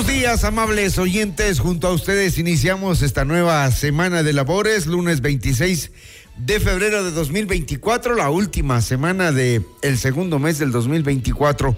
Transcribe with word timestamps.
Buenos 0.00 0.16
días, 0.16 0.44
amables 0.44 0.96
oyentes. 0.96 1.60
Junto 1.60 1.86
a 1.86 1.92
ustedes 1.92 2.38
iniciamos 2.38 3.02
esta 3.02 3.26
nueva 3.26 3.70
semana 3.70 4.22
de 4.22 4.32
labores, 4.32 4.86
lunes 4.86 5.20
26 5.20 5.90
de 6.38 6.58
febrero 6.58 7.04
de 7.04 7.10
2024, 7.10 8.14
la 8.14 8.30
última 8.30 8.80
semana 8.80 9.30
del 9.30 9.62
el 9.82 9.98
segundo 9.98 10.38
mes 10.38 10.58
del 10.58 10.72
2024. 10.72 11.76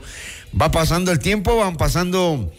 Va 0.59 0.71
pasando 0.71 1.11
el 1.11 1.19
tiempo, 1.19 1.57
van 1.57 1.75
pasando 1.75 2.53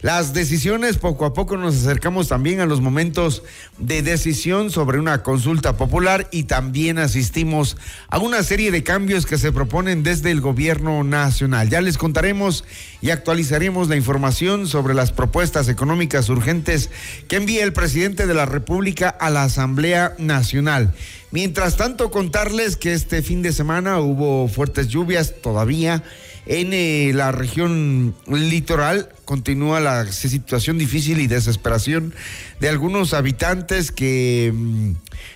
las 0.00 0.32
decisiones, 0.32 0.96
poco 0.96 1.24
a 1.24 1.34
poco 1.34 1.56
nos 1.56 1.74
acercamos 1.74 2.28
también 2.28 2.60
a 2.60 2.66
los 2.66 2.80
momentos 2.80 3.42
de 3.78 4.00
decisión 4.00 4.70
sobre 4.70 5.00
una 5.00 5.24
consulta 5.24 5.76
popular 5.76 6.28
y 6.30 6.44
también 6.44 6.98
asistimos 6.98 7.76
a 8.08 8.18
una 8.18 8.44
serie 8.44 8.70
de 8.70 8.84
cambios 8.84 9.26
que 9.26 9.38
se 9.38 9.50
proponen 9.50 10.04
desde 10.04 10.30
el 10.30 10.40
gobierno 10.40 11.02
nacional. 11.02 11.68
Ya 11.68 11.80
les 11.80 11.98
contaremos 11.98 12.64
y 13.00 13.10
actualizaremos 13.10 13.88
la 13.88 13.96
información 13.96 14.68
sobre 14.68 14.94
las 14.94 15.10
propuestas 15.10 15.68
económicas 15.68 16.28
urgentes 16.28 16.90
que 17.26 17.34
envía 17.34 17.64
el 17.64 17.72
presidente 17.72 18.28
de 18.28 18.34
la 18.34 18.46
República 18.46 19.08
a 19.08 19.30
la 19.30 19.42
Asamblea 19.42 20.14
Nacional. 20.16 20.94
Mientras 21.32 21.76
tanto, 21.76 22.12
contarles 22.12 22.76
que 22.76 22.92
este 22.92 23.20
fin 23.20 23.42
de 23.42 23.52
semana 23.52 23.98
hubo 23.98 24.46
fuertes 24.46 24.86
lluvias 24.86 25.34
todavía 25.42 26.04
en 26.48 26.72
eh, 26.72 27.12
la 27.14 27.30
región 27.30 28.14
litoral 28.26 29.10
continúa 29.26 29.80
la 29.80 30.10
situación 30.10 30.78
difícil 30.78 31.20
y 31.20 31.26
desesperación 31.26 32.14
de 32.58 32.70
algunos 32.70 33.12
habitantes 33.12 33.92
que 33.92 34.50
mm, 34.54 34.92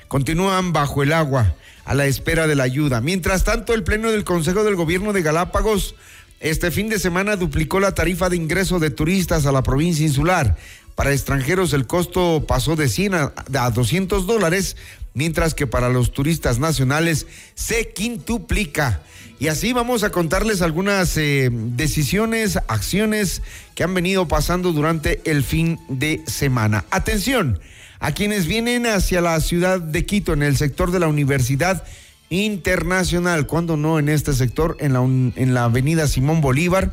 continúan 0.08 0.72
bajo 0.72 1.02
el 1.02 1.12
agua 1.12 1.54
a 1.84 1.94
la 1.94 2.06
espera 2.06 2.46
de 2.46 2.54
la 2.54 2.64
ayuda. 2.64 3.02
Mientras 3.02 3.44
tanto, 3.44 3.74
el 3.74 3.84
Pleno 3.84 4.10
del 4.10 4.24
Consejo 4.24 4.64
del 4.64 4.74
Gobierno 4.74 5.12
de 5.12 5.20
Galápagos 5.20 5.94
este 6.40 6.70
fin 6.70 6.88
de 6.88 6.98
semana 6.98 7.36
duplicó 7.36 7.78
la 7.78 7.94
tarifa 7.94 8.30
de 8.30 8.36
ingreso 8.36 8.78
de 8.78 8.90
turistas 8.90 9.44
a 9.44 9.52
la 9.52 9.62
provincia 9.62 10.06
insular. 10.06 10.56
Para 10.94 11.12
extranjeros 11.12 11.72
el 11.74 11.86
costo 11.86 12.44
pasó 12.48 12.74
de 12.74 12.88
100 12.88 13.14
a, 13.14 13.32
a 13.58 13.70
200 13.70 14.26
dólares, 14.26 14.76
mientras 15.14 15.54
que 15.54 15.66
para 15.66 15.88
los 15.88 16.12
turistas 16.12 16.58
nacionales 16.58 17.26
se 17.54 17.92
quintuplica. 17.92 19.02
Y 19.38 19.48
así 19.48 19.72
vamos 19.72 20.04
a 20.04 20.10
contarles 20.10 20.62
algunas 20.62 21.16
eh, 21.16 21.50
decisiones, 21.50 22.58
acciones 22.68 23.42
que 23.74 23.82
han 23.82 23.92
venido 23.92 24.28
pasando 24.28 24.72
durante 24.72 25.20
el 25.24 25.42
fin 25.42 25.80
de 25.88 26.22
semana. 26.26 26.84
Atención 26.90 27.58
a 27.98 28.12
quienes 28.12 28.46
vienen 28.46 28.86
hacia 28.86 29.20
la 29.20 29.40
ciudad 29.40 29.80
de 29.80 30.06
Quito 30.06 30.32
en 30.32 30.42
el 30.42 30.56
sector 30.56 30.90
de 30.90 31.00
la 31.00 31.08
Universidad 31.08 31.84
Internacional, 32.30 33.46
cuando 33.46 33.76
no 33.76 33.98
en 33.98 34.08
este 34.08 34.32
sector, 34.32 34.76
en 34.80 34.92
la, 34.92 35.00
en 35.00 35.54
la 35.54 35.64
avenida 35.64 36.06
Simón 36.06 36.40
Bolívar. 36.40 36.92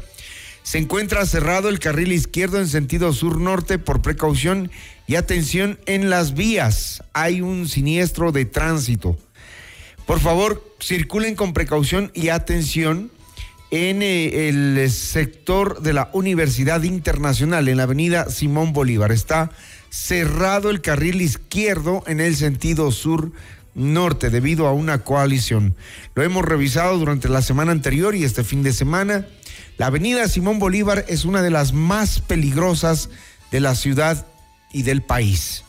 Se 0.63 0.77
encuentra 0.77 1.25
cerrado 1.25 1.69
el 1.69 1.79
carril 1.79 2.11
izquierdo 2.11 2.59
en 2.59 2.67
sentido 2.67 3.13
sur-norte 3.13 3.79
por 3.79 4.01
precaución 4.01 4.69
y 5.09 5.15
atención 5.15 5.79
en 5.87 6.11
las 6.11 6.35
vías. 6.35 7.01
Hay 7.13 7.41
un 7.41 7.67
siniestro 7.67 8.31
de 8.31 8.45
tránsito. 8.45 9.17
Por 10.05 10.19
favor, 10.19 10.63
circulen 10.79 11.33
con 11.33 11.53
precaución 11.53 12.11
y 12.13 12.29
atención 12.29 13.09
en 13.71 14.03
eh, 14.03 14.49
el 14.49 14.87
sector 14.91 15.81
de 15.81 15.93
la 15.93 16.11
Universidad 16.13 16.83
Internacional, 16.83 17.67
en 17.69 17.77
la 17.77 17.83
avenida 17.83 18.29
Simón 18.29 18.71
Bolívar. 18.71 19.11
Está 19.11 19.49
cerrado 19.89 20.69
el 20.69 20.81
carril 20.81 21.23
izquierdo 21.23 22.03
en 22.05 22.19
el 22.19 22.35
sentido 22.35 22.91
sur 22.91 23.31
norte 23.73 24.29
debido 24.29 24.67
a 24.67 24.73
una 24.73 24.99
coalición. 24.99 25.75
Lo 26.13 26.21
hemos 26.21 26.45
revisado 26.45 26.99
durante 26.99 27.29
la 27.29 27.41
semana 27.41 27.71
anterior 27.71 28.13
y 28.13 28.25
este 28.25 28.43
fin 28.43 28.61
de 28.61 28.73
semana. 28.73 29.25
La 29.79 29.87
avenida 29.87 30.27
Simón 30.27 30.59
Bolívar 30.59 31.03
es 31.07 31.25
una 31.25 31.41
de 31.41 31.49
las 31.49 31.73
más 31.73 32.19
peligrosas 32.19 33.09
de 33.49 33.59
la 33.59 33.73
ciudad 33.73 34.27
y 34.71 34.83
del 34.83 35.01
país 35.01 35.63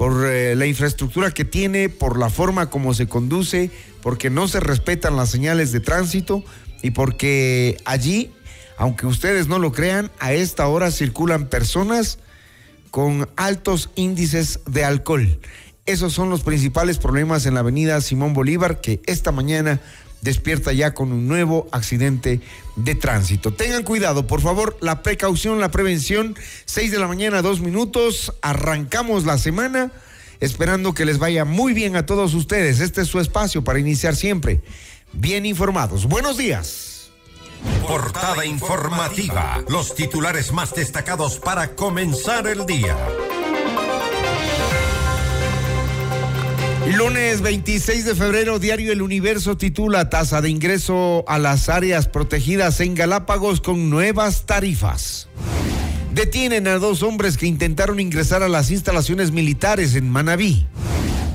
por 0.00 0.24
eh, 0.24 0.56
la 0.56 0.64
infraestructura 0.64 1.30
que 1.30 1.44
tiene, 1.44 1.90
por 1.90 2.18
la 2.18 2.30
forma 2.30 2.70
como 2.70 2.94
se 2.94 3.06
conduce, 3.06 3.70
porque 4.00 4.30
no 4.30 4.48
se 4.48 4.58
respetan 4.58 5.14
las 5.14 5.28
señales 5.28 5.72
de 5.72 5.80
tránsito 5.80 6.42
y 6.80 6.92
porque 6.92 7.76
allí, 7.84 8.32
aunque 8.78 9.04
ustedes 9.04 9.46
no 9.46 9.58
lo 9.58 9.72
crean, 9.72 10.10
a 10.18 10.32
esta 10.32 10.66
hora 10.68 10.90
circulan 10.90 11.48
personas 11.48 12.18
con 12.90 13.28
altos 13.36 13.90
índices 13.94 14.60
de 14.64 14.84
alcohol. 14.84 15.38
Esos 15.84 16.14
son 16.14 16.30
los 16.30 16.44
principales 16.44 16.96
problemas 16.96 17.44
en 17.44 17.52
la 17.52 17.60
avenida 17.60 18.00
Simón 18.00 18.32
Bolívar 18.32 18.80
que 18.80 19.02
esta 19.04 19.32
mañana 19.32 19.82
despierta 20.22 20.72
ya 20.72 20.94
con 20.94 21.12
un 21.12 21.28
nuevo 21.28 21.68
accidente 21.72 22.40
de 22.76 22.94
tránsito. 22.94 23.52
Tengan 23.52 23.82
cuidado, 23.82 24.26
por 24.26 24.40
favor, 24.40 24.76
la 24.80 25.02
precaución, 25.02 25.60
la 25.60 25.70
prevención, 25.70 26.36
6 26.66 26.90
de 26.90 26.98
la 26.98 27.08
mañana, 27.08 27.42
dos 27.42 27.60
minutos, 27.60 28.34
arrancamos 28.42 29.24
la 29.24 29.38
semana, 29.38 29.92
esperando 30.40 30.94
que 30.94 31.04
les 31.04 31.18
vaya 31.18 31.44
muy 31.44 31.72
bien 31.72 31.96
a 31.96 32.06
todos 32.06 32.34
ustedes. 32.34 32.80
Este 32.80 33.02
es 33.02 33.08
su 33.08 33.20
espacio 33.20 33.64
para 33.64 33.78
iniciar 33.78 34.16
siempre 34.16 34.60
bien 35.12 35.46
informados. 35.46 36.06
Buenos 36.06 36.36
días. 36.36 37.10
Portada 37.86 38.46
informativa, 38.46 39.62
los 39.68 39.94
titulares 39.94 40.52
más 40.52 40.74
destacados 40.74 41.38
para 41.38 41.74
comenzar 41.74 42.46
el 42.46 42.64
día. 42.64 42.96
Lunes 46.86 47.42
26 47.42 48.06
de 48.06 48.14
febrero, 48.14 48.58
Diario 48.58 48.90
El 48.92 49.02
Universo 49.02 49.56
titula 49.56 50.08
Tasa 50.08 50.40
de 50.40 50.48
ingreso 50.48 51.24
a 51.28 51.38
las 51.38 51.68
áreas 51.68 52.08
protegidas 52.08 52.80
en 52.80 52.94
Galápagos 52.94 53.60
con 53.60 53.90
nuevas 53.90 54.46
tarifas. 54.46 55.28
Detienen 56.14 56.66
a 56.66 56.78
dos 56.78 57.02
hombres 57.02 57.36
que 57.36 57.46
intentaron 57.46 58.00
ingresar 58.00 58.42
a 58.42 58.48
las 58.48 58.70
instalaciones 58.70 59.30
militares 59.30 59.94
en 59.94 60.10
Manabí. 60.10 60.66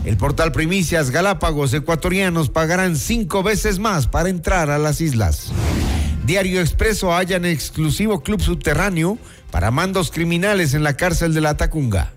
El 0.03 0.17
portal 0.17 0.51
Primicias 0.51 1.11
Galápagos 1.11 1.73
ecuatorianos 1.73 2.49
pagarán 2.49 2.95
cinco 2.95 3.43
veces 3.43 3.77
más 3.77 4.07
para 4.07 4.29
entrar 4.29 4.71
a 4.71 4.79
las 4.79 4.99
islas. 4.99 5.51
Diario 6.25 6.59
Expreso 6.59 7.13
hallan 7.13 7.45
exclusivo 7.45 8.23
club 8.23 8.41
subterráneo 8.41 9.19
para 9.51 9.69
mandos 9.69 10.09
criminales 10.09 10.73
en 10.73 10.83
la 10.83 10.97
cárcel 10.97 11.35
de 11.35 11.41
la 11.41 11.55
Tacunga. 11.55 12.14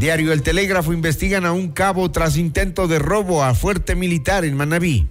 Diario 0.00 0.32
El 0.32 0.42
Telégrafo 0.42 0.94
investigan 0.94 1.44
a 1.44 1.52
un 1.52 1.72
cabo 1.72 2.10
tras 2.10 2.38
intento 2.38 2.88
de 2.88 2.98
robo 2.98 3.44
a 3.44 3.54
fuerte 3.54 3.94
militar 3.94 4.46
en 4.46 4.56
Manabí. 4.56 5.08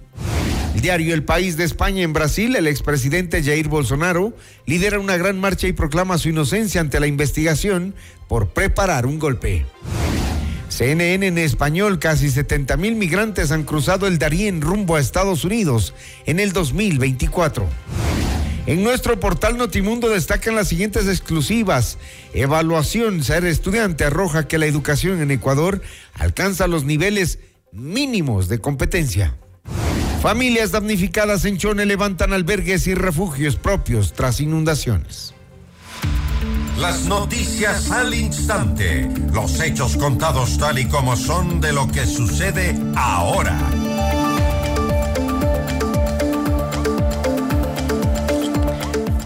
diario 0.74 1.14
El 1.14 1.22
País 1.22 1.56
de 1.56 1.62
España 1.62 2.02
en 2.02 2.12
Brasil, 2.12 2.56
el 2.56 2.66
expresidente 2.66 3.40
Jair 3.40 3.68
Bolsonaro 3.68 4.34
lidera 4.66 4.98
una 4.98 5.16
gran 5.16 5.38
marcha 5.38 5.68
y 5.68 5.72
proclama 5.72 6.18
su 6.18 6.30
inocencia 6.30 6.80
ante 6.80 6.98
la 6.98 7.06
investigación 7.06 7.94
por 8.26 8.48
preparar 8.48 9.06
un 9.06 9.20
golpe. 9.20 9.64
CNN 10.70 11.24
en 11.24 11.38
español, 11.38 12.00
casi 12.00 12.28
70 12.28 12.76
mil 12.76 12.96
migrantes 12.96 13.52
han 13.52 13.62
cruzado 13.62 14.08
el 14.08 14.18
Darién 14.18 14.60
rumbo 14.60 14.96
a 14.96 15.00
Estados 15.00 15.44
Unidos 15.44 15.94
en 16.26 16.40
el 16.40 16.52
2024. 16.52 17.68
En 18.70 18.84
nuestro 18.84 19.18
portal 19.18 19.58
Notimundo 19.58 20.08
destacan 20.08 20.54
las 20.54 20.68
siguientes 20.68 21.08
exclusivas. 21.08 21.98
Evaluación 22.34 23.24
Ser 23.24 23.44
Estudiante 23.44 24.04
arroja 24.04 24.46
que 24.46 24.58
la 24.58 24.66
educación 24.66 25.20
en 25.20 25.32
Ecuador 25.32 25.82
alcanza 26.14 26.68
los 26.68 26.84
niveles 26.84 27.40
mínimos 27.72 28.46
de 28.46 28.60
competencia. 28.60 29.34
Familias 30.22 30.70
damnificadas 30.70 31.44
en 31.46 31.58
Chone 31.58 31.84
levantan 31.84 32.32
albergues 32.32 32.86
y 32.86 32.94
refugios 32.94 33.56
propios 33.56 34.12
tras 34.12 34.40
inundaciones. 34.40 35.34
Las 36.78 37.06
noticias 37.06 37.90
al 37.90 38.14
instante. 38.14 39.10
Los 39.32 39.60
hechos 39.60 39.96
contados 39.96 40.58
tal 40.58 40.78
y 40.78 40.86
como 40.86 41.16
son 41.16 41.60
de 41.60 41.72
lo 41.72 41.88
que 41.88 42.06
sucede 42.06 42.78
ahora. 42.94 43.58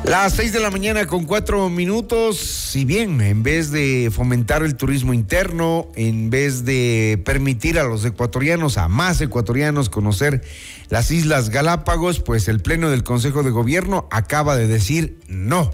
Las 0.05 0.35
seis 0.35 0.53
de 0.53 0.61
la 0.61 0.71
mañana 0.71 1.07
con 1.07 1.25
cuatro 1.25 1.71
minutos, 1.71 2.37
si 2.37 2.85
bien 2.85 3.23
en 3.23 3.43
vez 3.43 3.71
de 3.71 4.11
fomentar 4.15 4.63
el 4.63 4.77
turismo 4.77 5.15
interno, 5.15 5.89
en 5.97 6.29
vez 6.29 6.67
de 6.67 7.21
permitir 7.25 7.79
a 7.79 7.85
los 7.85 8.05
ecuatorianos, 8.05 8.77
a 8.77 8.89
más 8.89 9.23
ecuatorianos 9.23 9.89
conocer 9.89 10.45
las 10.91 11.11
Islas 11.11 11.49
Galápagos, 11.49 12.21
pues 12.21 12.49
el 12.49 12.61
Pleno 12.61 12.91
del 12.91 13.03
Consejo 13.03 13.43
de 13.43 13.51
Gobierno 13.51 14.07
acaba 14.11 14.57
de 14.57 14.67
decir 14.67 15.21
no 15.27 15.71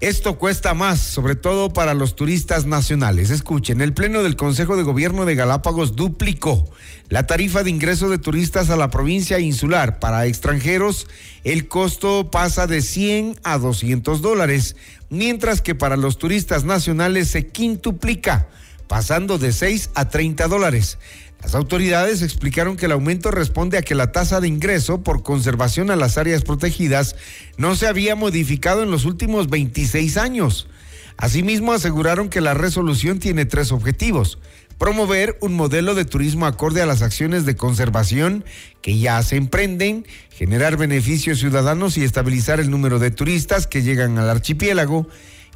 esto 0.00 0.38
cuesta 0.38 0.74
más, 0.74 1.00
sobre 1.00 1.34
todo 1.34 1.72
para 1.72 1.92
los 1.92 2.14
turistas 2.14 2.66
nacionales. 2.66 3.30
Escuchen, 3.30 3.80
el 3.80 3.94
Pleno 3.94 4.22
del 4.22 4.36
Consejo 4.36 4.76
de 4.76 4.84
Gobierno 4.84 5.24
de 5.24 5.34
Galápagos 5.34 5.96
duplicó 5.96 6.70
la 7.08 7.26
tarifa 7.26 7.64
de 7.64 7.70
ingreso 7.70 8.08
de 8.08 8.18
turistas 8.18 8.70
a 8.70 8.76
la 8.76 8.90
provincia 8.90 9.40
insular. 9.40 9.98
Para 9.98 10.26
extranjeros, 10.26 11.08
el 11.42 11.66
costo 11.66 12.30
pasa 12.30 12.68
de 12.68 12.80
100 12.80 13.40
a 13.42 13.58
200 13.58 14.22
dólares, 14.22 14.76
mientras 15.10 15.62
que 15.62 15.74
para 15.74 15.96
los 15.96 16.16
turistas 16.16 16.64
nacionales 16.64 17.26
se 17.28 17.48
quintuplica, 17.48 18.46
pasando 18.86 19.36
de 19.36 19.52
6 19.52 19.90
a 19.94 20.08
30 20.08 20.46
dólares. 20.46 20.98
Las 21.42 21.54
autoridades 21.54 22.22
explicaron 22.22 22.76
que 22.76 22.86
el 22.86 22.92
aumento 22.92 23.30
responde 23.30 23.78
a 23.78 23.82
que 23.82 23.94
la 23.94 24.10
tasa 24.10 24.40
de 24.40 24.48
ingreso 24.48 25.02
por 25.02 25.22
conservación 25.22 25.90
a 25.90 25.96
las 25.96 26.18
áreas 26.18 26.42
protegidas 26.42 27.14
no 27.56 27.76
se 27.76 27.86
había 27.86 28.16
modificado 28.16 28.82
en 28.82 28.90
los 28.90 29.04
últimos 29.04 29.48
26 29.48 30.16
años. 30.16 30.68
Asimismo, 31.16 31.72
aseguraron 31.72 32.28
que 32.28 32.40
la 32.40 32.54
resolución 32.54 33.18
tiene 33.18 33.44
tres 33.44 33.72
objetivos. 33.72 34.38
Promover 34.78 35.36
un 35.40 35.54
modelo 35.54 35.94
de 35.94 36.04
turismo 36.04 36.46
acorde 36.46 36.82
a 36.82 36.86
las 36.86 37.02
acciones 37.02 37.44
de 37.44 37.56
conservación 37.56 38.44
que 38.82 38.98
ya 38.98 39.20
se 39.22 39.36
emprenden, 39.36 40.06
generar 40.30 40.76
beneficios 40.76 41.38
ciudadanos 41.38 41.98
y 41.98 42.04
estabilizar 42.04 42.60
el 42.60 42.70
número 42.70 42.98
de 43.00 43.10
turistas 43.10 43.66
que 43.66 43.82
llegan 43.82 44.18
al 44.18 44.30
archipiélago 44.30 45.08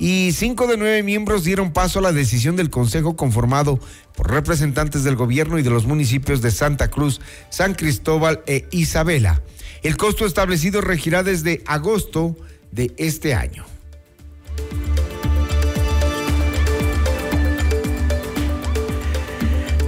y 0.02 0.32
cinco 0.32 0.66
de 0.66 0.76
nueve 0.76 1.04
miembros 1.04 1.44
dieron 1.44 1.72
paso 1.72 2.00
a 2.00 2.02
la 2.02 2.10
decisión 2.10 2.56
del 2.56 2.70
Consejo 2.70 3.14
conformado 3.14 3.78
por 4.16 4.32
representantes 4.32 5.04
del 5.04 5.14
gobierno 5.14 5.60
y 5.60 5.62
de 5.62 5.70
los 5.70 5.86
municipios 5.86 6.42
de 6.42 6.50
Santa 6.50 6.90
Cruz, 6.90 7.20
San 7.50 7.76
Cristóbal 7.76 8.42
e 8.48 8.66
Isabela. 8.72 9.42
El 9.84 9.96
costo 9.96 10.26
establecido 10.26 10.80
regirá 10.80 11.22
desde 11.22 11.62
agosto 11.66 12.36
de 12.72 12.92
este 12.96 13.34
año. 13.34 13.64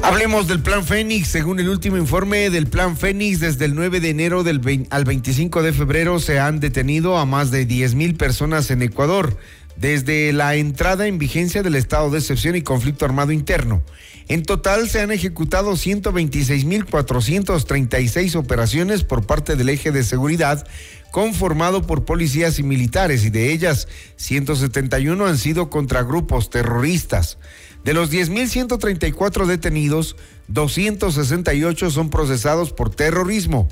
Hablemos 0.05 0.47
del 0.47 0.61
Plan 0.61 0.85
Fénix. 0.85 1.29
Según 1.29 1.59
el 1.61 1.69
último 1.71 1.97
informe 1.97 2.51
del 2.51 2.67
Plan 2.67 2.97
Fénix, 2.97 3.41
desde 3.41 3.65
el 3.65 3.75
9 3.75 4.01
de 4.01 4.11
enero 4.11 4.45
al 4.91 5.05
25 5.05 5.63
de 5.63 5.73
febrero 5.73 6.21
se 6.21 6.39
han 6.39 6.61
detenido 6.61 7.17
a 7.17 7.25
más 7.25 7.51
de 7.51 7.65
10 7.65 7.95
mil 7.95 8.15
personas 8.15 8.71
en 8.71 8.83
Ecuador 8.83 9.39
desde 9.77 10.33
la 10.33 10.55
entrada 10.55 11.07
en 11.07 11.19
vigencia 11.19 11.63
del 11.63 11.75
estado 11.75 12.09
de 12.11 12.19
excepción 12.19 12.57
y 12.57 12.63
conflicto 12.63 13.05
armado 13.05 13.33
interno. 13.33 13.83
En 14.29 14.43
total 14.43 14.89
se 14.89 15.01
han 15.01 15.11
ejecutado 15.11 15.73
126.436 15.73 18.37
operaciones 18.37 19.05
por 19.05 19.27
parte 19.27 19.55
del 19.57 19.69
eje 19.69 19.93
de 19.93 20.03
seguridad 20.03 20.67
conformado 21.11 21.87
por 21.87 22.05
policías 22.05 22.59
y 22.59 22.63
militares 22.65 23.25
y 23.25 23.31
de 23.31 23.53
ellas 23.53 23.87
171 24.17 25.27
han 25.27 25.39
sido 25.39 25.71
contra 25.71 26.03
grupos 26.03 26.51
terroristas. 26.51 27.39
De 27.85 27.95
los 27.95 28.11
10.134 28.11 29.47
detenidos, 29.47 30.17
268 30.49 31.91
son 31.91 32.11
procesados 32.11 32.73
por 32.73 32.91
terrorismo. 32.91 33.69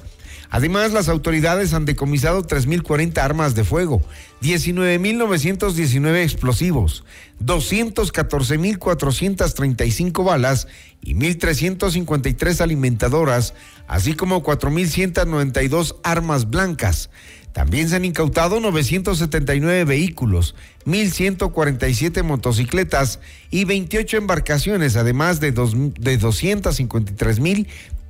Además, 0.52 0.93
las 0.93 1.08
autoridades 1.08 1.72
han 1.72 1.87
decomisado 1.87 2.46
3.040 2.46 3.16
armas 3.16 3.54
de 3.54 3.64
fuego, 3.64 4.02
19.919 4.43 6.22
explosivos, 6.22 7.04
214.435 7.43 10.22
balas 10.22 10.69
y 11.00 11.14
1.353 11.14 12.60
alimentadoras, 12.60 13.54
así 13.88 14.12
como 14.12 14.43
4.192 14.43 15.96
armas 16.02 16.50
blancas. 16.50 17.08
También 17.55 17.88
se 17.88 17.96
han 17.96 18.05
incautado 18.05 18.60
979 18.60 19.84
vehículos, 19.84 20.55
1.147 20.84 22.22
motocicletas 22.25 23.20
y 23.50 23.64
28 23.64 24.19
embarcaciones, 24.19 24.96
además 24.96 25.40
de, 25.40 25.52
dos, 25.52 25.75
de 25.98 26.19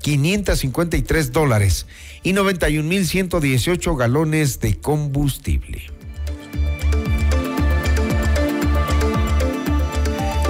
253.553 0.02 1.31
dólares 1.31 1.87
y 2.22 2.32
91.118 2.32 3.96
galones 3.96 4.60
de 4.60 4.78
combustible. 4.78 5.82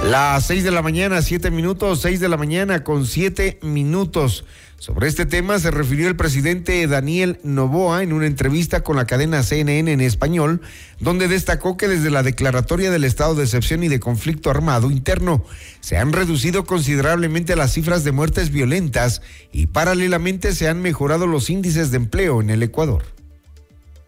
Las 0.03 0.47
6 0.47 0.65
de 0.65 0.71
la 0.71 0.81
mañana, 0.81 1.21
7 1.21 1.49
minutos, 1.49 2.01
6 2.01 2.19
de 2.19 2.27
la 2.27 2.35
mañana 2.35 2.83
con 2.83 3.05
7 3.05 3.59
minutos. 3.61 4.43
Sobre 4.83 5.07
este 5.07 5.25
tema 5.25 5.59
se 5.59 5.71
refirió 5.71 6.09
el 6.09 6.17
presidente 6.17 6.85
Daniel 6.87 7.39
Novoa 7.41 8.03
en 8.03 8.11
una 8.11 8.27
entrevista 8.27 8.83
con 8.83 8.97
la 8.97 9.05
cadena 9.05 9.41
CNN 9.41 9.89
en 9.89 10.01
español, 10.01 10.59
donde 10.99 11.29
destacó 11.29 11.77
que 11.77 11.87
desde 11.87 12.11
la 12.11 12.21
declaratoria 12.21 12.91
del 12.91 13.05
estado 13.05 13.33
de 13.33 13.45
excepción 13.45 13.81
y 13.85 13.87
de 13.87 14.01
conflicto 14.01 14.49
armado 14.49 14.91
interno 14.91 15.45
se 15.79 15.95
han 15.95 16.11
reducido 16.11 16.65
considerablemente 16.65 17.55
las 17.55 17.71
cifras 17.71 18.03
de 18.03 18.11
muertes 18.11 18.49
violentas 18.49 19.21
y 19.53 19.67
paralelamente 19.67 20.51
se 20.51 20.67
han 20.67 20.81
mejorado 20.81 21.27
los 21.27 21.49
índices 21.49 21.89
de 21.91 21.95
empleo 21.95 22.41
en 22.41 22.49
el 22.49 22.61
Ecuador. 22.61 23.03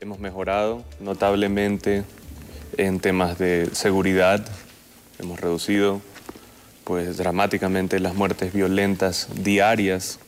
Hemos 0.01 0.19
mejorado 0.19 0.83
notablemente 0.99 2.03
en 2.75 2.99
temas 2.99 3.37
de 3.37 3.69
seguridad, 3.71 4.45
hemos 5.19 5.39
reducido 5.39 6.01
pues 6.83 7.15
dramáticamente 7.15 8.01
las 8.01 8.13
muertes 8.13 8.51
violentas 8.51 9.29
diarias 9.41 10.19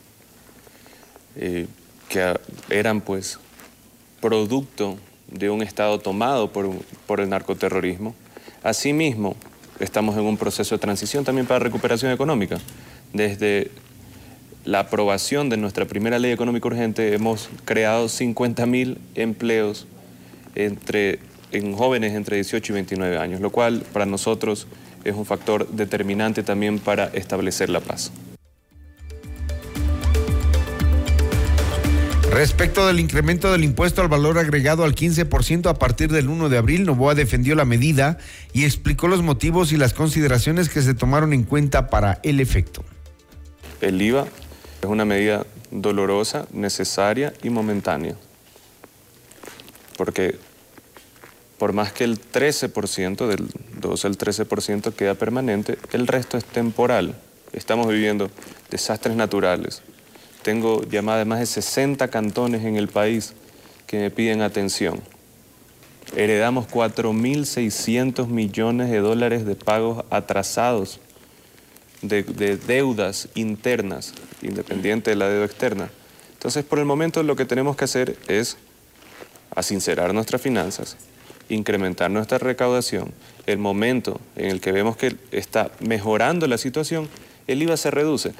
eh, 1.37 1.67
que 2.09 2.33
eran 2.69 3.01
pues 3.01 3.39
producto 4.21 4.97
de 5.31 5.49
un 5.49 5.61
Estado 5.61 5.99
tomado 5.99 6.51
por, 6.51 6.69
por 7.05 7.19
el 7.19 7.29
narcoterrorismo. 7.29 8.15
Asimismo, 8.63 9.35
estamos 9.79 10.17
en 10.17 10.23
un 10.23 10.37
proceso 10.37 10.75
de 10.75 10.79
transición 10.79 11.23
también 11.23 11.45
para 11.45 11.59
recuperación 11.59 12.11
económica. 12.11 12.57
Desde 13.13 13.71
la 14.65 14.79
aprobación 14.79 15.49
de 15.49 15.57
nuestra 15.57 15.85
primera 15.85 16.19
ley 16.19 16.31
económica 16.31 16.67
urgente 16.67 17.13
hemos 17.13 17.49
creado 17.63 18.09
50 18.09 18.65
mil 18.65 18.97
empleos 19.15 19.87
entre, 20.55 21.19
en 21.51 21.73
jóvenes 21.73 22.13
entre 22.13 22.35
18 22.35 22.73
y 22.73 22.75
29 22.75 23.17
años, 23.17 23.41
lo 23.41 23.49
cual 23.49 23.83
para 23.93 24.05
nosotros 24.05 24.67
es 25.03 25.15
un 25.15 25.25
factor 25.25 25.69
determinante 25.69 26.43
también 26.43 26.79
para 26.79 27.05
establecer 27.07 27.69
la 27.69 27.79
paz. 27.79 28.11
Respecto 32.37 32.85
del 32.85 32.99
incremento 32.99 33.51
del 33.51 33.63
impuesto 33.63 34.03
al 34.03 34.09
valor 34.09 34.37
agregado 34.37 34.83
al 34.83 34.93
15% 34.93 35.71
a 35.71 35.73
partir 35.73 36.11
del 36.11 36.29
1 36.29 36.49
de 36.49 36.59
abril, 36.59 36.85
Novoa 36.85 37.15
defendió 37.15 37.55
la 37.55 37.65
medida 37.65 38.19
y 38.53 38.63
explicó 38.63 39.07
los 39.07 39.23
motivos 39.23 39.71
y 39.71 39.77
las 39.77 39.95
consideraciones 39.95 40.69
que 40.69 40.83
se 40.83 40.93
tomaron 40.93 41.33
en 41.33 41.45
cuenta 41.45 41.89
para 41.89 42.19
el 42.21 42.39
efecto. 42.39 42.85
El 43.81 43.99
IVA 43.99 44.27
es 44.83 44.87
una 44.87 45.03
medida 45.03 45.47
dolorosa, 45.71 46.45
necesaria 46.51 47.33
y 47.41 47.49
momentánea. 47.49 48.13
Porque 49.97 50.35
por 51.57 51.73
más 51.73 51.91
que 51.91 52.03
el 52.03 52.21
13%, 52.21 53.25
del 53.25 53.49
12 53.79 54.07
al 54.07 54.15
13% 54.15 54.93
queda 54.93 55.15
permanente, 55.15 55.79
el 55.91 56.05
resto 56.05 56.37
es 56.37 56.45
temporal. 56.45 57.15
Estamos 57.51 57.87
viviendo 57.87 58.29
desastres 58.69 59.15
naturales, 59.15 59.81
tengo 60.47 60.81
llamadas 60.83 61.19
de 61.19 61.25
más 61.25 61.39
de 61.41 61.45
60 61.45 62.07
cantones 62.07 62.63
en 62.63 62.77
el 62.77 62.87
país 62.87 63.33
que 63.85 63.99
me 63.99 64.11
piden 64.11 64.41
atención. 64.41 65.01
Heredamos 66.15 66.69
4.600 66.69 68.27
millones 68.27 68.89
de 68.89 68.99
dólares 68.99 69.45
de 69.45 69.55
pagos 69.55 70.05
atrasados 70.09 71.01
de, 72.01 72.23
deudas 72.65 73.27
internas, 73.35 74.13
independiente 74.41 75.09
de 75.09 75.17
la 75.17 75.27
deuda 75.27 75.43
externa. 75.43 75.89
Entonces, 76.31 76.63
por 76.63 76.79
el 76.79 76.85
momento 76.85 77.23
lo 77.23 77.35
que 77.35 77.43
tenemos 77.43 77.75
que 77.75 77.83
hacer 77.83 78.15
es 78.29 78.55
asincerar 79.53 80.13
nuestras 80.13 80.41
finanzas, 80.41 80.95
incrementar 81.49 82.09
nuestra 82.09 82.37
recaudación. 82.37 83.11
El 83.47 83.57
momento 83.57 84.21
en 84.37 84.45
el 84.45 84.61
que 84.61 84.71
vemos 84.71 84.95
que 84.95 85.17
está 85.31 85.71
mejorando 85.81 86.47
la 86.47 86.57
situación, 86.57 87.09
el 87.47 87.61
IVA 87.63 87.75
se 87.75 87.91
reduce. 87.91 88.31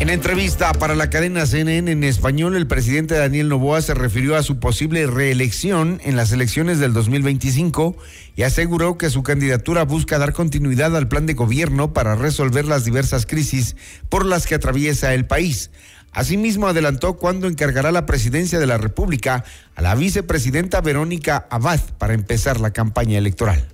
En 0.00 0.08
entrevista 0.08 0.72
para 0.72 0.94
la 0.94 1.10
cadena 1.10 1.44
CNN 1.44 1.92
en 1.92 2.04
español, 2.04 2.56
el 2.56 2.66
presidente 2.66 3.18
Daniel 3.18 3.50
Novoa 3.50 3.82
se 3.82 3.92
refirió 3.92 4.34
a 4.34 4.42
su 4.42 4.58
posible 4.58 5.06
reelección 5.06 6.00
en 6.02 6.16
las 6.16 6.32
elecciones 6.32 6.78
del 6.78 6.94
2025 6.94 7.98
y 8.34 8.44
aseguró 8.44 8.96
que 8.96 9.10
su 9.10 9.22
candidatura 9.22 9.84
busca 9.84 10.16
dar 10.16 10.32
continuidad 10.32 10.96
al 10.96 11.08
plan 11.08 11.26
de 11.26 11.34
gobierno 11.34 11.92
para 11.92 12.14
resolver 12.14 12.64
las 12.64 12.86
diversas 12.86 13.26
crisis 13.26 13.76
por 14.08 14.24
las 14.24 14.46
que 14.46 14.54
atraviesa 14.54 15.12
el 15.12 15.26
país. 15.26 15.70
Asimismo, 16.12 16.66
adelantó 16.66 17.18
cuándo 17.18 17.46
encargará 17.46 17.92
la 17.92 18.06
presidencia 18.06 18.58
de 18.58 18.66
la 18.66 18.78
República 18.78 19.44
a 19.74 19.82
la 19.82 19.94
vicepresidenta 19.94 20.80
Verónica 20.80 21.46
Abad 21.50 21.80
para 21.98 22.14
empezar 22.14 22.58
la 22.58 22.70
campaña 22.70 23.18
electoral. 23.18 23.68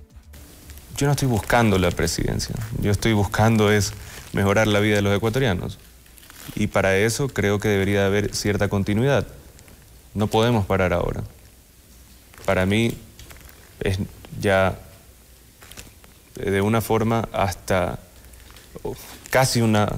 Yo 0.97 1.05
no 1.05 1.13
estoy 1.13 1.29
buscando 1.29 1.79
la 1.79 1.91
presidencia, 1.91 2.53
yo 2.81 2.91
estoy 2.91 3.13
buscando 3.13 3.71
es 3.71 3.93
mejorar 4.33 4.67
la 4.67 4.81
vida 4.81 4.97
de 4.97 5.03
los 5.03 5.15
ecuatorianos. 5.15 5.79
Y 6.55 6.67
para 6.67 6.97
eso 6.97 7.27
creo 7.27 7.59
que 7.59 7.67
debería 7.67 8.05
haber 8.05 8.33
cierta 8.35 8.69
continuidad. 8.69 9.27
No 10.13 10.27
podemos 10.27 10.65
parar 10.65 10.93
ahora. 10.93 11.23
Para 12.45 12.65
mí 12.65 12.97
es 13.81 13.99
ya 14.39 14.79
de 16.35 16.61
una 16.61 16.81
forma 16.81 17.27
hasta 17.31 17.99
casi 19.29 19.61
una 19.61 19.95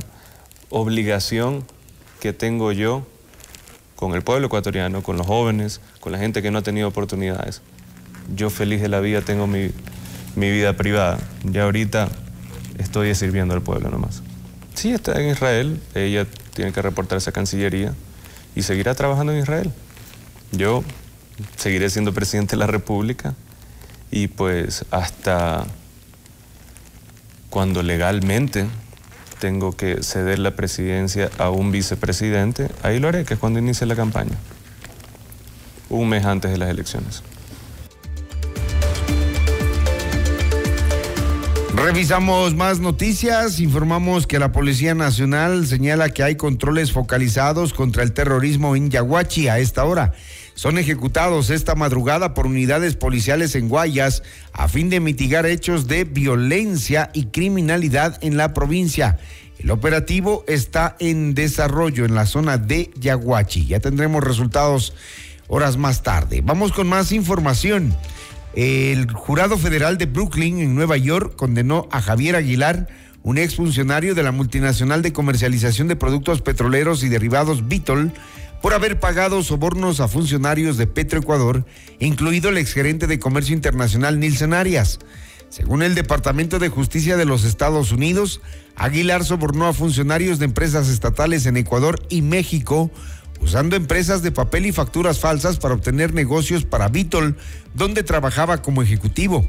obligación 0.70 1.66
que 2.20 2.34
tengo 2.34 2.72
yo 2.72 3.06
con 3.96 4.14
el 4.16 4.22
pueblo 4.22 4.48
ecuatoriano, 4.48 5.04
con 5.04 5.18
los 5.18 5.28
jóvenes, 5.28 5.82
con 6.00 6.12
la 6.12 6.18
gente 6.18 6.42
que 6.42 6.52
no 6.52 6.60
ha 6.60 6.62
tenido 6.62 6.88
oportunidades. 6.88 7.62
Yo 8.34 8.50
feliz 8.50 8.82
de 8.82 8.88
la 8.88 9.00
vida 9.00 9.22
tengo 9.22 9.48
mi, 9.48 9.72
mi 10.36 10.52
vida 10.52 10.74
privada. 10.78 11.20
Ya 11.44 11.64
ahorita 11.64 12.10
estoy 12.78 13.14
sirviendo 13.16 13.54
al 13.54 13.62
pueblo 13.62 13.90
nomás. 13.90 14.24
Sí, 14.74 14.92
está 14.92 15.20
en 15.20 15.30
Israel. 15.30 15.82
Ella 15.96 16.26
tiene 16.54 16.72
que 16.72 16.82
reportarse 16.82 17.30
a 17.30 17.34
Cancillería 17.34 17.94
y 18.56 18.64
seguirá 18.64 18.96
trabajando 18.96 19.34
en 19.34 19.40
Israel. 19.40 19.72
Yo 20.52 20.84
seguiré 21.56 21.90
siendo 21.90 22.14
presidente 22.14 22.52
de 22.52 22.58
la 22.58 22.68
República 22.68 23.36
y 24.12 24.28
pues 24.28 24.86
hasta 24.92 25.66
cuando 27.50 27.84
legalmente 27.84 28.66
tengo 29.40 29.72
que 29.72 30.04
ceder 30.04 30.40
la 30.40 30.56
presidencia 30.56 31.30
a 31.38 31.50
un 31.50 31.72
vicepresidente, 31.72 32.70
ahí 32.84 33.00
lo 33.00 33.08
haré, 33.08 33.24
que 33.26 33.36
es 33.36 33.40
cuando 33.40 33.60
inicie 33.60 33.88
la 33.88 33.96
campaña, 33.96 34.38
un 35.90 36.10
mes 36.10 36.26
antes 36.26 36.52
de 36.52 36.58
las 36.58 36.70
elecciones. 36.70 37.24
Revisamos 41.82 42.56
más 42.56 42.82
noticias. 42.82 43.62
Informamos 43.62 44.28
que 44.28 44.38
la 44.38 44.52
Policía 44.52 44.94
Nacional 44.96 45.66
señala 45.66 46.10
que 46.10 46.24
hay 46.24 46.36
controles 46.36 46.92
focalizados 46.92 47.74
contra 47.74 48.04
el 48.04 48.12
terrorismo 48.12 48.76
en 48.76 48.90
Yaguachi 48.90 49.48
a 49.48 49.60
esta 49.60 49.86
hora. 49.86 50.12
Son 50.56 50.78
ejecutados 50.78 51.50
esta 51.50 51.76
madrugada 51.76 52.34
por 52.34 52.48
unidades 52.48 52.98
policiales 52.98 53.56
en 53.56 53.70
Guayas 53.70 54.24
a 54.52 54.68
fin 54.68 54.90
de 54.90 55.00
mitigar 55.00 55.46
hechos 55.46 55.88
de 55.88 56.04
violencia 56.04 57.12
y 57.14 57.28
criminalidad 57.28 58.18
en 58.22 58.36
la 58.36 58.54
provincia. 58.54 59.18
El 59.58 59.72
operativo 59.72 60.44
está 60.50 60.98
en 61.00 61.34
desarrollo 61.34 62.04
en 62.04 62.14
la 62.14 62.26
zona 62.26 62.58
de 62.58 62.92
Yaguachi. 63.00 63.68
Ya 63.68 63.80
tendremos 63.80 64.22
resultados 64.22 64.94
horas 65.48 65.78
más 65.78 66.04
tarde. 66.04 66.42
Vamos 66.44 66.74
con 66.74 66.90
más 66.90 67.14
información. 67.14 67.96
El 68.54 69.12
jurado 69.12 69.58
federal 69.58 69.98
de 69.98 70.08
Brooklyn, 70.08 70.60
en 70.60 70.76
Nueva 70.76 70.98
York, 70.98 71.36
condenó 71.36 71.88
a 71.92 72.02
Javier 72.02 72.36
Aguilar, 72.36 72.88
un 73.22 73.38
exfuncionario 73.38 74.16
de 74.16 74.24
la 74.24 74.32
multinacional 74.32 75.02
de 75.02 75.14
comercialización 75.14 75.88
de 75.88 75.96
productos 75.96 76.42
petroleros 76.42 77.04
y 77.04 77.10
derivados 77.10 77.68
Vitol, 77.68 78.12
por 78.62 78.74
haber 78.74 79.00
pagado 79.00 79.42
sobornos 79.44 80.00
a 80.00 80.08
funcionarios 80.08 80.78
de 80.78 80.88
Petroecuador, 80.88 81.66
incluido 82.00 82.50
el 82.50 82.58
exgerente 82.58 83.08
de 83.08 83.20
Comercio 83.20 83.56
Internacional 83.56 84.20
Nilsen 84.20 84.54
Arias. 84.54 85.00
Según 85.50 85.82
el 85.82 85.96
Departamento 85.96 86.60
de 86.60 86.70
Justicia 86.70 87.18
de 87.18 87.26
los 87.26 87.44
Estados 87.44 87.92
Unidos, 87.92 88.42
Aguilar 88.76 89.24
sobornó 89.24 89.68
a 89.68 89.74
funcionarios 89.74 90.40
de 90.40 90.46
empresas 90.46 90.90
estatales 90.90 91.46
en 91.46 91.58
Ecuador 91.58 92.02
y 92.10 92.22
México 92.22 92.92
usando 93.42 93.76
empresas 93.76 94.22
de 94.22 94.32
papel 94.32 94.66
y 94.66 94.72
facturas 94.72 95.20
falsas 95.20 95.58
para 95.58 95.76
obtener 95.76 96.14
negocios 96.14 96.66
para 96.66 96.90
Vitol, 96.90 97.38
donde 97.74 98.04
trabajaba 98.04 98.62
como 98.62 98.82
ejecutivo. 98.82 99.48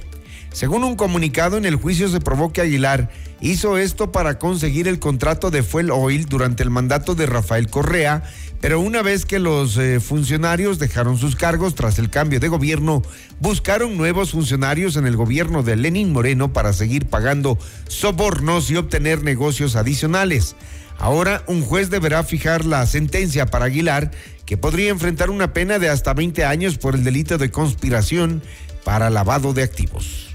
Según 0.53 0.83
un 0.83 0.97
comunicado 0.97 1.57
en 1.57 1.65
el 1.65 1.77
juicio 1.77 2.09
se 2.09 2.21
probó 2.21 2.53
que 2.53 2.61
Aguilar 2.61 3.09
hizo 3.41 3.79
esto 3.79 4.11
para 4.11 4.39
conseguir 4.39 4.89
el 4.89 4.99
contrato 4.99 5.51
de 5.51 5.63
Fuel 5.63 5.93
Oil 5.93 6.27
durante 6.27 6.65
el 6.65 6.71
mandato 6.71 7.15
de 7.15 7.27
Rafael 7.27 7.69
Correa, 7.69 8.25
pero 8.61 8.81
una 8.81 9.03
vez 9.03 9.25
que 9.25 9.39
los 9.39 9.79
eh, 9.79 10.01
funcionarios 10.01 10.79
dejaron 10.81 11.19
sus 11.19 11.37
cargos 11.37 11.77
tras 11.77 12.01
el 12.01 12.11
cambio 12.11 12.41
de 12.41 12.49
gobierno, 12.49 13.03
buscaron 13.39 13.97
nuevos 13.97 14.33
funcionarios 14.33 14.97
en 14.97 15.07
el 15.07 15.17
gobierno 15.17 15.63
de 15.63 15.77
Lenín 15.77 16.13
Moreno 16.13 16.53
para 16.53 16.73
seguir 16.73 17.07
pagando 17.07 17.57
sobornos 17.87 18.71
y 18.71 18.77
obtener 18.77 19.23
negocios 19.23 19.77
adicionales. 19.77 20.57
Ahora 21.01 21.43
un 21.47 21.63
juez 21.63 21.89
deberá 21.89 22.23
fijar 22.25 22.67
la 22.67 22.87
sentencia 22.87 23.47
para 23.47 23.65
Aguilar, 23.65 24.11
que 24.45 24.59
podría 24.59 24.91
enfrentar 24.91 25.31
una 25.31 25.55
pena 25.55 25.79
de 25.79 25.89
hasta 25.89 26.13
20 26.13 26.45
años 26.45 26.77
por 26.77 26.95
el 26.95 27.05
delito 27.05 27.39
de 27.39 27.51
conspiración 27.51 28.43
para 28.85 29.09
lavado 29.09 29.55
de 29.55 29.63
activos. 29.63 30.29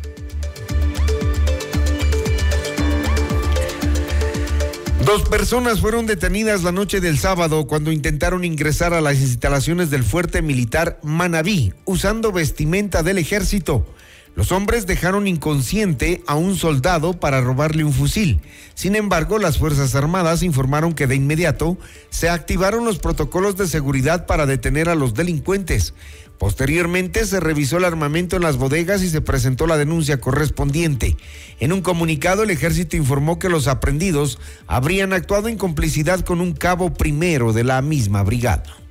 Dos 5.06 5.22
personas 5.30 5.82
fueron 5.82 6.08
detenidas 6.08 6.64
la 6.64 6.72
noche 6.72 7.00
del 7.00 7.20
sábado 7.20 7.68
cuando 7.68 7.92
intentaron 7.92 8.44
ingresar 8.44 8.96
a 8.96 9.02
las 9.02 9.20
instalaciones 9.20 9.92
del 9.92 10.04
fuerte 10.04 10.42
militar 10.42 11.00
Manabí 11.04 11.76
usando 11.86 12.32
vestimenta 12.32 13.04
del 13.04 13.20
ejército. 13.20 13.86
Los 14.36 14.52
hombres 14.52 14.86
dejaron 14.86 15.28
inconsciente 15.28 16.22
a 16.28 16.36
un 16.36 16.58
soldado 16.58 17.14
para 17.14 17.40
robarle 17.40 17.86
un 17.86 17.94
fusil. 17.94 18.42
Sin 18.74 18.98
embargo, 18.98 19.40
las 19.40 19.58
Fuerzas 19.58 19.96
Armadas 19.96 20.44
informaron 20.44 20.94
que 20.94 21.08
de 21.08 21.16
inmediato 21.16 21.78
se 22.10 22.28
activaron 22.28 22.84
los 22.84 23.00
protocolos 23.00 23.56
de 23.56 23.66
seguridad 23.66 24.26
para 24.26 24.46
detener 24.46 24.90
a 24.90 24.96
los 24.96 25.14
delincuentes. 25.14 25.94
Posteriormente 26.38 27.26
se 27.26 27.40
revisó 27.40 27.78
el 27.78 27.86
armamento 27.86 28.36
en 28.36 28.42
las 28.42 28.58
bodegas 28.58 29.02
y 29.04 29.10
se 29.10 29.22
presentó 29.22 29.68
la 29.68 29.78
denuncia 29.78 30.20
correspondiente. 30.20 31.16
En 31.62 31.72
un 31.72 31.82
comunicado 31.82 32.44
el 32.44 32.50
ejército 32.50 32.98
informó 32.98 33.40
que 33.40 33.48
los 33.48 33.70
aprendidos 33.70 34.38
habrían 34.68 35.14
actuado 35.14 35.48
en 35.48 35.58
complicidad 35.58 36.20
con 36.20 36.42
un 36.42 36.52
cabo 36.52 36.94
primero 36.94 37.54
de 37.54 37.64
la 37.64 37.82
misma 37.82 38.22
brigada. 38.24 38.85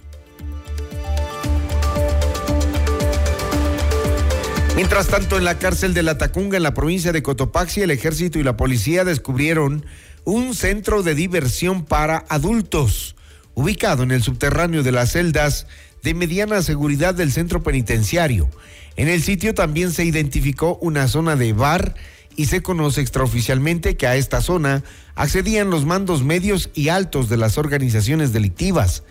Mientras 4.76 5.06
tanto, 5.06 5.38
en 5.38 5.44
la 5.44 5.56
cárcel 5.56 5.94
de 5.94 6.02
La 6.02 6.18
Tacunga, 6.18 6.56
en 6.56 6.64
la 6.64 6.74
provincia 6.74 7.12
de 7.12 7.22
Cotopaxi, 7.22 7.82
el 7.82 7.92
ejército 7.92 8.40
y 8.40 8.42
la 8.42 8.56
policía 8.56 9.04
descubrieron 9.04 9.86
un 10.24 10.52
centro 10.52 11.04
de 11.04 11.14
diversión 11.14 11.84
para 11.84 12.24
adultos, 12.28 13.14
ubicado 13.54 14.02
en 14.02 14.10
el 14.10 14.24
subterráneo 14.24 14.82
de 14.82 14.90
las 14.90 15.12
celdas 15.12 15.68
de 16.02 16.14
mediana 16.14 16.60
seguridad 16.60 17.14
del 17.14 17.30
centro 17.30 17.62
penitenciario. 17.62 18.50
En 18.96 19.06
el 19.06 19.22
sitio 19.22 19.54
también 19.54 19.92
se 19.92 20.04
identificó 20.04 20.76
una 20.80 21.06
zona 21.06 21.36
de 21.36 21.52
bar 21.52 21.94
y 22.34 22.46
se 22.46 22.60
conoce 22.60 23.00
extraoficialmente 23.00 23.96
que 23.96 24.08
a 24.08 24.16
esta 24.16 24.40
zona 24.40 24.82
accedían 25.14 25.70
los 25.70 25.84
mandos 25.84 26.24
medios 26.24 26.70
y 26.74 26.88
altos 26.88 27.28
de 27.28 27.36
las 27.36 27.58
organizaciones 27.58 28.32
delictivas. 28.32 29.04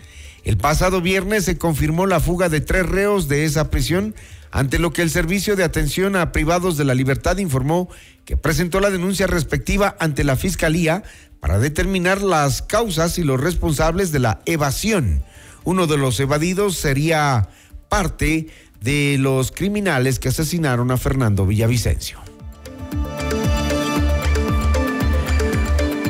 El 0.44 0.58
pasado 0.58 1.00
viernes 1.00 1.46
se 1.46 1.56
confirmó 1.56 2.06
la 2.06 2.20
fuga 2.20 2.50
de 2.50 2.60
tres 2.60 2.84
reos 2.84 3.28
de 3.28 3.46
esa 3.46 3.70
prisión 3.70 4.14
ante 4.54 4.78
lo 4.78 4.92
que 4.92 5.02
el 5.02 5.10
Servicio 5.10 5.56
de 5.56 5.64
Atención 5.64 6.14
a 6.14 6.30
Privados 6.30 6.76
de 6.76 6.84
la 6.84 6.94
Libertad 6.94 7.38
informó 7.38 7.88
que 8.24 8.36
presentó 8.36 8.78
la 8.78 8.90
denuncia 8.90 9.26
respectiva 9.26 9.96
ante 9.98 10.22
la 10.22 10.36
Fiscalía 10.36 11.02
para 11.40 11.58
determinar 11.58 12.22
las 12.22 12.62
causas 12.62 13.18
y 13.18 13.24
los 13.24 13.40
responsables 13.40 14.12
de 14.12 14.20
la 14.20 14.42
evasión. 14.46 15.24
Uno 15.64 15.88
de 15.88 15.98
los 15.98 16.20
evadidos 16.20 16.76
sería 16.76 17.48
parte 17.88 18.46
de 18.80 19.16
los 19.18 19.50
criminales 19.50 20.20
que 20.20 20.28
asesinaron 20.28 20.92
a 20.92 20.98
Fernando 20.98 21.46
Villavicencio. 21.46 22.20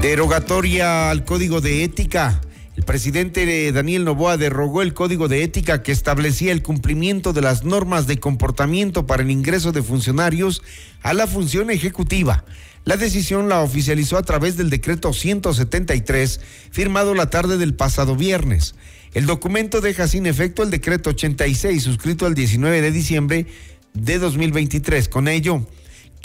Derogatoria 0.02 1.08
al 1.08 1.24
Código 1.24 1.62
de 1.62 1.82
Ética. 1.82 2.42
Presidente 2.84 3.70
Daniel 3.72 4.04
Novoa 4.04 4.36
derogó 4.36 4.82
el 4.82 4.94
código 4.94 5.28
de 5.28 5.42
ética 5.42 5.82
que 5.82 5.92
establecía 5.92 6.52
el 6.52 6.62
cumplimiento 6.62 7.32
de 7.32 7.40
las 7.40 7.64
normas 7.64 8.06
de 8.06 8.18
comportamiento 8.18 9.06
para 9.06 9.22
el 9.22 9.30
ingreso 9.30 9.72
de 9.72 9.82
funcionarios 9.82 10.62
a 11.02 11.14
la 11.14 11.26
función 11.26 11.70
ejecutiva. 11.70 12.44
La 12.84 12.96
decisión 12.96 13.48
la 13.48 13.62
oficializó 13.62 14.18
a 14.18 14.22
través 14.22 14.56
del 14.56 14.70
decreto 14.70 15.12
173, 15.12 16.40
firmado 16.70 17.14
la 17.14 17.30
tarde 17.30 17.56
del 17.56 17.74
pasado 17.74 18.14
viernes. 18.14 18.74
El 19.14 19.26
documento 19.26 19.80
deja 19.80 20.06
sin 20.06 20.26
efecto 20.26 20.62
el 20.62 20.70
decreto 20.70 21.10
86, 21.10 21.82
suscrito 21.82 22.26
el 22.26 22.34
19 22.34 22.82
de 22.82 22.90
diciembre 22.90 23.46
de 23.94 24.18
2023. 24.18 25.08
Con 25.08 25.28
ello, 25.28 25.66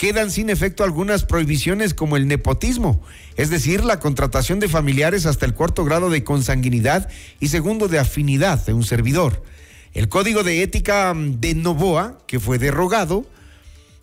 quedan 0.00 0.30
sin 0.30 0.48
efecto 0.48 0.82
algunas 0.82 1.24
prohibiciones 1.26 1.92
como 1.92 2.16
el 2.16 2.26
nepotismo, 2.26 3.02
es 3.36 3.50
decir, 3.50 3.84
la 3.84 4.00
contratación 4.00 4.58
de 4.58 4.66
familiares 4.66 5.26
hasta 5.26 5.44
el 5.44 5.52
cuarto 5.52 5.84
grado 5.84 6.08
de 6.08 6.24
consanguinidad 6.24 7.10
y 7.38 7.48
segundo 7.48 7.86
de 7.86 7.98
afinidad 7.98 8.64
de 8.64 8.72
un 8.72 8.82
servidor. 8.82 9.42
El 9.92 10.08
código 10.08 10.42
de 10.42 10.62
ética 10.62 11.12
de 11.14 11.54
Novoa, 11.54 12.18
que 12.26 12.40
fue 12.40 12.58
derogado, 12.58 13.26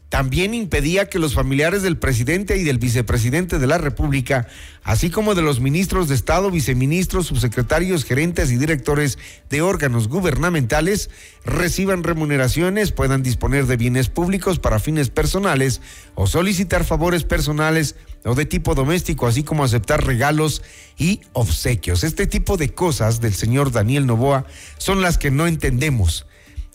también 0.10 0.54
impedía 0.54 1.10
que 1.10 1.20
los 1.20 1.34
familiares 1.34 1.84
del 1.84 1.98
presidente 1.98 2.58
y 2.58 2.64
del 2.64 2.78
vicepresidente 2.78 3.60
de 3.60 3.68
la 3.68 3.78
República, 3.78 4.48
así 4.84 5.10
como 5.10 5.36
de 5.36 5.42
los 5.42 5.60
ministros 5.60 6.08
de 6.08 6.16
Estado, 6.16 6.50
viceministros, 6.50 7.28
subsecretarios, 7.28 8.06
gerentes 8.06 8.50
y 8.52 8.58
directores 8.58 9.18
de 9.50 9.62
órganos 9.62 10.08
gubernamentales, 10.08 11.10
reciban 11.44 12.04
remuneraciones, 12.04 12.94
puedan 12.94 13.22
disponer 13.22 13.66
de 13.66 13.76
bienes 13.76 14.08
públicos 14.08 14.60
para 14.60 14.80
fines 14.80 15.10
personales 15.10 15.82
o 16.16 16.26
solicitar 16.26 16.86
favores 16.86 17.26
personales 17.26 17.96
o 18.24 18.34
de 18.34 18.46
tipo 18.46 18.76
doméstico, 18.76 19.28
así 19.28 19.44
como 19.44 19.66
aceptar 19.66 20.06
regalos 20.06 20.62
y 20.98 21.20
obsequios. 21.34 22.06
Este 22.06 22.28
tipo 22.28 22.56
de 22.56 22.74
cosas 22.74 23.20
del 23.20 23.34
señor 23.34 23.74
Daniel 23.74 24.06
Novoa 24.06 24.46
son 24.78 25.02
las 25.02 25.18
que 25.18 25.32
no 25.32 25.48
entendemos 25.48 26.26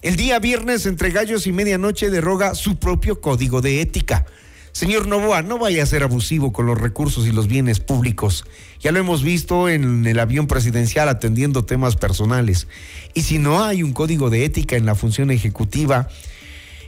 el 0.02 0.16
día 0.16 0.40
viernes, 0.40 0.86
entre 0.86 1.10
gallos 1.10 1.46
y 1.46 1.52
medianoche, 1.52 2.10
deroga 2.10 2.56
su 2.56 2.76
propio 2.76 3.20
código 3.20 3.60
de 3.60 3.80
ética. 3.80 4.26
Señor 4.72 5.06
Novoa, 5.06 5.42
no 5.42 5.58
vaya 5.58 5.82
a 5.82 5.86
ser 5.86 6.02
abusivo 6.02 6.52
con 6.52 6.66
los 6.66 6.80
recursos 6.80 7.26
y 7.26 7.30
los 7.30 7.46
bienes 7.46 7.78
públicos. 7.78 8.44
Ya 8.80 8.90
lo 8.90 8.98
hemos 8.98 9.22
visto 9.22 9.68
en 9.68 10.06
el 10.06 10.18
avión 10.18 10.46
presidencial 10.48 11.08
atendiendo 11.08 11.64
temas 11.64 11.94
personales. 11.94 12.66
Y 13.14 13.22
si 13.22 13.38
no 13.38 13.62
hay 13.62 13.82
un 13.82 13.92
código 13.92 14.28
de 14.28 14.44
ética 14.44 14.76
en 14.76 14.86
la 14.86 14.94
función 14.94 15.30
ejecutiva, 15.30 16.08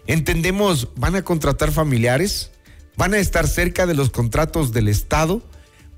entendemos, 0.07 0.89
¿van 0.97 1.15
a 1.15 1.23
contratar 1.23 1.71
familiares? 1.71 2.51
¿Van 2.97 3.15
a 3.15 3.19
estar 3.19 3.47
cerca 3.47 3.87
de 3.87 3.95
los 3.95 4.11
contratos 4.11 4.73
del 4.73 4.89
Estado? 4.89 5.43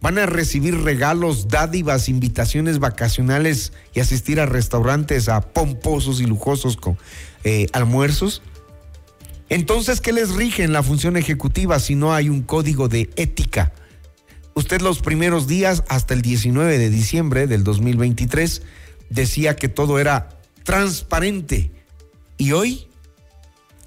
Van 0.00 0.18
a 0.18 0.26
recibir 0.26 0.82
regalos, 0.82 1.48
dádivas, 1.48 2.08
invitaciones 2.08 2.78
vacacionales 2.78 3.72
y 3.94 4.00
asistir 4.00 4.40
a 4.40 4.46
restaurantes, 4.46 5.28
a 5.28 5.40
pomposos 5.40 6.20
y 6.20 6.26
lujosos 6.26 6.76
con, 6.76 6.98
eh, 7.44 7.66
almuerzos. 7.72 8.42
Entonces, 9.48 10.00
¿qué 10.00 10.12
les 10.12 10.34
rige 10.34 10.64
en 10.64 10.72
la 10.72 10.82
función 10.82 11.16
ejecutiva 11.16 11.78
si 11.78 11.94
no 11.94 12.12
hay 12.12 12.28
un 12.28 12.42
código 12.42 12.88
de 12.88 13.10
ética? 13.16 13.72
Usted 14.54 14.80
los 14.80 15.00
primeros 15.00 15.46
días, 15.46 15.84
hasta 15.88 16.14
el 16.14 16.22
19 16.22 16.78
de 16.78 16.90
diciembre 16.90 17.46
del 17.46 17.62
2023, 17.62 18.62
decía 19.10 19.54
que 19.54 19.68
todo 19.68 19.98
era 19.98 20.40
transparente. 20.64 21.70
¿Y 22.38 22.52
hoy? 22.52 22.88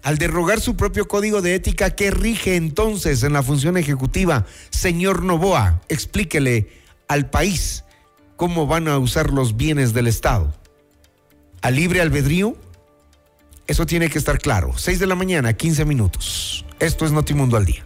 Al 0.09 0.17
derrogar 0.17 0.59
su 0.59 0.75
propio 0.75 1.07
código 1.07 1.43
de 1.43 1.53
ética 1.53 1.91
que 1.91 2.09
rige 2.09 2.55
entonces 2.55 3.21
en 3.21 3.31
la 3.31 3.43
función 3.43 3.77
ejecutiva, 3.77 4.47
señor 4.71 5.21
Novoa, 5.21 5.83
explíquele 5.87 6.67
al 7.07 7.29
país 7.29 7.83
cómo 8.35 8.65
van 8.65 8.87
a 8.87 8.97
usar 8.97 9.29
los 9.29 9.55
bienes 9.55 9.93
del 9.93 10.07
Estado. 10.07 10.51
¿A 11.61 11.69
libre 11.69 12.01
albedrío? 12.01 12.57
Eso 13.67 13.85
tiene 13.85 14.09
que 14.09 14.17
estar 14.17 14.39
claro. 14.39 14.75
6 14.75 14.97
de 14.97 15.05
la 15.05 15.13
mañana, 15.13 15.53
15 15.53 15.85
minutos. 15.85 16.65
Esto 16.79 17.05
es 17.05 17.11
Notimundo 17.11 17.55
al 17.55 17.65
día. 17.65 17.85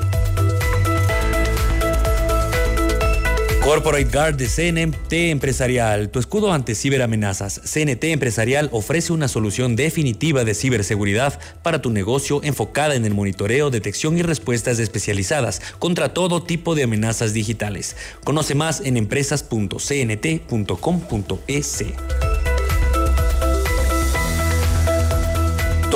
Corporate 3.71 4.11
Guard 4.11 4.35
de 4.35 4.47
CNT 4.47 5.31
Empresarial, 5.31 6.09
tu 6.09 6.19
escudo 6.19 6.51
ante 6.51 6.75
ciberamenazas. 6.75 7.61
CNT 7.63 8.03
Empresarial 8.03 8.67
ofrece 8.73 9.13
una 9.13 9.29
solución 9.29 9.77
definitiva 9.77 10.43
de 10.43 10.55
ciberseguridad 10.55 11.39
para 11.63 11.81
tu 11.81 11.89
negocio 11.89 12.41
enfocada 12.43 12.95
en 12.95 13.05
el 13.05 13.13
monitoreo, 13.13 13.69
detección 13.69 14.17
y 14.17 14.23
respuestas 14.23 14.77
especializadas 14.79 15.61
contra 15.79 16.13
todo 16.13 16.43
tipo 16.43 16.75
de 16.75 16.83
amenazas 16.83 17.31
digitales. 17.31 17.95
Conoce 18.25 18.55
más 18.55 18.81
en 18.81 18.97
empresas.cnt.com.es. 18.97 21.85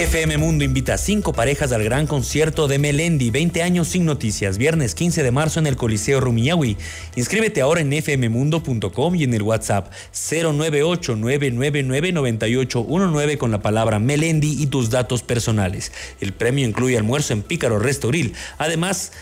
FM 0.00 0.38
Mundo 0.38 0.64
invita 0.64 0.94
a 0.94 0.98
cinco 0.98 1.34
parejas 1.34 1.72
al 1.72 1.84
gran 1.84 2.06
concierto 2.06 2.68
de 2.68 2.78
Melendi, 2.78 3.30
20 3.30 3.62
años 3.62 3.88
sin 3.88 4.06
noticias, 4.06 4.56
viernes 4.56 4.94
15 4.94 5.22
de 5.22 5.30
marzo 5.30 5.60
en 5.60 5.66
el 5.66 5.76
Coliseo 5.76 6.20
Rumiñahui. 6.20 6.78
Inscríbete 7.16 7.60
ahora 7.60 7.82
en 7.82 7.92
fmmundo.com 7.92 9.14
y 9.14 9.24
en 9.24 9.34
el 9.34 9.42
WhatsApp 9.42 9.92
098 10.12 11.16
999 11.16 13.36
con 13.36 13.50
la 13.50 13.60
palabra 13.60 13.98
Melendi 13.98 14.62
y 14.62 14.68
tus 14.68 14.88
datos 14.88 15.22
personales. 15.22 15.92
El 16.22 16.32
premio 16.32 16.66
incluye 16.66 16.96
almuerzo 16.96 17.34
en 17.34 17.42
Pícaro 17.42 17.78
Restauril. 17.78 18.32
Además, 18.56 19.12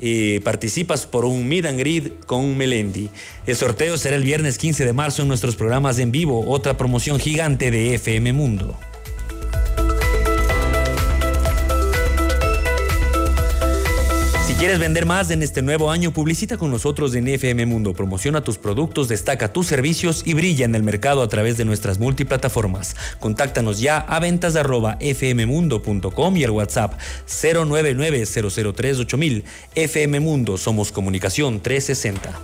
eh, 0.00 0.40
participas 0.42 1.04
por 1.04 1.26
un 1.26 1.46
meet 1.46 1.66
and 1.66 1.78
greet 1.78 2.24
con 2.24 2.56
Melendi. 2.56 3.10
El 3.46 3.56
sorteo 3.56 3.98
será 3.98 4.16
el 4.16 4.24
viernes 4.24 4.56
15 4.56 4.86
de 4.86 4.94
marzo 4.94 5.20
en 5.20 5.28
nuestros 5.28 5.56
programas 5.56 5.98
en 5.98 6.10
vivo, 6.10 6.48
otra 6.48 6.78
promoción 6.78 7.20
gigante 7.20 7.70
de 7.70 7.96
FM 7.96 8.32
Mundo. 8.32 8.78
¿Quieres 14.62 14.78
vender 14.78 15.06
más 15.06 15.32
en 15.32 15.42
este 15.42 15.60
nuevo 15.60 15.90
año? 15.90 16.12
Publicita 16.12 16.56
con 16.56 16.70
nosotros 16.70 17.16
en 17.16 17.26
FM 17.26 17.66
Mundo. 17.66 17.94
Promociona 17.94 18.44
tus 18.44 18.58
productos, 18.58 19.08
destaca 19.08 19.52
tus 19.52 19.66
servicios 19.66 20.22
y 20.24 20.34
brilla 20.34 20.64
en 20.64 20.76
el 20.76 20.84
mercado 20.84 21.22
a 21.22 21.28
través 21.28 21.56
de 21.56 21.64
nuestras 21.64 21.98
multiplataformas. 21.98 22.94
Contáctanos 23.18 23.80
ya 23.80 23.98
a 23.98 24.20
ventas 24.20 24.54
fmmundo.com 24.54 26.36
y 26.36 26.44
el 26.44 26.52
WhatsApp 26.52 26.92
099 27.26 28.24
003 28.24 28.98
FM 29.74 30.20
Mundo, 30.20 30.56
somos 30.56 30.92
comunicación 30.92 31.60
360. 31.60 32.38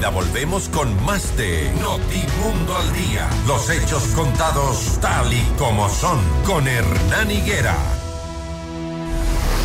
Enseguida 0.00 0.18
volvemos 0.18 0.68
con 0.70 1.04
más 1.04 1.36
de 1.36 1.70
Notimundo 1.78 2.74
al 2.74 2.90
Día. 2.94 3.28
Los 3.46 3.68
hechos 3.68 4.02
contados 4.14 4.98
tal 4.98 5.30
y 5.30 5.42
como 5.58 5.90
son 5.90 6.18
con 6.46 6.66
Hernán 6.66 7.30
Higuera. 7.30 7.76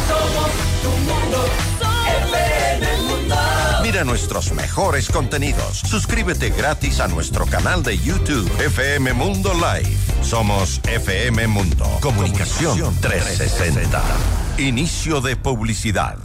Somos 0.09 0.51
tu 0.83 0.89
mundo. 0.89 1.37
mundo. 3.07 3.35
Mira 3.81 4.03
nuestros 4.03 4.51
mejores 4.51 5.07
contenidos. 5.07 5.79
Suscríbete 5.79 6.49
gratis 6.49 6.99
a 6.99 7.07
nuestro 7.07 7.45
canal 7.45 7.81
de 7.81 7.97
YouTube 7.97 8.51
FM 8.59 9.13
Mundo 9.13 9.53
Live. 9.53 9.95
Somos 10.21 10.81
FM 10.83 11.47
Mundo. 11.47 11.85
Comunicación 12.01 12.93
360. 12.99 14.03
Inicio 14.57 15.21
de 15.21 15.37
publicidad. 15.37 16.17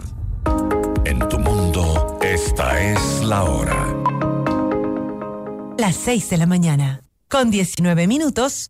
En 1.04 1.20
tu 1.28 1.38
mundo, 1.38 2.18
esta 2.22 2.80
es 2.80 3.22
la 3.22 3.44
hora. 3.44 3.99
Las 5.80 5.96
6 5.96 6.28
de 6.28 6.36
la 6.36 6.44
mañana, 6.44 7.04
con 7.30 7.50
19 7.50 8.06
minutos. 8.06 8.66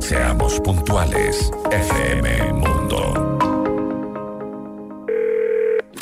Seamos 0.00 0.58
puntuales, 0.58 1.48
FM 1.70 2.54
Mundo. 2.54 3.38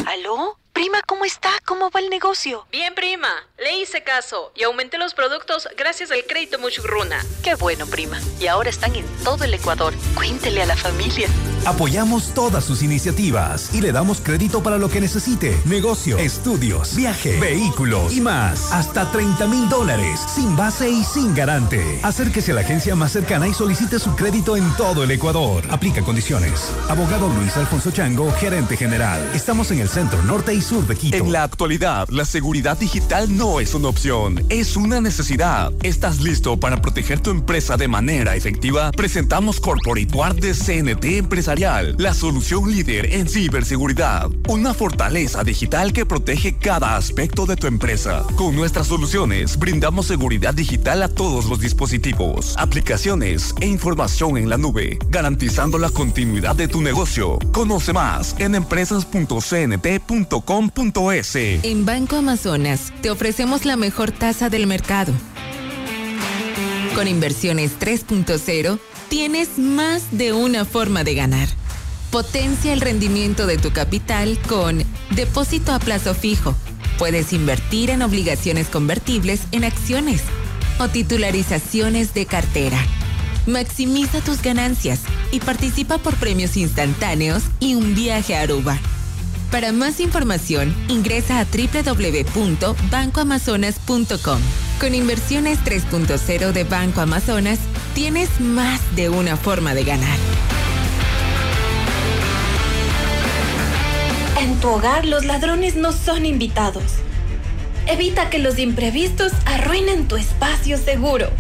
¿Aló? 0.06 0.58
Prima, 0.72 1.02
¿cómo 1.06 1.26
está? 1.26 1.50
¿Cómo 1.66 1.90
va 1.90 2.00
el 2.00 2.08
negocio? 2.08 2.66
Bien, 2.72 2.94
prima. 2.94 3.28
Le 3.58 3.78
hice 3.78 4.02
caso 4.02 4.50
y 4.56 4.62
aumenté 4.62 4.96
los 4.96 5.12
productos 5.12 5.68
gracias 5.76 6.10
al 6.12 6.24
crédito 6.24 6.58
Muchugruna. 6.58 7.22
Qué 7.44 7.54
bueno, 7.54 7.84
prima. 7.86 8.18
Y 8.40 8.46
ahora 8.46 8.70
están 8.70 8.96
en 8.96 9.04
todo 9.22 9.44
el 9.44 9.52
Ecuador. 9.52 9.92
Cuéntele 10.14 10.62
a 10.62 10.66
la 10.66 10.76
familia. 10.76 11.28
Apoyamos 11.66 12.34
todas 12.34 12.64
sus 12.64 12.82
iniciativas 12.82 13.74
y 13.74 13.80
le 13.80 13.92
damos 13.92 14.20
crédito 14.20 14.62
para 14.62 14.78
lo 14.78 14.88
que 14.88 15.00
necesite. 15.00 15.56
Negocio, 15.64 16.18
estudios, 16.18 16.94
viaje, 16.94 17.38
vehículos 17.38 18.12
y 18.12 18.20
más. 18.20 18.72
Hasta 18.72 19.10
30 19.10 19.46
mil 19.46 19.68
dólares, 19.68 20.20
sin 20.34 20.56
base 20.56 20.88
y 20.88 21.04
sin 21.04 21.34
garante. 21.34 22.00
Acérquese 22.02 22.52
a 22.52 22.54
la 22.54 22.60
agencia 22.62 22.94
más 22.94 23.12
cercana 23.12 23.48
y 23.48 23.54
solicite 23.54 23.98
su 23.98 24.14
crédito 24.14 24.56
en 24.56 24.68
todo 24.76 25.04
el 25.04 25.10
Ecuador. 25.10 25.64
Aplica 25.70 26.02
condiciones. 26.02 26.72
Abogado 26.88 27.28
Luis 27.28 27.56
Alfonso 27.56 27.90
Chango, 27.90 28.32
gerente 28.32 28.76
general. 28.76 29.20
Estamos 29.34 29.70
en 29.70 29.80
el 29.80 29.88
centro 29.88 30.22
norte 30.22 30.54
y 30.54 30.62
sur 30.62 30.86
de 30.86 30.96
Quito. 30.96 31.16
En 31.16 31.32
la 31.32 31.42
actualidad, 31.44 32.08
la 32.10 32.24
seguridad 32.24 32.78
digital 32.78 33.36
no 33.36 33.60
es 33.60 33.74
una 33.74 33.88
opción, 33.88 34.44
es 34.48 34.76
una 34.76 35.00
necesidad. 35.00 35.72
¿Estás 35.82 36.20
listo 36.20 36.58
para 36.58 36.80
proteger 36.80 37.20
tu 37.20 37.30
empresa 37.30 37.76
de 37.76 37.88
manera 37.88 38.36
efectiva? 38.36 38.90
Presentamos 38.92 39.60
Corporate 39.60 40.08
de 40.40 40.54
CNT 40.54 41.28
La 41.48 42.12
solución 42.12 42.70
líder 42.70 43.14
en 43.14 43.26
ciberseguridad. 43.26 44.28
Una 44.48 44.74
fortaleza 44.74 45.42
digital 45.44 45.94
que 45.94 46.04
protege 46.04 46.58
cada 46.58 46.96
aspecto 46.96 47.46
de 47.46 47.56
tu 47.56 47.66
empresa. 47.66 48.22
Con 48.36 48.54
nuestras 48.54 48.88
soluciones, 48.88 49.58
brindamos 49.58 50.04
seguridad 50.04 50.52
digital 50.52 51.02
a 51.02 51.08
todos 51.08 51.46
los 51.46 51.58
dispositivos, 51.58 52.54
aplicaciones 52.58 53.54
e 53.62 53.66
información 53.66 54.36
en 54.36 54.50
la 54.50 54.58
nube, 54.58 54.98
garantizando 55.08 55.78
la 55.78 55.88
continuidad 55.88 56.54
de 56.54 56.68
tu 56.68 56.82
negocio. 56.82 57.38
Conoce 57.50 57.94
más 57.94 58.36
en 58.38 58.54
empresas.cnt.com.es. 58.54 61.34
En 61.34 61.86
Banco 61.86 62.16
Amazonas 62.16 62.92
te 63.00 63.10
ofrecemos 63.10 63.64
la 63.64 63.76
mejor 63.76 64.12
tasa 64.12 64.50
del 64.50 64.66
mercado. 64.66 65.14
Con 66.94 67.08
inversiones 67.08 67.72
3.0 67.80 68.78
tienes 69.08 69.58
más 69.58 70.02
de 70.12 70.32
una 70.32 70.64
forma 70.64 71.04
de 71.04 71.14
ganar. 71.14 71.48
Potencia 72.10 72.72
el 72.72 72.80
rendimiento 72.80 73.46
de 73.46 73.58
tu 73.58 73.72
capital 73.72 74.38
con 74.48 74.82
depósito 75.10 75.72
a 75.72 75.78
plazo 75.78 76.14
fijo. 76.14 76.54
Puedes 76.98 77.32
invertir 77.32 77.90
en 77.90 78.02
obligaciones 78.02 78.68
convertibles 78.68 79.40
en 79.52 79.64
acciones 79.64 80.22
o 80.78 80.88
titularizaciones 80.88 82.14
de 82.14 82.26
cartera. 82.26 82.78
Maximiza 83.46 84.20
tus 84.20 84.42
ganancias 84.42 85.00
y 85.32 85.40
participa 85.40 85.98
por 85.98 86.14
premios 86.16 86.56
instantáneos 86.56 87.42
y 87.60 87.74
un 87.74 87.94
viaje 87.94 88.36
a 88.36 88.42
Aruba. 88.42 88.78
Para 89.50 89.72
más 89.72 89.98
información, 90.00 90.74
ingresa 90.88 91.40
a 91.40 91.46
www.bancoamazonas.com. 91.46 94.40
Con 94.78 94.94
inversiones 94.94 95.58
3.0 95.64 96.52
de 96.52 96.64
Banco 96.64 97.00
Amazonas, 97.00 97.58
tienes 97.94 98.40
más 98.40 98.82
de 98.94 99.08
una 99.08 99.38
forma 99.38 99.72
de 99.74 99.84
ganar. 99.84 100.18
En 104.38 104.60
tu 104.60 104.68
hogar 104.68 105.06
los 105.06 105.24
ladrones 105.24 105.76
no 105.76 105.92
son 105.92 106.26
invitados. 106.26 106.96
Evita 107.86 108.28
que 108.28 108.38
los 108.38 108.58
imprevistos 108.58 109.32
arruinen 109.46 110.08
tu 110.08 110.16
espacio 110.16 110.76
seguro. 110.76 111.30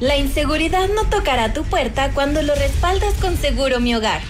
La 0.00 0.16
inseguridad 0.16 0.88
no 0.88 1.04
tocará 1.04 1.52
tu 1.52 1.64
puerta 1.64 2.12
cuando 2.12 2.40
lo 2.40 2.54
respaldas 2.54 3.12
con 3.20 3.36
Seguro 3.36 3.78
Mi 3.78 3.94
Hogar. 3.94 4.22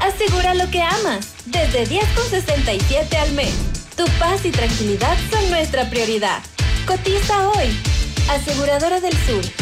Asegura 0.00 0.54
lo 0.54 0.70
que 0.70 0.80
amas, 0.80 1.31
desde 1.52 1.86
10,67 1.86 3.14
al 3.16 3.32
mes. 3.32 3.54
Tu 3.96 4.04
paz 4.18 4.44
y 4.44 4.50
tranquilidad 4.50 5.16
son 5.30 5.50
nuestra 5.50 5.88
prioridad. 5.88 6.42
Cotiza 6.86 7.48
hoy. 7.50 7.68
Aseguradora 8.28 9.00
del 9.00 9.12
Sur 9.12 9.61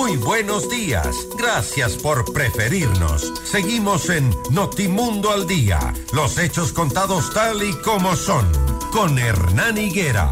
Muy 0.00 0.16
buenos 0.16 0.70
días. 0.70 1.26
Gracias 1.36 1.96
por 1.96 2.32
preferirnos. 2.32 3.32
Seguimos 3.42 4.08
en 4.10 4.30
Notimundo 4.52 5.32
al 5.32 5.48
Día. 5.48 5.92
Los 6.14 6.38
hechos 6.38 6.72
contados 6.72 7.34
tal 7.34 7.64
y 7.64 7.72
como 7.82 8.14
son. 8.14 8.46
Con 8.92 9.18
Hernán 9.18 9.76
Higuera. 9.76 10.30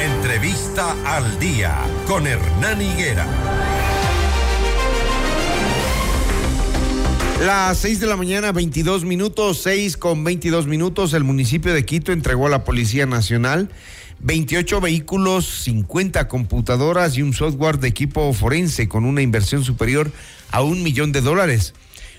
Entrevista 0.00 0.96
al 1.04 1.38
Día. 1.38 1.76
Con 2.06 2.26
Hernán 2.26 2.80
Higuera. 2.80 3.26
Las 7.44 7.78
6 7.78 8.00
de 8.00 8.06
la 8.06 8.16
mañana, 8.16 8.50
22 8.50 9.04
minutos, 9.04 9.58
6 9.58 9.98
con 9.98 10.24
22 10.24 10.66
minutos, 10.66 11.12
el 11.12 11.22
municipio 11.22 11.72
de 11.72 11.84
Quito 11.84 12.12
entregó 12.12 12.46
a 12.46 12.50
la 12.50 12.64
Policía 12.64 13.04
Nacional 13.04 13.68
28 14.20 14.80
vehículos, 14.80 15.46
50 15.62 16.26
computadoras 16.28 17.16
y 17.16 17.22
un 17.22 17.32
software 17.32 17.78
de 17.78 17.88
equipo 17.88 18.32
forense 18.32 18.88
con 18.88 19.04
una 19.04 19.22
inversión 19.22 19.62
superior 19.64 20.10
a 20.50 20.62
un 20.62 20.82
millón 20.82 21.12
de 21.12 21.20
dólares. 21.20 21.74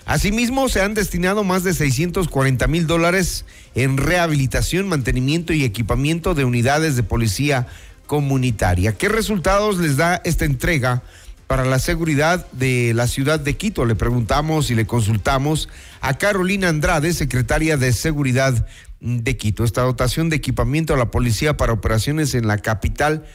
Asimismo, 0.05 0.69
se 0.69 0.81
han 0.81 0.93
destinado 0.93 1.43
más 1.43 1.63
de 1.63 1.73
640 1.73 2.67
mil 2.67 2.88
dólares 2.88 3.45
en 3.75 3.97
rehabilitación, 3.97 4.88
mantenimiento 4.88 5.53
y 5.53 5.63
equipamiento 5.63 6.33
de 6.33 6.45
unidades 6.45 6.95
de 6.95 7.03
policía 7.03 7.67
comunitaria. 8.07 8.97
¿Qué 8.97 9.07
resultados 9.07 9.77
les 9.77 9.97
da 9.97 10.19
esta 10.23 10.45
entrega 10.45 11.03
para 11.49 11.65
la 11.65 11.79
seguridad 11.79 12.45
de 12.51 12.93
la 12.93 13.07
ciudad 13.07 13.39
de 13.39 13.57
Quito? 13.57 13.83
Le 13.83 13.95
preguntamos 13.95 14.69
y 14.69 14.75
le 14.75 14.85
consultamos 14.85 15.67
a 15.99 16.15
Carolina 16.15 16.69
Andrade, 16.69 17.12
secretaria 17.12 17.75
de 17.75 17.91
Seguridad 17.91 18.67
de 18.99 19.35
Quito. 19.35 19.63
Esta 19.63 19.81
dotación 19.81 20.29
de 20.29 20.35
equipamiento 20.35 20.93
a 20.93 20.97
la 20.97 21.09
policía 21.09 21.57
para 21.57 21.73
operaciones 21.73 22.35
en 22.35 22.45
la 22.45 22.59
capital, 22.59 23.25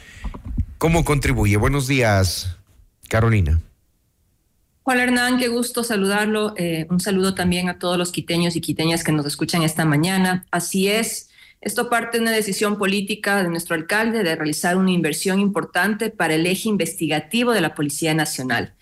¿cómo 0.77 1.03
contribuye? 1.03 1.57
Buenos 1.57 1.87
días, 1.87 2.55
Carolina. 3.09 3.59
Hola 4.83 5.03
Hernán, 5.03 5.37
qué 5.37 5.49
gusto 5.49 5.83
saludarlo. 5.83 6.53
Eh, 6.55 6.87
un 6.89 7.01
saludo 7.01 7.35
también 7.35 7.67
a 7.67 7.79
todos 7.79 7.97
los 7.97 8.13
quiteños 8.13 8.55
y 8.55 8.61
quiteñas 8.61 9.03
que 9.03 9.11
nos 9.11 9.25
escuchan 9.25 9.61
esta 9.61 9.83
mañana. 9.83 10.45
Así 10.51 10.87
es, 10.87 11.31
esto 11.65 11.89
parte 11.89 12.17
de 12.17 12.21
una 12.21 12.31
decisión 12.31 12.77
política 12.77 13.41
de 13.41 13.49
nuestro 13.49 13.75
alcalde 13.75 14.21
de 14.23 14.35
realizar 14.35 14.77
una 14.77 14.91
inversión 14.91 15.39
importante 15.39 16.11
para 16.11 16.35
el 16.35 16.45
eje 16.45 16.69
investigativo 16.69 17.53
de 17.53 17.61
la 17.61 17.73
Policía 17.73 18.13
Nacional. 18.13 18.75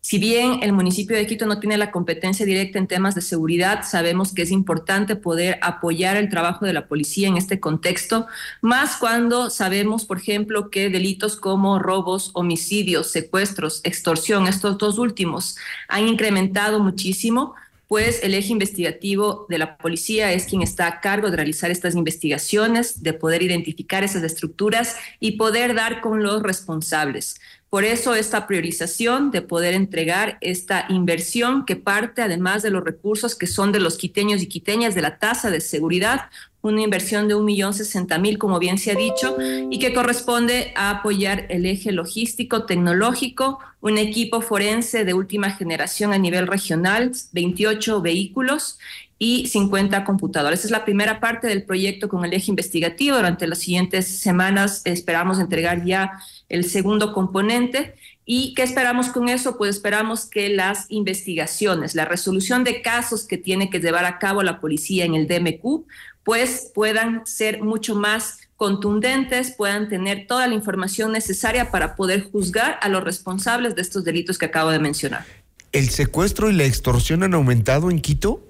Si 0.00 0.18
bien 0.18 0.60
el 0.62 0.72
municipio 0.72 1.14
de 1.14 1.26
Quito 1.26 1.44
no 1.44 1.60
tiene 1.60 1.76
la 1.76 1.90
competencia 1.90 2.46
directa 2.46 2.78
en 2.78 2.86
temas 2.86 3.14
de 3.14 3.20
seguridad, 3.20 3.82
sabemos 3.84 4.32
que 4.32 4.40
es 4.40 4.50
importante 4.50 5.16
poder 5.16 5.58
apoyar 5.60 6.16
el 6.16 6.30
trabajo 6.30 6.64
de 6.64 6.72
la 6.72 6.88
policía 6.88 7.28
en 7.28 7.36
este 7.36 7.60
contexto, 7.60 8.26
más 8.62 8.96
cuando 8.96 9.50
sabemos, 9.50 10.06
por 10.06 10.16
ejemplo, 10.16 10.70
que 10.70 10.88
delitos 10.88 11.36
como 11.36 11.78
robos, 11.78 12.30
homicidios, 12.32 13.10
secuestros, 13.10 13.82
extorsión, 13.84 14.46
estos 14.46 14.78
dos 14.78 14.98
últimos, 14.98 15.56
han 15.88 16.08
incrementado 16.08 16.80
muchísimo 16.80 17.54
pues 17.90 18.22
el 18.22 18.34
eje 18.34 18.52
investigativo 18.52 19.46
de 19.48 19.58
la 19.58 19.76
policía 19.76 20.32
es 20.32 20.44
quien 20.44 20.62
está 20.62 20.86
a 20.86 21.00
cargo 21.00 21.28
de 21.28 21.36
realizar 21.36 21.72
estas 21.72 21.96
investigaciones, 21.96 23.02
de 23.02 23.14
poder 23.14 23.42
identificar 23.42 24.04
esas 24.04 24.22
estructuras 24.22 24.94
y 25.18 25.32
poder 25.32 25.74
dar 25.74 26.00
con 26.00 26.22
los 26.22 26.40
responsables. 26.40 27.40
Por 27.70 27.84
eso 27.84 28.16
esta 28.16 28.48
priorización 28.48 29.30
de 29.30 29.42
poder 29.42 29.74
entregar 29.74 30.38
esta 30.40 30.86
inversión 30.88 31.64
que 31.64 31.76
parte 31.76 32.20
además 32.20 32.62
de 32.64 32.70
los 32.70 32.84
recursos 32.84 33.36
que 33.36 33.46
son 33.46 33.70
de 33.70 33.78
los 33.78 33.96
quiteños 33.96 34.42
y 34.42 34.48
quiteñas 34.48 34.96
de 34.96 35.02
la 35.02 35.18
tasa 35.20 35.50
de 35.50 35.60
seguridad, 35.60 36.30
una 36.62 36.82
inversión 36.82 37.28
de 37.28 37.36
un 37.36 37.44
millón 37.44 37.72
sesenta 37.72 38.18
mil, 38.18 38.38
como 38.38 38.58
bien 38.58 38.76
se 38.76 38.90
ha 38.90 38.96
dicho, 38.96 39.36
y 39.70 39.78
que 39.78 39.94
corresponde 39.94 40.72
a 40.74 40.90
apoyar 40.90 41.46
el 41.48 41.64
eje 41.64 41.92
logístico 41.92 42.66
tecnológico, 42.66 43.60
un 43.80 43.98
equipo 43.98 44.40
forense 44.40 45.04
de 45.04 45.14
última 45.14 45.50
generación 45.52 46.12
a 46.12 46.18
nivel 46.18 46.48
regional, 46.48 47.12
28 47.32 48.02
vehículos 48.02 48.78
y 49.22 49.48
50 49.48 50.02
computadores. 50.04 50.64
es 50.64 50.70
la 50.70 50.86
primera 50.86 51.20
parte 51.20 51.46
del 51.46 51.62
proyecto 51.62 52.08
con 52.08 52.24
el 52.24 52.32
eje 52.32 52.50
investigativo. 52.50 53.16
Durante 53.16 53.46
las 53.46 53.58
siguientes 53.58 54.18
semanas 54.18 54.80
esperamos 54.86 55.38
entregar 55.38 55.84
ya 55.84 56.12
el 56.48 56.64
segundo 56.64 57.12
componente. 57.12 57.94
¿Y 58.24 58.54
qué 58.54 58.62
esperamos 58.62 59.08
con 59.10 59.28
eso? 59.28 59.58
Pues 59.58 59.76
esperamos 59.76 60.24
que 60.24 60.48
las 60.48 60.86
investigaciones, 60.88 61.94
la 61.94 62.06
resolución 62.06 62.64
de 62.64 62.80
casos 62.80 63.26
que 63.26 63.36
tiene 63.36 63.68
que 63.68 63.78
llevar 63.78 64.06
a 64.06 64.18
cabo 64.18 64.42
la 64.42 64.58
policía 64.58 65.04
en 65.04 65.14
el 65.14 65.28
DMQ, 65.28 65.84
pues 66.24 66.70
puedan 66.74 67.26
ser 67.26 67.62
mucho 67.62 67.94
más 67.96 68.38
contundentes, 68.56 69.50
puedan 69.50 69.90
tener 69.90 70.26
toda 70.26 70.48
la 70.48 70.54
información 70.54 71.12
necesaria 71.12 71.70
para 71.70 71.94
poder 71.94 72.30
juzgar 72.30 72.78
a 72.80 72.88
los 72.88 73.04
responsables 73.04 73.76
de 73.76 73.82
estos 73.82 74.02
delitos 74.02 74.38
que 74.38 74.46
acabo 74.46 74.70
de 74.70 74.78
mencionar. 74.78 75.26
¿El 75.72 75.90
secuestro 75.90 76.50
y 76.50 76.54
la 76.54 76.64
extorsión 76.64 77.22
han 77.22 77.34
aumentado 77.34 77.90
en 77.90 78.00
Quito? 78.00 78.49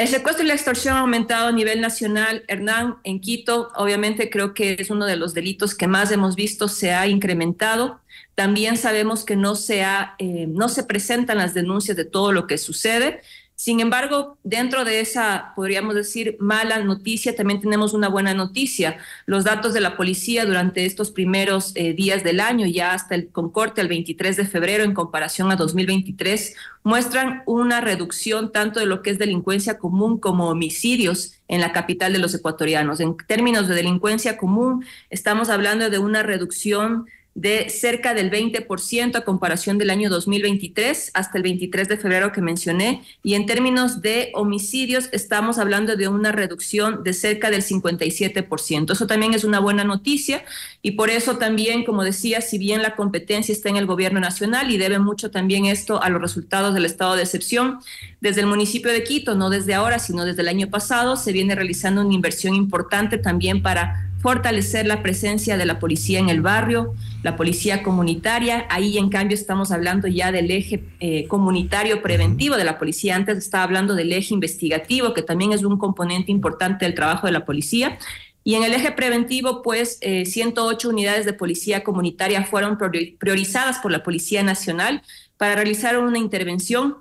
El 0.00 0.08
secuestro 0.08 0.42
y 0.42 0.48
la 0.48 0.54
extorsión 0.54 0.96
ha 0.96 1.00
aumentado 1.00 1.48
a 1.48 1.52
nivel 1.52 1.82
nacional. 1.82 2.42
Hernán, 2.48 2.96
en 3.04 3.20
Quito, 3.20 3.70
obviamente 3.76 4.30
creo 4.30 4.54
que 4.54 4.76
es 4.78 4.88
uno 4.88 5.04
de 5.04 5.16
los 5.16 5.34
delitos 5.34 5.74
que 5.74 5.86
más 5.88 6.10
hemos 6.10 6.36
visto, 6.36 6.68
se 6.68 6.92
ha 6.94 7.06
incrementado. 7.06 8.00
También 8.34 8.78
sabemos 8.78 9.26
que 9.26 9.36
no 9.36 9.56
se, 9.56 9.82
eh, 9.82 10.46
no 10.48 10.70
se 10.70 10.84
presentan 10.84 11.36
las 11.36 11.52
denuncias 11.52 11.98
de 11.98 12.06
todo 12.06 12.32
lo 12.32 12.46
que 12.46 12.56
sucede. 12.56 13.20
Sin 13.60 13.80
embargo, 13.80 14.38
dentro 14.42 14.86
de 14.86 15.00
esa, 15.00 15.52
podríamos 15.54 15.94
decir, 15.94 16.38
mala 16.40 16.78
noticia, 16.78 17.36
también 17.36 17.60
tenemos 17.60 17.92
una 17.92 18.08
buena 18.08 18.32
noticia. 18.32 18.96
Los 19.26 19.44
datos 19.44 19.74
de 19.74 19.82
la 19.82 19.98
policía 19.98 20.46
durante 20.46 20.86
estos 20.86 21.10
primeros 21.10 21.72
eh, 21.74 21.92
días 21.92 22.24
del 22.24 22.40
año, 22.40 22.64
ya 22.64 22.94
hasta 22.94 23.14
el 23.14 23.28
concorte 23.28 23.82
el 23.82 23.88
23 23.88 24.38
de 24.38 24.46
febrero 24.46 24.82
en 24.82 24.94
comparación 24.94 25.52
a 25.52 25.56
2023, 25.56 26.56
muestran 26.84 27.42
una 27.44 27.82
reducción 27.82 28.50
tanto 28.50 28.80
de 28.80 28.86
lo 28.86 29.02
que 29.02 29.10
es 29.10 29.18
delincuencia 29.18 29.76
común 29.76 30.18
como 30.18 30.48
homicidios 30.48 31.34
en 31.46 31.60
la 31.60 31.72
capital 31.72 32.14
de 32.14 32.18
los 32.18 32.32
ecuatorianos. 32.32 32.98
En 32.98 33.14
términos 33.14 33.68
de 33.68 33.74
delincuencia 33.74 34.38
común, 34.38 34.86
estamos 35.10 35.50
hablando 35.50 35.90
de 35.90 35.98
una 35.98 36.22
reducción 36.22 37.08
de 37.34 37.70
cerca 37.70 38.12
del 38.12 38.30
20% 38.30 39.16
a 39.16 39.24
comparación 39.24 39.78
del 39.78 39.90
año 39.90 40.10
2023 40.10 41.12
hasta 41.14 41.38
el 41.38 41.44
23 41.44 41.88
de 41.88 41.96
febrero 41.96 42.32
que 42.32 42.40
mencioné. 42.40 43.02
Y 43.22 43.34
en 43.34 43.46
términos 43.46 44.02
de 44.02 44.32
homicidios, 44.34 45.08
estamos 45.12 45.58
hablando 45.58 45.96
de 45.96 46.08
una 46.08 46.32
reducción 46.32 47.04
de 47.04 47.12
cerca 47.12 47.50
del 47.50 47.62
57%. 47.62 48.92
Eso 48.92 49.06
también 49.06 49.32
es 49.32 49.44
una 49.44 49.60
buena 49.60 49.84
noticia 49.84 50.44
y 50.82 50.92
por 50.92 51.08
eso 51.08 51.38
también, 51.38 51.84
como 51.84 52.02
decía, 52.02 52.40
si 52.40 52.58
bien 52.58 52.82
la 52.82 52.96
competencia 52.96 53.52
está 53.52 53.68
en 53.68 53.76
el 53.76 53.86
gobierno 53.86 54.18
nacional 54.18 54.70
y 54.70 54.78
debe 54.78 54.98
mucho 54.98 55.30
también 55.30 55.66
esto 55.66 56.02
a 56.02 56.08
los 56.08 56.20
resultados 56.20 56.74
del 56.74 56.84
estado 56.84 57.14
de 57.14 57.22
excepción, 57.22 57.78
desde 58.20 58.40
el 58.40 58.48
municipio 58.48 58.92
de 58.92 59.04
Quito, 59.04 59.34
no 59.34 59.50
desde 59.50 59.74
ahora, 59.74 59.98
sino 59.98 60.24
desde 60.24 60.42
el 60.42 60.48
año 60.48 60.68
pasado, 60.68 61.16
se 61.16 61.32
viene 61.32 61.54
realizando 61.54 62.02
una 62.02 62.14
inversión 62.14 62.54
importante 62.54 63.18
también 63.18 63.62
para 63.62 64.09
fortalecer 64.20 64.86
la 64.86 65.02
presencia 65.02 65.56
de 65.56 65.64
la 65.64 65.78
policía 65.78 66.18
en 66.18 66.28
el 66.28 66.42
barrio, 66.42 66.94
la 67.22 67.36
policía 67.36 67.82
comunitaria. 67.82 68.66
Ahí, 68.68 68.98
en 68.98 69.08
cambio, 69.08 69.34
estamos 69.34 69.72
hablando 69.72 70.08
ya 70.08 70.30
del 70.30 70.50
eje 70.50 70.84
eh, 71.00 71.26
comunitario 71.26 72.02
preventivo 72.02 72.56
de 72.56 72.64
la 72.64 72.78
policía. 72.78 73.16
Antes 73.16 73.38
estaba 73.38 73.64
hablando 73.64 73.94
del 73.94 74.12
eje 74.12 74.34
investigativo, 74.34 75.14
que 75.14 75.22
también 75.22 75.52
es 75.52 75.62
un 75.62 75.78
componente 75.78 76.30
importante 76.30 76.84
del 76.84 76.94
trabajo 76.94 77.26
de 77.26 77.32
la 77.32 77.44
policía. 77.44 77.98
Y 78.44 78.54
en 78.54 78.64
el 78.64 78.72
eje 78.72 78.92
preventivo, 78.92 79.62
pues 79.62 79.98
108 80.00 80.88
eh, 80.88 80.90
unidades 80.90 81.26
de 81.26 81.32
policía 81.32 81.82
comunitaria 81.82 82.44
fueron 82.44 82.78
priorizadas 83.18 83.78
por 83.78 83.92
la 83.92 84.02
Policía 84.02 84.42
Nacional 84.42 85.02
para 85.36 85.54
realizar 85.54 85.98
una 85.98 86.18
intervención 86.18 86.98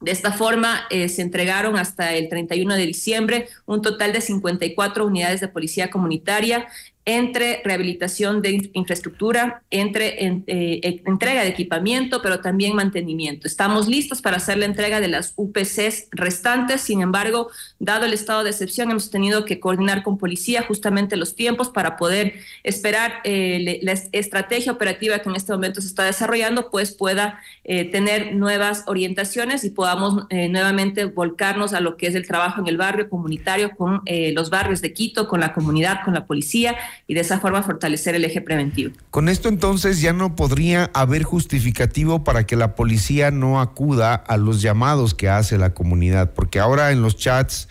de 0.00 0.12
esta 0.12 0.32
forma, 0.32 0.86
eh, 0.90 1.08
se 1.08 1.22
entregaron 1.22 1.76
hasta 1.76 2.14
el 2.14 2.28
31 2.28 2.74
de 2.74 2.86
diciembre 2.86 3.48
un 3.66 3.82
total 3.82 4.12
de 4.12 4.20
54 4.20 5.04
unidades 5.04 5.40
de 5.40 5.48
policía 5.48 5.90
comunitaria 5.90 6.68
entre 7.08 7.62
rehabilitación 7.64 8.42
de 8.42 8.70
infraestructura, 8.74 9.62
entre 9.70 10.26
eh, 10.26 10.42
e, 10.46 11.02
entrega 11.06 11.40
de 11.40 11.48
equipamiento, 11.48 12.20
pero 12.20 12.40
también 12.40 12.76
mantenimiento. 12.76 13.46
Estamos 13.46 13.88
listos 13.88 14.20
para 14.20 14.36
hacer 14.36 14.58
la 14.58 14.66
entrega 14.66 15.00
de 15.00 15.08
las 15.08 15.32
UPCs 15.36 16.08
restantes, 16.10 16.82
sin 16.82 17.00
embargo, 17.00 17.48
dado 17.78 18.04
el 18.04 18.12
estado 18.12 18.44
de 18.44 18.50
excepción, 18.50 18.90
hemos 18.90 19.10
tenido 19.10 19.46
que 19.46 19.58
coordinar 19.58 20.02
con 20.02 20.18
policía 20.18 20.64
justamente 20.68 21.16
los 21.16 21.34
tiempos 21.34 21.70
para 21.70 21.96
poder 21.96 22.34
esperar 22.62 23.22
eh, 23.24 23.80
la 23.80 23.92
estrategia 24.12 24.70
operativa 24.70 25.20
que 25.20 25.30
en 25.30 25.36
este 25.36 25.52
momento 25.52 25.80
se 25.80 25.86
está 25.86 26.04
desarrollando, 26.04 26.70
pues 26.70 26.92
pueda 26.92 27.40
eh, 27.64 27.86
tener 27.86 28.34
nuevas 28.34 28.84
orientaciones 28.86 29.64
y 29.64 29.70
podamos 29.70 30.26
nuevamente 30.28 31.06
volcarnos 31.06 31.72
a 31.72 31.80
lo 31.80 31.96
que 31.96 32.06
es 32.06 32.14
el 32.14 32.26
trabajo 32.26 32.60
en 32.60 32.66
el 32.66 32.76
barrio 32.76 33.08
comunitario 33.08 33.70
con 33.70 34.02
los 34.06 34.50
barrios 34.50 34.82
de 34.82 34.92
Quito, 34.92 35.26
con 35.26 35.40
la 35.40 35.54
comunidad, 35.54 36.00
con 36.04 36.12
la 36.12 36.26
policía 36.26 36.76
y 37.06 37.14
de 37.14 37.20
esa 37.20 37.40
forma 37.40 37.62
fortalecer 37.62 38.14
el 38.14 38.24
eje 38.24 38.40
preventivo. 38.40 38.92
Con 39.10 39.28
esto 39.28 39.48
entonces 39.48 40.00
ya 40.00 40.12
no 40.12 40.36
podría 40.36 40.90
haber 40.94 41.22
justificativo 41.22 42.24
para 42.24 42.46
que 42.46 42.56
la 42.56 42.74
policía 42.74 43.30
no 43.30 43.60
acuda 43.60 44.14
a 44.14 44.36
los 44.36 44.60
llamados 44.60 45.14
que 45.14 45.28
hace 45.28 45.58
la 45.58 45.74
comunidad, 45.74 46.34
porque 46.34 46.58
ahora 46.58 46.92
en 46.92 47.02
los 47.02 47.16
chats 47.16 47.68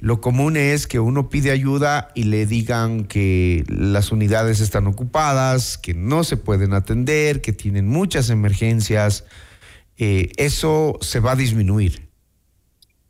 lo 0.00 0.20
común 0.20 0.58
es 0.58 0.86
que 0.86 1.00
uno 1.00 1.30
pide 1.30 1.50
ayuda 1.50 2.10
y 2.14 2.24
le 2.24 2.44
digan 2.44 3.04
que 3.04 3.64
las 3.68 4.12
unidades 4.12 4.60
están 4.60 4.86
ocupadas, 4.86 5.78
que 5.78 5.94
no 5.94 6.24
se 6.24 6.36
pueden 6.36 6.74
atender, 6.74 7.40
que 7.40 7.54
tienen 7.54 7.88
muchas 7.88 8.28
emergencias. 8.28 9.24
Eh, 9.96 10.30
eso 10.36 10.98
se 11.00 11.20
va 11.20 11.32
a 11.32 11.36
disminuir. 11.36 12.08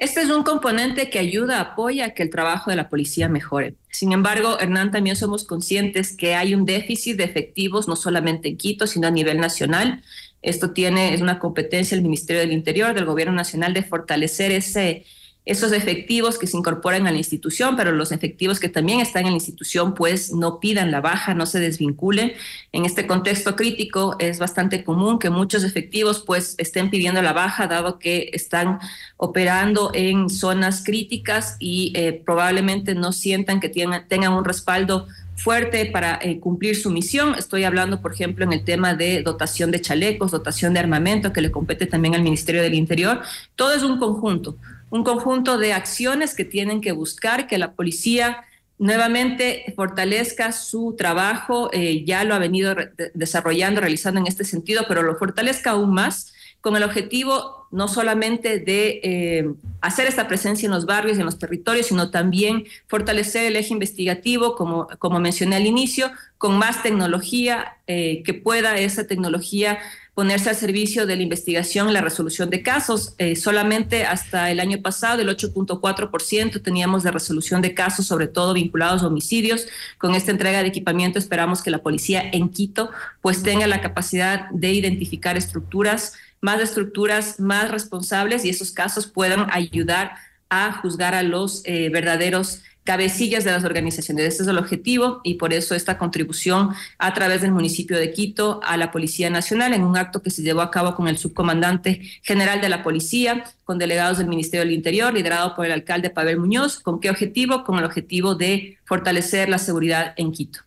Este 0.05 0.21
es 0.21 0.29
un 0.29 0.43
componente 0.43 1.09
que 1.09 1.19
ayuda, 1.19 1.63
apoya 1.63 2.05
a 2.05 2.11
que 2.11 2.23
el 2.23 2.29
trabajo 2.29 2.69
de 2.69 2.77
la 2.77 2.91
policía 2.91 3.27
mejore. 3.31 3.77
Sin 3.89 4.13
embargo, 4.13 4.61
Hernán, 4.61 4.91
también 4.91 5.17
somos 5.17 5.45
conscientes 5.45 6.15
que 6.15 6.35
hay 6.35 6.55
un 6.55 6.67
déficit 6.67 7.17
de 7.17 7.25
efectivos, 7.25 7.89
no 7.89 7.97
solamente 7.97 8.51
en 8.51 8.59
Quito, 8.59 8.87
sino 8.87 9.09
a 9.09 9.11
nivel 9.11 9.39
nacional. 9.39 10.03
Esto 10.43 10.73
tiene, 10.73 11.15
es 11.15 11.23
una 11.23 11.39
competencia 11.39 11.97
del 11.97 12.05
Ministerio 12.05 12.43
del 12.43 12.53
Interior, 12.53 12.93
del 12.93 13.07
Gobierno 13.07 13.33
Nacional, 13.33 13.73
de 13.73 13.83
fortalecer 13.83 14.53
ese, 14.53 15.07
esos 15.47 15.73
efectivos 15.73 16.39
que 16.39 16.47
se 16.47 16.57
incorporan 16.57 17.07
a 17.07 17.13
la 17.13 17.19
institución, 17.19 17.77
pero 17.77 17.93
los 17.93 18.13
efectivos 18.13 18.59
que 18.59 18.71
también 18.71 19.01
están 19.01 19.25
en 19.27 19.33
la 19.33 19.37
institución, 19.37 19.93
pues 19.95 20.33
no 20.33 20.59
pidan 20.59 20.91
la 20.91 21.03
baja, 21.03 21.35
no 21.35 21.45
se 21.45 21.61
desvinculen. 21.61 22.33
En 22.73 22.87
este 22.87 23.07
contexto 23.07 23.55
crítico 23.55 24.17
es 24.21 24.39
bastante 24.39 24.85
común 24.85 25.19
que 25.19 25.29
muchos 25.29 25.63
efectivos 25.63 26.25
pues 26.27 26.55
estén 26.57 26.89
pidiendo 26.89 27.21
la 27.21 27.35
baja, 27.35 27.67
dado 27.67 27.99
que 27.99 28.31
están 28.33 28.79
operando 29.19 29.91
en 29.93 30.31
zonas 30.31 30.83
críticas 30.83 31.57
y 31.59 31.93
eh, 31.95 32.23
probablemente 32.25 32.95
no 32.95 33.13
sientan 33.13 33.61
que 33.61 33.69
tengan, 33.69 34.33
un 34.33 34.45
respaldo 34.45 35.07
fuerte 35.37 35.85
para 35.87 36.19
eh, 36.23 36.41
cumplir 36.41 36.75
su 36.75 36.91
misión. 36.91 37.35
Estoy 37.35 37.65
hablando, 37.65 38.01
por 38.01 38.15
ejemplo, 38.15 38.47
en 38.47 38.55
el 38.55 38.65
tema 38.65 38.95
de 38.95 39.23
dotación 39.23 39.71
de 39.71 39.81
chalecos, 39.83 40.31
dotación 40.31 40.73
de 40.73 40.81
armamento, 40.81 41.35
que 41.35 41.43
le 41.43 41.51
compete 41.51 41.85
también 41.85 42.15
al 42.15 42.23
Ministerio 42.23 42.63
del 42.63 42.73
Interior. 42.73 43.21
Todo 43.57 43.75
es 43.75 43.83
un 43.83 43.99
conjunto 43.99 44.57
un 44.95 45.03
conjunto 45.03 45.59
de 45.59 45.73
acciones 45.73 46.35
que 46.35 46.45
tienen 46.45 46.81
que 46.81 46.93
buscar 46.93 47.49
que 47.49 47.59
la 47.59 47.73
policía 47.73 48.45
nuevamente 48.79 49.73
fortalezca 49.75 50.53
su 50.53 50.95
trabajo, 50.97 51.69
eh, 51.73 52.05
ya 52.05 52.23
lo 52.23 52.33
ha 52.33 52.39
venido 52.39 52.77
desarrollando, 53.13 53.81
realizando 53.81 54.21
en 54.21 54.29
este 54.29 54.45
sentido, 54.45 54.85
pero 54.87 55.03
lo 55.03 55.17
fortalezca 55.17 55.71
aún 55.71 55.93
más 55.93 56.33
con 56.65 56.77
el 56.77 56.83
objetivo 56.83 57.67
no 57.73 57.89
solamente 57.89 58.59
de 58.59 59.01
eh, 59.03 59.55
hacer 59.83 60.07
esta 60.07 60.27
presencia 60.27 60.65
en 60.65 60.73
los 60.73 60.87
barrios 60.87 61.19
y 61.19 61.21
en 61.21 61.27
los 61.27 61.39
territorios, 61.39 61.89
sino 61.89 62.11
también 62.11 62.65
fortalecer 62.87 63.45
el 63.45 63.57
eje 63.57 63.75
investigativo, 63.75 64.57
como, 64.57 64.89
como 64.99 65.21
mencioné 65.21 65.57
al 65.57 65.67
inicio, 65.67 66.11
con 66.39 66.57
más 66.57 66.83
tecnología, 66.83 67.77
eh, 67.87 68.23
que 68.25 68.33
pueda 68.33 68.79
esa 68.79 69.07
tecnología 69.07 69.79
ponerse 70.15 70.49
al 70.49 70.57
servicio 70.57 71.07
de 71.07 71.17
la 71.17 71.23
investigación 71.23 71.91
y 71.91 71.93
la 71.93 72.01
resolución 72.01 72.49
de 72.49 72.63
casos. 72.63 73.15
Eh, 73.19 73.37
solamente 73.37 74.05
hasta 74.05 74.51
el 74.51 74.61
año 74.61 74.81
pasado 74.81 75.21
el 75.21 75.29
8.4% 75.29 76.63
teníamos 76.63 77.03
de 77.03 77.11
resolución 77.11 77.61
de 77.61 77.75
casos, 77.75 78.07
sobre 78.07 78.29
todo 78.29 78.55
vinculados 78.55 79.03
a 79.03 79.09
homicidios. 79.09 79.67
Con 79.99 80.15
esta 80.15 80.31
entrega 80.31 80.63
de 80.63 80.69
equipamiento 80.69 81.19
esperamos 81.19 81.61
que 81.61 81.71
la 81.71 81.83
policía 81.83 82.23
en 82.33 82.49
Quito 82.49 82.91
pues 83.21 83.43
tenga 83.43 83.67
la 83.67 83.81
capacidad 83.81 84.49
de 84.51 84.73
identificar 84.73 85.37
estructuras, 85.37 86.15
más 86.45 86.61
estructuras 86.61 87.41
más 87.41 87.71
responsables 87.71 88.45
y 88.45 88.51
esos 88.51 88.71
casos 88.71 89.07
puedan 89.07 89.47
ayudar 89.51 90.13
a 90.51 90.73
juzgar 90.73 91.15
a 91.15 91.23
los 91.23 91.63
eh, 91.65 91.89
verdaderos 91.89 92.61
cabecillas 92.85 93.45
de 93.45 93.51
las 93.51 93.65
organizaciones. 93.65 94.27
Este 94.27 94.43
es 94.43 94.49
el 94.51 94.59
objetivo 94.59 95.23
y 95.25 95.35
por 95.35 95.55
eso 95.55 95.75
esta 95.75 95.97
contribución 95.97 96.75
a 96.99 97.15
través 97.15 97.41
del 97.41 97.51
municipio 97.51 97.97
de 97.97 98.13
Quito 98.13 98.61
a 98.63 98.77
la 98.77 98.91
Policía 98.91 99.31
Nacional 99.31 99.73
en 99.73 99.85
un 99.85 99.97
acto 99.97 100.21
que 100.21 100.29
se 100.29 100.43
llevó 100.43 100.61
a 100.61 100.71
cabo 100.71 100.95
con 100.95 101.09
el 101.09 101.17
subcomandante 101.17 102.03
general 102.23 102.61
de 102.61 102.69
la 102.69 102.83
Policía, 102.83 103.45
con 103.65 103.79
delegados 103.79 104.19
del 104.19 104.29
Ministerio 104.29 104.67
del 104.67 104.75
Interior, 104.75 105.15
liderado 105.15 105.55
por 105.55 105.65
el 105.65 105.73
alcalde 105.73 106.11
Pavel 106.11 106.39
Muñoz. 106.39 106.79
¿Con 106.79 107.01
qué 107.01 107.09
objetivo? 107.09 107.65
Con 107.65 107.79
el 107.79 107.87
objetivo 107.87 108.35
de 108.35 108.77
fortalecer 108.85 109.49
la 109.49 109.57
seguridad 109.57 110.13
en 110.19 110.31
Quito. 110.31 110.61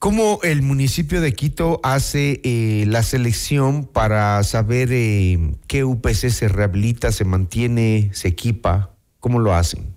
¿Cómo 0.00 0.40
el 0.42 0.62
municipio 0.62 1.20
de 1.20 1.34
Quito 1.34 1.78
hace 1.82 2.40
eh, 2.42 2.86
la 2.88 3.02
selección 3.02 3.84
para 3.84 4.42
saber 4.44 4.88
eh, 4.92 5.38
qué 5.66 5.84
UPC 5.84 6.30
se 6.30 6.48
rehabilita, 6.48 7.12
se 7.12 7.26
mantiene, 7.26 8.08
se 8.14 8.28
equipa? 8.28 8.94
¿Cómo 9.18 9.40
lo 9.40 9.54
hacen? 9.54 9.94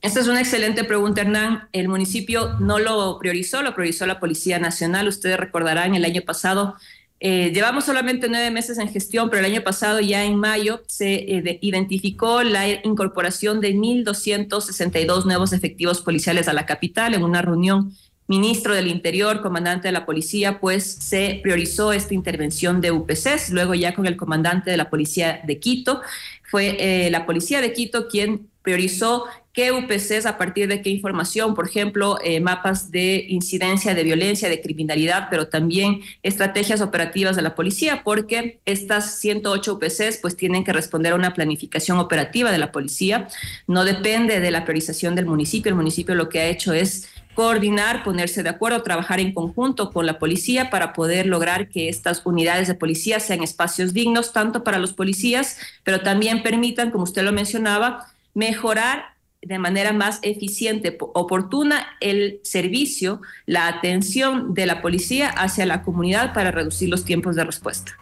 Esta 0.00 0.18
es 0.18 0.26
una 0.26 0.40
excelente 0.40 0.82
pregunta, 0.82 1.20
Hernán. 1.20 1.68
El 1.72 1.88
municipio 1.88 2.58
no 2.58 2.80
lo 2.80 3.16
priorizó, 3.20 3.62
lo 3.62 3.76
priorizó 3.76 4.06
la 4.06 4.18
Policía 4.18 4.58
Nacional. 4.58 5.06
Ustedes 5.06 5.38
recordarán, 5.38 5.94
el 5.94 6.04
año 6.04 6.22
pasado, 6.22 6.74
eh, 7.20 7.52
llevamos 7.54 7.84
solamente 7.84 8.28
nueve 8.28 8.50
meses 8.50 8.78
en 8.78 8.88
gestión, 8.88 9.30
pero 9.30 9.46
el 9.46 9.52
año 9.52 9.62
pasado, 9.62 10.00
ya 10.00 10.24
en 10.24 10.34
mayo, 10.34 10.82
se 10.88 11.14
eh, 11.14 11.58
identificó 11.62 12.42
la 12.42 12.68
incorporación 12.68 13.60
de 13.60 13.72
1.262 13.72 15.26
nuevos 15.26 15.52
efectivos 15.52 16.00
policiales 16.00 16.48
a 16.48 16.52
la 16.54 16.66
capital 16.66 17.14
en 17.14 17.22
una 17.22 17.40
reunión 17.40 17.94
ministro 18.32 18.74
del 18.74 18.86
Interior, 18.86 19.42
comandante 19.42 19.88
de 19.88 19.92
la 19.92 20.06
policía, 20.06 20.58
pues 20.58 20.84
se 20.84 21.40
priorizó 21.42 21.92
esta 21.92 22.14
intervención 22.14 22.80
de 22.80 22.90
UPCs. 22.90 23.50
Luego 23.50 23.74
ya 23.74 23.94
con 23.94 24.06
el 24.06 24.16
comandante 24.16 24.70
de 24.70 24.78
la 24.78 24.88
policía 24.88 25.42
de 25.44 25.58
Quito, 25.58 26.00
fue 26.42 26.76
eh, 26.80 27.10
la 27.10 27.26
policía 27.26 27.60
de 27.60 27.74
Quito 27.74 28.08
quien 28.08 28.48
priorizó 28.62 29.26
qué 29.52 29.70
UPCs, 29.70 30.24
a 30.24 30.38
partir 30.38 30.66
de 30.66 30.80
qué 30.80 30.88
información, 30.88 31.54
por 31.54 31.66
ejemplo, 31.68 32.18
eh, 32.24 32.40
mapas 32.40 32.90
de 32.90 33.26
incidencia 33.28 33.94
de 33.94 34.02
violencia, 34.02 34.48
de 34.48 34.62
criminalidad, 34.62 35.28
pero 35.28 35.48
también 35.48 36.00
estrategias 36.22 36.80
operativas 36.80 37.36
de 37.36 37.42
la 37.42 37.54
policía, 37.54 38.02
porque 38.02 38.60
estas 38.64 39.18
108 39.18 39.74
UPCs 39.74 40.18
pues 40.22 40.36
tienen 40.36 40.64
que 40.64 40.72
responder 40.72 41.12
a 41.12 41.16
una 41.16 41.34
planificación 41.34 41.98
operativa 41.98 42.50
de 42.50 42.58
la 42.58 42.72
policía, 42.72 43.28
no 43.66 43.84
depende 43.84 44.40
de 44.40 44.50
la 44.50 44.64
priorización 44.64 45.14
del 45.14 45.26
municipio, 45.26 45.68
el 45.68 45.76
municipio 45.76 46.14
lo 46.14 46.30
que 46.30 46.40
ha 46.40 46.46
hecho 46.46 46.72
es 46.72 47.08
coordinar, 47.34 48.04
ponerse 48.04 48.42
de 48.42 48.50
acuerdo, 48.50 48.82
trabajar 48.82 49.20
en 49.20 49.32
conjunto 49.32 49.90
con 49.90 50.06
la 50.06 50.18
policía 50.18 50.70
para 50.70 50.92
poder 50.92 51.26
lograr 51.26 51.68
que 51.68 51.88
estas 51.88 52.22
unidades 52.24 52.68
de 52.68 52.74
policía 52.74 53.20
sean 53.20 53.42
espacios 53.42 53.94
dignos 53.94 54.32
tanto 54.32 54.64
para 54.64 54.78
los 54.78 54.92
policías, 54.92 55.56
pero 55.84 56.00
también 56.00 56.42
permitan, 56.42 56.90
como 56.90 57.04
usted 57.04 57.22
lo 57.22 57.32
mencionaba, 57.32 58.06
mejorar 58.34 59.12
de 59.40 59.58
manera 59.58 59.92
más 59.92 60.20
eficiente, 60.22 60.96
oportuna, 61.00 61.86
el 62.00 62.40
servicio, 62.44 63.20
la 63.44 63.66
atención 63.66 64.54
de 64.54 64.66
la 64.66 64.80
policía 64.80 65.28
hacia 65.28 65.66
la 65.66 65.82
comunidad 65.82 66.32
para 66.32 66.52
reducir 66.52 66.88
los 66.88 67.04
tiempos 67.04 67.34
de 67.34 67.44
respuesta. 67.44 67.98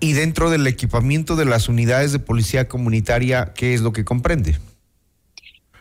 Y 0.00 0.14
dentro 0.14 0.50
del 0.50 0.66
equipamiento 0.66 1.36
de 1.36 1.44
las 1.44 1.68
unidades 1.68 2.10
de 2.10 2.18
policía 2.18 2.66
comunitaria, 2.66 3.52
¿qué 3.54 3.74
es 3.74 3.82
lo 3.82 3.92
que 3.92 4.04
comprende? 4.04 4.58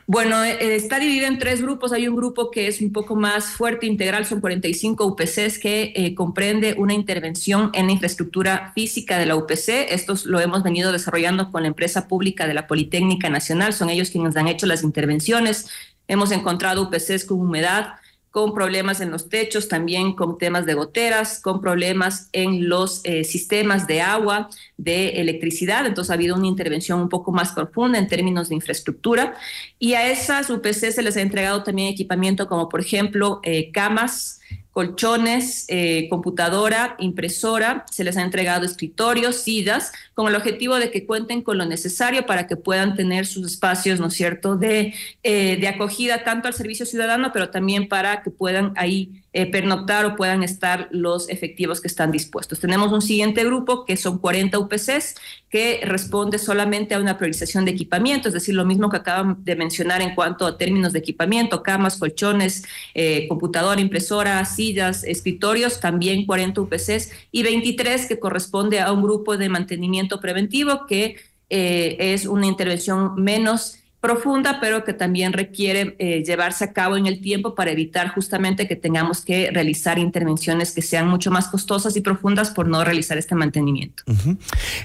Bueno, 0.08 0.44
eh, 0.44 0.76
está 0.76 1.00
dividido 1.00 1.28
en 1.28 1.38
tres 1.38 1.62
grupos. 1.62 1.94
Hay 1.94 2.08
un 2.08 2.16
grupo 2.16 2.52
que 2.52 2.68
es 2.68 2.82
un 2.82 2.92
poco 2.92 3.16
más 3.16 3.46
fuerte, 3.46 3.86
integral, 3.86 4.26
son 4.26 4.42
45 4.42 5.06
UPCs 5.06 5.60
que 5.60 5.94
eh, 5.96 6.16
comprende 6.16 6.76
una 6.78 6.94
intervención 6.94 7.70
en 7.74 7.88
la 7.88 7.94
infraestructura 7.94 8.72
física 8.74 9.18
de 9.18 9.26
la 9.26 9.36
UPC. 9.36 9.88
Estos 9.90 10.26
lo 10.26 10.40
hemos 10.40 10.64
venido 10.64 10.92
desarrollando 10.92 11.52
con 11.52 11.62
la 11.62 11.68
empresa 11.70 12.08
pública 12.08 12.48
de 12.48 12.54
la 12.54 12.68
Politécnica 12.68 13.30
Nacional. 13.30 13.74
Son 13.74 13.90
ellos 13.90 14.10
quienes 14.10 14.36
han 14.36 14.48
hecho 14.48 14.66
las 14.66 14.84
intervenciones. 14.84 15.70
Hemos 16.08 16.32
encontrado 16.32 16.82
UPCs 16.84 17.26
con 17.26 17.40
humedad, 17.40 17.94
con 18.32 18.54
problemas 18.54 19.02
en 19.02 19.12
los 19.12 19.28
techos, 19.28 19.68
también 19.68 20.14
con 20.14 20.38
temas 20.38 20.66
de 20.66 20.74
goteras, 20.74 21.42
con 21.42 21.60
problemas 21.60 22.30
en 22.32 22.70
los 22.70 23.02
eh, 23.04 23.26
sistemas 23.26 23.88
de 23.88 24.02
agua, 24.02 24.50
de 24.78 25.22
electricidad. 25.22 25.86
Entonces 25.86 26.12
ha 26.12 26.14
habido 26.14 26.38
una 26.38 26.48
intervención 26.48 27.02
un 27.02 27.10
poco 27.10 27.34
más 27.34 27.52
profunda 27.52 28.00
en 28.00 28.08
términos 28.08 28.48
de 28.48 28.56
infraestructura. 28.56 29.36
Y 29.78 29.96
a 29.96 30.10
esas 30.10 30.50
UPC 30.50 30.92
se 30.92 31.02
les 31.02 31.18
ha 31.18 31.22
entregado 31.22 31.62
también 31.64 31.90
equipamiento 31.90 32.48
como, 32.48 32.70
por 32.70 32.80
ejemplo, 32.80 33.42
eh, 33.44 33.70
camas, 33.72 34.40
colchones, 34.72 35.66
eh, 35.68 36.08
computadora, 36.10 36.96
impresora, 37.00 37.86
se 37.92 38.04
les 38.04 38.16
ha 38.18 38.22
entregado 38.22 38.66
escritorios, 38.66 39.36
sillas, 39.38 39.92
con 40.14 40.28
el 40.28 40.36
objetivo 40.36 40.76
de 40.76 40.92
que 40.92 41.06
cuenten 41.06 41.42
con 41.42 41.58
lo 41.58 41.66
necesario 41.66 42.26
para 42.26 42.48
que 42.48 42.56
puedan 42.56 42.96
tener 42.96 43.26
sus 43.26 43.46
espacios, 43.46 44.00
¿no 44.00 44.08
es 44.08 44.14
cierto?, 44.14 44.56
de, 44.56 44.94
eh, 45.24 45.58
de 45.58 45.68
acogida 45.68 46.24
tanto 46.24 46.48
al 46.48 46.54
servicio 46.54 46.86
ciudadano, 46.86 47.32
pero 47.34 47.50
también 47.50 47.90
para 47.90 48.24
que 48.24 48.32
puedan 48.32 48.74
ahí 48.78 49.22
eh, 49.34 49.46
pernoctar 49.50 50.06
o 50.06 50.16
puedan 50.18 50.44
estar 50.44 50.90
los 50.92 51.30
efectivos 51.30 51.80
que 51.80 51.88
están 51.88 52.12
dispuestos. 52.12 52.60
Tenemos 52.60 52.92
un 52.92 53.02
siguiente 53.02 53.46
grupo 53.46 53.86
que 53.86 53.96
son 53.96 54.18
40 54.18 54.60
UPCs 54.60 55.16
que 55.50 55.80
responde 55.86 56.38
solamente 56.38 56.96
a 56.96 57.00
una 57.00 57.18
priorización 57.18 57.64
de 57.64 57.72
equipamiento, 57.72 58.28
es 58.28 58.34
decir, 58.34 58.56
lo 58.56 58.66
mismo 58.66 58.90
que 58.90 58.98
acaban 58.98 59.42
de 59.44 59.56
mencionar 59.56 60.02
en 60.02 60.16
cuanto 60.16 60.46
a 60.46 60.58
términos 60.58 60.92
de 60.92 61.00
equipamiento, 61.00 61.64
camas, 61.64 61.98
colchones, 61.98 62.66
eh, 62.94 63.28
computadora, 63.30 63.80
impresora, 63.80 64.44
sillas, 64.44 65.06
escritorios, 65.06 65.80
también 65.80 66.26
40 66.26 66.60
UPCs 66.60 67.12
y 67.32 67.44
23 67.44 68.08
que 68.08 68.20
corresponde 68.20 68.82
a 68.82 68.92
un 68.92 69.02
grupo 69.02 69.38
de 69.38 69.48
mantenimiento 69.48 70.20
preventivo 70.20 70.86
que 70.88 71.16
eh, 71.50 71.98
es 72.00 72.26
una 72.26 72.48
intervención 72.48 73.16
menos 73.16 73.81
profunda, 74.02 74.60
pero 74.60 74.84
que 74.84 74.94
también 74.94 75.32
requiere 75.32 75.96
eh, 76.00 76.24
llevarse 76.26 76.64
a 76.64 76.74
cabo 76.74 76.98
en 76.98 77.06
el 77.06 77.22
tiempo 77.22 77.54
para 77.54 77.72
evitar 77.72 78.10
justamente 78.10 78.68
que 78.68 78.76
tengamos 78.76 79.22
que 79.22 79.52
realizar 79.52 80.00
intervenciones 80.00 80.72
que 80.72 80.82
sean 80.82 81.08
mucho 81.08 81.30
más 81.30 81.48
costosas 81.48 81.96
y 81.96 82.02
profundas 82.02 82.50
por 82.50 82.68
no 82.68 82.84
realizar 82.84 83.20
este 83.20 83.36
mantenimiento. 83.36 84.04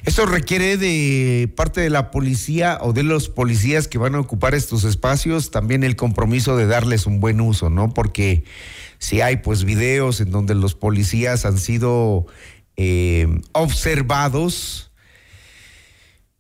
Esto 0.05 0.27
requiere 0.27 0.77
de 0.77 1.51
parte 1.57 1.81
de 1.81 1.89
la 1.89 2.11
policía 2.11 2.79
o 2.83 2.93
de 2.93 3.05
los 3.05 3.31
policías 3.31 3.89
que 3.89 3.97
van 3.97 4.15
a 4.15 4.21
ocupar 4.21 4.55
estos 4.55 4.85
espacios 4.85 5.51
también 5.51 5.83
el 5.83 5.97
compromiso 5.97 6.55
de 6.57 6.67
darles 6.67 7.07
un 7.07 7.19
buen 7.19 7.41
uso, 7.41 7.71
¿no? 7.71 7.95
Porque 7.95 8.45
si 8.99 9.23
hay 9.23 9.39
pues 9.39 9.65
videos 9.65 10.21
en 10.21 10.31
donde 10.31 10.55
los 10.55 10.75
policías 10.75 11.47
han 11.47 11.57
sido 11.57 12.27
eh, 12.77 13.41
observados, 13.53 14.91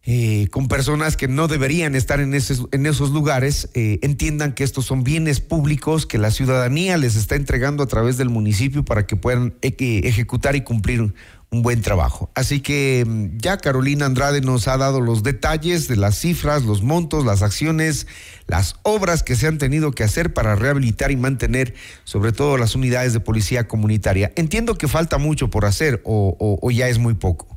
eh, 0.08 0.46
con 0.52 0.68
personas 0.68 1.16
que 1.16 1.26
no 1.26 1.48
deberían 1.48 1.96
estar 1.96 2.20
en, 2.20 2.32
esos 2.32 3.10
lugares, 3.10 3.68
eh, 3.74 3.98
entiendan 4.02 4.52
que 4.52 4.62
estos 4.62 4.84
son 4.84 5.02
bienes 5.02 5.40
públicos 5.40 6.06
que 6.06 6.16
la 6.16 6.30
ciudadanía 6.30 6.96
les 6.96 7.16
está 7.16 7.34
entregando 7.34 7.82
a 7.82 7.86
través 7.86 8.16
del 8.16 8.28
municipio 8.28 8.84
para 8.84 9.04
que 9.04 9.16
puedan 9.16 9.54
ejecutar 9.62 10.54
y 10.54 10.60
cumplir 10.60 11.12
un 11.50 11.62
buen 11.62 11.82
trabajo. 11.82 12.30
Así 12.36 12.60
que 12.60 13.04
mm, 13.04 13.38
ya 13.38 13.56
Carolina 13.56 14.06
Andrade 14.06 14.42
nos 14.42 14.68
ha 14.68 14.76
dado 14.76 15.00
los 15.00 15.24
detalles 15.24 15.88
de 15.88 15.96
las 15.96 16.16
cifras, 16.16 16.62
los 16.62 16.82
montos, 16.82 17.24
las 17.24 17.42
acciones, 17.42 18.06
las 18.46 18.76
obras 18.84 19.24
que 19.24 19.34
se 19.34 19.48
han 19.48 19.58
tenido 19.58 19.90
que 19.90 20.04
hacer 20.04 20.32
para 20.32 20.54
rehabilitar 20.54 21.10
y 21.10 21.16
mantener 21.16 21.74
sobre 22.04 22.30
todo 22.30 22.58
las 22.58 22.76
unidades 22.76 23.12
de 23.12 23.18
policía 23.18 23.66
comunitaria. 23.66 24.32
Entiendo 24.36 24.78
que 24.78 24.86
falta 24.86 25.18
mucho 25.18 25.50
por 25.50 25.64
hacer 25.64 26.00
o 26.04 26.70
ya 26.70 26.88
es 26.88 26.98
muy 26.98 27.14
poco. 27.14 27.55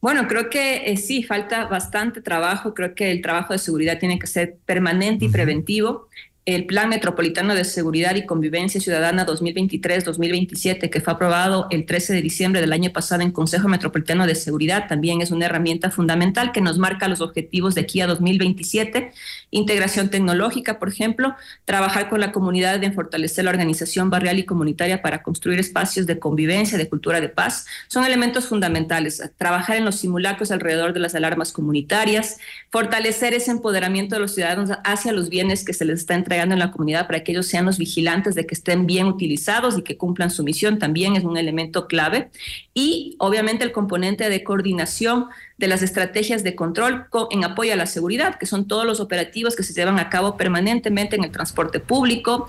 Bueno, 0.00 0.26
creo 0.28 0.48
que 0.48 0.90
eh, 0.90 0.96
sí, 0.96 1.22
falta 1.22 1.66
bastante 1.66 2.22
trabajo. 2.22 2.74
Creo 2.74 2.94
que 2.94 3.10
el 3.10 3.20
trabajo 3.20 3.52
de 3.52 3.58
seguridad 3.58 3.98
tiene 3.98 4.18
que 4.18 4.26
ser 4.26 4.56
permanente 4.64 5.26
y 5.26 5.28
preventivo. 5.28 6.08
El 6.46 6.64
Plan 6.64 6.88
Metropolitano 6.88 7.54
de 7.54 7.64
Seguridad 7.64 8.14
y 8.14 8.24
Convivencia 8.24 8.80
Ciudadana 8.80 9.26
2023-2027, 9.26 10.88
que 10.88 11.00
fue 11.00 11.12
aprobado 11.12 11.66
el 11.70 11.84
13 11.84 12.14
de 12.14 12.22
diciembre 12.22 12.60
del 12.62 12.72
año 12.72 12.90
pasado 12.92 13.22
en 13.22 13.30
Consejo 13.30 13.68
Metropolitano 13.68 14.26
de 14.26 14.34
Seguridad, 14.34 14.88
también 14.88 15.20
es 15.20 15.30
una 15.30 15.46
herramienta 15.46 15.90
fundamental 15.90 16.52
que 16.52 16.62
nos 16.62 16.78
marca 16.78 17.08
los 17.08 17.20
objetivos 17.20 17.74
de 17.74 17.82
aquí 17.82 18.00
a 18.00 18.06
2027. 18.06 19.12
Integración 19.50 20.08
tecnológica, 20.08 20.78
por 20.78 20.88
ejemplo, 20.88 21.34
trabajar 21.66 22.08
con 22.08 22.20
la 22.20 22.32
comunidad 22.32 22.82
en 22.82 22.94
fortalecer 22.94 23.44
la 23.44 23.50
organización 23.50 24.08
barrial 24.08 24.38
y 24.38 24.44
comunitaria 24.44 25.02
para 25.02 25.22
construir 25.22 25.60
espacios 25.60 26.06
de 26.06 26.18
convivencia, 26.18 26.78
de 26.78 26.88
cultura 26.88 27.20
de 27.20 27.28
paz, 27.28 27.66
son 27.88 28.04
elementos 28.04 28.46
fundamentales. 28.46 29.22
Trabajar 29.36 29.76
en 29.76 29.84
los 29.84 29.96
simulacros 29.96 30.50
alrededor 30.50 30.94
de 30.94 31.00
las 31.00 31.14
alarmas 31.14 31.52
comunitarias, 31.52 32.38
fortalecer 32.70 33.34
ese 33.34 33.50
empoderamiento 33.50 34.14
de 34.14 34.22
los 34.22 34.34
ciudadanos 34.34 34.70
hacia 34.84 35.12
los 35.12 35.28
bienes 35.28 35.64
que 35.64 35.74
se 35.74 35.84
les 35.84 36.00
está 36.00 36.14
entregando 36.30 36.54
en 36.54 36.60
la 36.60 36.70
comunidad 36.70 37.06
para 37.08 37.24
que 37.24 37.32
ellos 37.32 37.46
sean 37.46 37.66
los 37.66 37.76
vigilantes 37.76 38.36
de 38.36 38.46
que 38.46 38.54
estén 38.54 38.86
bien 38.86 39.06
utilizados 39.06 39.76
y 39.76 39.82
que 39.82 39.96
cumplan 39.96 40.30
su 40.30 40.44
misión 40.44 40.78
también 40.78 41.16
es 41.16 41.24
un 41.24 41.36
elemento 41.36 41.88
clave. 41.88 42.30
Y 42.72 43.16
obviamente 43.18 43.64
el 43.64 43.72
componente 43.72 44.28
de 44.30 44.44
coordinación 44.44 45.26
de 45.58 45.66
las 45.66 45.82
estrategias 45.82 46.44
de 46.44 46.54
control 46.54 47.06
en 47.30 47.44
apoyo 47.44 47.72
a 47.72 47.76
la 47.76 47.86
seguridad, 47.86 48.36
que 48.38 48.46
son 48.46 48.68
todos 48.68 48.86
los 48.86 49.00
operativos 49.00 49.56
que 49.56 49.64
se 49.64 49.74
llevan 49.74 49.98
a 49.98 50.08
cabo 50.08 50.36
permanentemente 50.36 51.16
en 51.16 51.24
el 51.24 51.32
transporte 51.32 51.80
público, 51.80 52.46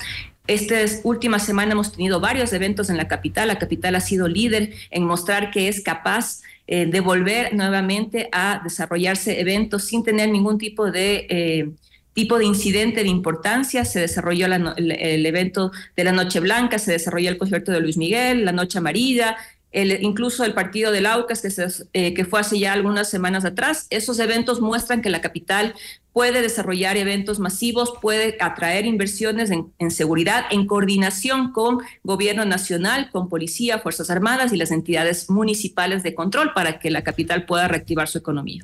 esta 0.48 0.76
última 1.04 1.40
semana 1.40 1.74
hemos 1.74 1.94
tenido 1.94 2.20
varios 2.20 2.52
eventos 2.52 2.90
en 2.90 2.98
la 2.98 3.08
capital. 3.08 3.48
La 3.48 3.60
capital 3.60 3.96
ha 3.96 4.02
sido 4.02 4.28
líder 4.28 4.74
en 4.90 5.06
mostrar 5.06 5.52
que 5.52 5.68
es 5.68 5.82
capaz 5.82 6.42
eh, 6.68 6.88
de 6.88 7.00
volver 7.00 7.54
nuevamente 7.54 8.28
a 8.32 8.60
desarrollarse 8.64 9.40
eventos 9.40 9.86
sin 9.86 10.04
tener 10.04 10.30
ningún 10.30 10.58
tipo 10.58 10.92
de 10.92 11.28
eh, 11.30 11.70
tipo 12.14 12.38
de 12.38 12.46
incidente 12.46 13.04
de 13.04 13.10
importancia. 13.10 13.86
Se 13.86 14.00
desarrolló 14.00 14.48
el, 14.48 15.26
evento 15.26 15.72
de 15.96 16.04
la 16.04 16.12
Noche 16.12 16.40
Blanca, 16.40 16.80
se 16.80 16.92
desarrolló 16.92 17.30
el 17.30 17.38
concierto 17.38 17.72
de 17.72 17.82
Luis 17.82 17.98
Miguel, 17.98 18.46
la 18.46 18.52
Noche 18.52 18.78
Amarilla, 18.78 19.38
el, 19.72 20.04
incluso 20.04 20.44
el 20.44 20.54
partido 20.54 20.92
del 20.92 21.06
Aucas, 21.06 21.42
que, 21.42 21.50
eh, 21.94 22.14
que 22.14 22.26
fue 22.26 22.42
hace 22.42 22.60
ya 22.60 22.74
algunas 22.74 23.10
semanas 23.10 23.46
atrás. 23.46 23.88
Esos 23.90 24.20
eventos 24.20 24.60
muestran 24.60 25.02
que 25.02 25.10
la 25.10 25.22
capital 25.22 25.74
puede 26.14 26.42
desarrollar 26.42 26.98
eventos 26.98 27.40
masivos, 27.40 27.94
puede 28.02 28.38
atraer 28.42 28.86
inversiones 28.86 29.50
en, 29.52 29.92
seguridad 29.92 30.46
en 30.52 30.68
coordinación 30.68 31.54
con 31.54 31.80
gobierno 32.04 32.44
nacional, 32.46 33.10
con 33.12 33.30
policía, 33.30 33.80
Fuerzas 33.80 34.10
Armadas 34.10 34.52
y 34.52 34.58
las 34.58 34.72
entidades 34.72 35.30
municipales 35.30 36.04
de 36.04 36.14
control 36.14 36.54
para 36.54 36.80
que 36.80 36.92
la 36.92 37.04
capital 37.04 37.46
pueda 37.46 37.68
reactivar 37.68 38.08
su 38.08 38.18
economía. 38.18 38.64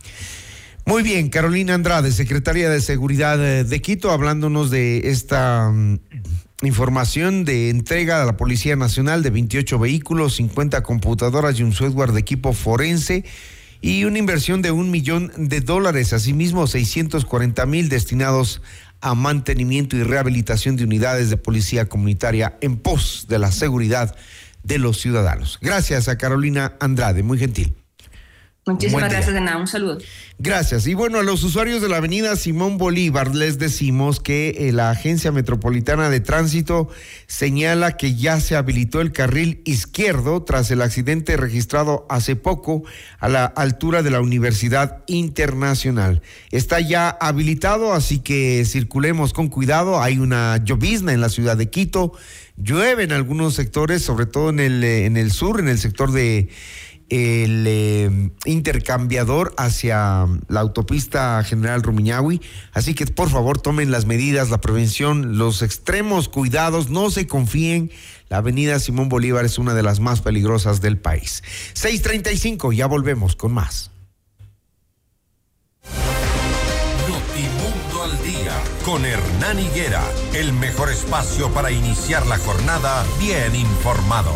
Muy 0.87 1.03
bien, 1.03 1.27
Carolina 1.27 1.73
Andrade, 1.73 2.13
secretaria 2.13 2.69
de 2.69 2.79
Seguridad 2.79 3.37
de 3.37 3.81
Quito, 3.81 4.09
hablándonos 4.09 4.71
de 4.71 5.09
esta 5.09 5.69
mm, 5.69 5.99
información 6.61 7.43
de 7.43 7.69
entrega 7.69 8.23
a 8.23 8.25
la 8.25 8.37
Policía 8.37 8.77
Nacional 8.77 9.21
de 9.21 9.29
28 9.29 9.79
vehículos, 9.79 10.37
50 10.37 10.83
computadoras 10.83 11.59
y 11.59 11.63
un 11.63 11.73
software 11.73 12.13
de 12.13 12.21
equipo 12.21 12.53
forense 12.53 13.25
y 13.81 14.05
una 14.05 14.17
inversión 14.17 14.61
de 14.61 14.71
un 14.71 14.89
millón 14.89 15.33
de 15.35 15.59
dólares, 15.59 16.13
asimismo 16.13 16.67
640 16.67 17.65
mil 17.65 17.89
destinados 17.89 18.61
a 19.01 19.13
mantenimiento 19.13 19.97
y 19.97 20.03
rehabilitación 20.03 20.77
de 20.77 20.85
unidades 20.85 21.29
de 21.29 21.35
policía 21.35 21.89
comunitaria 21.89 22.57
en 22.61 22.77
pos 22.77 23.25
de 23.27 23.39
la 23.39 23.51
seguridad 23.51 24.15
de 24.63 24.77
los 24.77 25.01
ciudadanos. 25.01 25.59
Gracias 25.61 26.07
a 26.07 26.17
Carolina 26.17 26.77
Andrade, 26.79 27.23
muy 27.23 27.37
gentil. 27.37 27.75
Muchísimas 28.67 29.09
gracias, 29.09 29.41
nada. 29.41 29.57
Un 29.57 29.67
saludo. 29.67 29.97
Gracias. 30.39 30.85
Y 30.85 30.93
bueno, 30.93 31.17
a 31.19 31.23
los 31.23 31.43
usuarios 31.43 31.81
de 31.81 31.89
la 31.89 31.97
avenida 31.97 32.35
Simón 32.35 32.77
Bolívar 32.77 33.33
les 33.33 33.57
decimos 33.57 34.19
que 34.19 34.49
eh, 34.49 34.71
la 34.71 34.91
Agencia 34.91 35.31
Metropolitana 35.31 36.09
de 36.09 36.19
Tránsito 36.19 36.89
señala 37.25 37.97
que 37.97 38.13
ya 38.15 38.39
se 38.39 38.55
habilitó 38.55 39.01
el 39.01 39.11
carril 39.11 39.61
izquierdo 39.65 40.43
tras 40.43 40.69
el 40.69 40.81
accidente 40.81 41.37
registrado 41.37 42.05
hace 42.09 42.35
poco 42.35 42.83
a 43.19 43.29
la 43.29 43.45
altura 43.45 44.03
de 44.03 44.11
la 44.11 44.21
Universidad 44.21 45.03
Internacional. 45.07 46.21
Está 46.51 46.79
ya 46.81 47.09
habilitado, 47.09 47.93
así 47.93 48.19
que 48.19 48.63
circulemos 48.65 49.33
con 49.33 49.47
cuidado. 49.47 50.01
Hay 50.01 50.19
una 50.19 50.57
llovizna 50.63 51.13
en 51.13 51.21
la 51.21 51.29
ciudad 51.29 51.57
de 51.57 51.69
Quito. 51.69 52.11
Llueve 52.57 53.03
en 53.03 53.11
algunos 53.11 53.53
sectores, 53.53 54.01
sobre 54.01 54.25
todo 54.25 54.49
en 54.49 54.59
el, 54.59 54.83
eh, 54.83 55.05
en 55.05 55.15
el 55.15 55.31
sur, 55.31 55.59
en 55.59 55.67
el 55.67 55.77
sector 55.77 56.11
de 56.11 56.49
el 57.09 57.63
eh, 57.67 58.31
intercambiador 58.45 59.53
hacia 59.57 60.25
la 60.47 60.59
autopista 60.59 61.43
General 61.43 61.81
Rumiñahui. 61.81 62.41
Así 62.73 62.93
que 62.93 63.05
por 63.05 63.29
favor 63.29 63.59
tomen 63.59 63.91
las 63.91 64.05
medidas, 64.05 64.49
la 64.49 64.61
prevención, 64.61 65.37
los 65.37 65.61
extremos 65.61 66.29
cuidados, 66.29 66.89
no 66.89 67.09
se 67.09 67.27
confíen. 67.27 67.91
La 68.29 68.37
avenida 68.37 68.79
Simón 68.79 69.07
Bolívar 69.07 69.45
es 69.45 69.57
una 69.57 69.73
de 69.73 69.83
las 69.83 69.99
más 69.99 70.21
peligrosas 70.21 70.81
del 70.81 70.97
país. 70.97 71.43
635, 71.73 72.73
ya 72.73 72.87
volvemos 72.87 73.35
con 73.35 73.53
más. 73.53 73.91
Notimundo 77.07 78.03
al 78.03 78.23
día 78.23 78.53
con 78.83 79.05
Hernán 79.05 79.59
Higuera, 79.59 80.03
el 80.33 80.51
mejor 80.51 80.89
espacio 80.91 81.49
para 81.53 81.71
iniciar 81.71 82.25
la 82.27 82.37
jornada 82.37 83.05
bien 83.19 83.55
informados. 83.55 84.35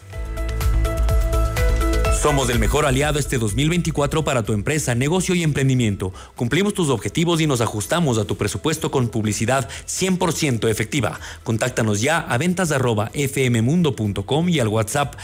Somos 2.21 2.49
el 2.51 2.59
mejor 2.59 2.85
aliado 2.85 3.17
este 3.17 3.39
2024 3.39 4.23
para 4.23 4.43
tu 4.43 4.53
empresa, 4.53 4.93
negocio 4.93 5.33
y 5.33 5.41
emprendimiento. 5.41 6.13
Cumplimos 6.35 6.75
tus 6.75 6.89
objetivos 6.89 7.41
y 7.41 7.47
nos 7.47 7.61
ajustamos 7.61 8.19
a 8.19 8.25
tu 8.25 8.37
presupuesto 8.37 8.91
con 8.91 9.07
publicidad 9.07 9.67
100% 9.87 10.69
efectiva. 10.69 11.19
Contáctanos 11.43 11.99
ya 11.99 12.19
a 12.19 12.37
ventas 12.37 12.69
fmmundo.com 12.69 14.49
y 14.49 14.59
al 14.59 14.67
WhatsApp 14.67 15.15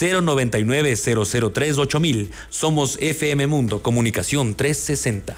099 0.00 0.96
003 0.96 1.76
8000. 1.76 2.30
Somos 2.48 2.96
FM 3.02 3.46
Mundo, 3.48 3.82
Comunicación 3.82 4.54
360. 4.54 5.36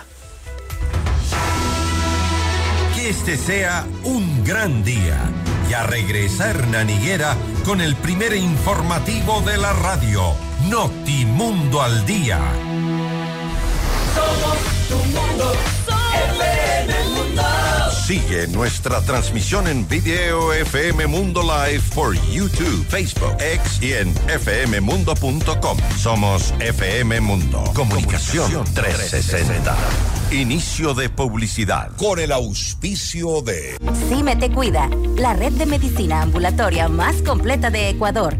Que 2.94 3.08
este 3.08 3.36
sea 3.36 3.88
un 4.04 4.44
gran 4.44 4.84
día. 4.84 5.18
Y 5.68 5.74
a 5.74 5.82
regresar 5.82 6.56
Hernán 6.56 6.88
Higuera 6.88 7.36
con 7.64 7.80
el 7.80 7.94
primer 7.96 8.34
informativo 8.34 9.42
de 9.42 9.58
la 9.58 9.72
radio 9.74 10.34
Notimundo 10.68 11.82
al 11.82 12.06
Día. 12.06 12.38
Somos 14.14 14.58
tu 14.88 14.96
mundo, 14.96 15.52
FM 15.86 17.04
Mundo. 17.04 17.17
Sigue 18.08 18.48
nuestra 18.48 19.02
transmisión 19.02 19.68
en 19.68 19.86
video 19.86 20.54
FM 20.54 21.08
Mundo 21.08 21.42
Live 21.42 21.82
por 21.94 22.14
YouTube, 22.30 22.86
Facebook, 22.88 23.36
X 23.38 23.82
y 23.82 23.92
en 23.92 24.14
fmmundo.com. 24.14 25.76
Somos 25.94 26.54
FM 26.58 27.20
Mundo. 27.20 27.62
Comunicación 27.74 28.64
360. 28.72 29.76
Inicio 30.30 30.94
de 30.94 31.10
publicidad. 31.10 31.90
Con 31.98 32.18
el 32.18 32.32
auspicio 32.32 33.42
de... 33.42 33.76
Cime 34.08 34.36
Te 34.36 34.50
Cuida, 34.50 34.88
la 35.18 35.34
red 35.34 35.52
de 35.52 35.66
medicina 35.66 36.22
ambulatoria 36.22 36.88
más 36.88 37.16
completa 37.16 37.68
de 37.68 37.90
Ecuador. 37.90 38.38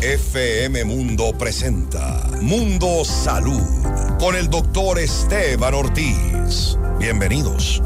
FM 0.00 0.86
Mundo 0.86 1.36
presenta 1.36 2.30
Mundo 2.40 3.04
Salud 3.04 3.60
con 4.18 4.36
el 4.36 4.48
doctor 4.48 4.98
Esteban 4.98 5.74
Ortiz. 5.74 6.78
Bienvenidos. 6.98 7.82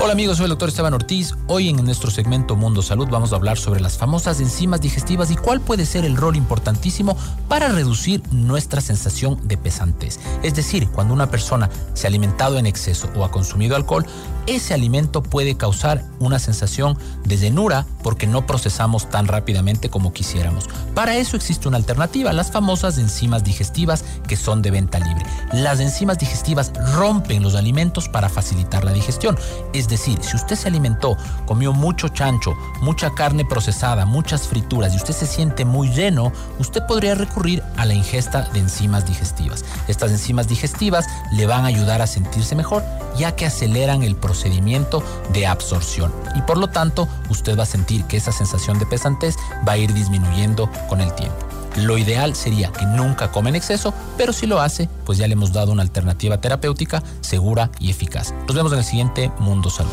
Hola 0.00 0.12
amigos, 0.12 0.38
soy 0.38 0.44
el 0.44 0.50
doctor 0.50 0.70
Esteban 0.70 0.94
Ortiz. 0.94 1.34
Hoy 1.46 1.68
en 1.68 1.76
nuestro 1.84 2.10
segmento 2.10 2.56
Mundo 2.56 2.82
Salud 2.82 3.06
vamos 3.08 3.32
a 3.32 3.36
hablar 3.36 3.58
sobre 3.58 3.80
las 3.80 3.98
famosas 3.98 4.40
enzimas 4.40 4.80
digestivas 4.80 5.30
y 5.30 5.36
cuál 5.36 5.60
puede 5.60 5.86
ser 5.86 6.04
el 6.04 6.16
rol 6.16 6.36
importantísimo 6.36 7.16
para 7.48 7.68
reducir 7.68 8.22
nuestra 8.32 8.80
sensación 8.80 9.38
de 9.46 9.56
pesantez. 9.58 10.18
Es 10.42 10.54
decir, 10.54 10.88
cuando 10.88 11.14
una 11.14 11.30
persona 11.30 11.70
se 11.92 12.06
ha 12.06 12.08
alimentado 12.08 12.58
en 12.58 12.66
exceso 12.66 13.10
o 13.14 13.24
ha 13.24 13.30
consumido 13.30 13.76
alcohol, 13.76 14.06
ese 14.46 14.74
alimento 14.74 15.22
puede 15.22 15.56
causar 15.56 16.04
una 16.18 16.38
sensación 16.38 16.98
de 17.24 17.36
llenura 17.36 17.86
porque 18.02 18.26
no 18.26 18.46
procesamos 18.46 19.08
tan 19.08 19.26
rápidamente 19.26 19.90
como 19.90 20.12
quisiéramos. 20.12 20.68
Para 20.94 21.16
eso 21.16 21.36
existe 21.36 21.68
una 21.68 21.76
alternativa, 21.76 22.32
las 22.32 22.50
famosas 22.50 22.98
enzimas 22.98 23.44
digestivas 23.44 24.04
que 24.26 24.36
son 24.36 24.62
de 24.62 24.70
venta 24.70 24.98
libre. 24.98 25.24
Las 25.52 25.80
enzimas 25.80 26.18
digestivas 26.18 26.72
rompen 26.94 27.42
los 27.42 27.54
alimentos 27.54 28.08
para 28.08 28.28
facilitar 28.28 28.84
la 28.84 28.92
digestión. 28.92 29.38
Es 29.72 29.88
decir, 29.88 30.18
si 30.22 30.36
usted 30.36 30.56
se 30.56 30.68
alimentó, 30.68 31.16
comió 31.46 31.72
mucho 31.72 32.08
chancho, 32.08 32.54
mucha 32.82 33.10
carne 33.10 33.44
procesada, 33.44 34.06
muchas 34.06 34.48
frituras 34.48 34.94
y 34.94 34.96
usted 34.96 35.14
se 35.14 35.26
siente 35.26 35.64
muy 35.64 35.88
lleno, 35.88 36.32
usted 36.58 36.84
podría 36.86 37.14
recurrir 37.14 37.62
a 37.76 37.84
la 37.84 37.94
ingesta 37.94 38.42
de 38.52 38.60
enzimas 38.60 39.06
digestivas. 39.06 39.64
Estas 39.88 40.10
enzimas 40.10 40.48
digestivas 40.48 41.06
le 41.32 41.46
van 41.46 41.64
a 41.64 41.68
ayudar 41.68 42.02
a 42.02 42.06
sentirse 42.06 42.54
mejor 42.54 42.82
ya 43.16 43.36
que 43.36 43.46
aceleran 43.46 44.02
el 44.02 44.16
procedimiento 44.30 45.02
de 45.32 45.48
absorción 45.48 46.12
y 46.36 46.42
por 46.42 46.56
lo 46.56 46.68
tanto 46.68 47.08
usted 47.30 47.58
va 47.58 47.64
a 47.64 47.66
sentir 47.66 48.04
que 48.04 48.16
esa 48.16 48.30
sensación 48.30 48.78
de 48.78 48.86
pesantez 48.86 49.34
va 49.68 49.72
a 49.72 49.76
ir 49.76 49.92
disminuyendo 49.92 50.70
con 50.88 51.00
el 51.00 51.12
tiempo. 51.16 51.36
Lo 51.74 51.98
ideal 51.98 52.36
sería 52.36 52.70
que 52.70 52.86
nunca 52.86 53.32
come 53.32 53.50
en 53.50 53.56
exceso, 53.56 53.92
pero 54.16 54.32
si 54.32 54.46
lo 54.46 54.60
hace, 54.60 54.88
pues 55.04 55.18
ya 55.18 55.26
le 55.26 55.32
hemos 55.32 55.52
dado 55.52 55.72
una 55.72 55.82
alternativa 55.82 56.40
terapéutica 56.40 57.02
segura 57.22 57.72
y 57.80 57.90
eficaz. 57.90 58.32
Nos 58.46 58.54
vemos 58.54 58.72
en 58.72 58.78
el 58.78 58.84
siguiente 58.84 59.32
Mundo 59.40 59.68
Salud. 59.68 59.90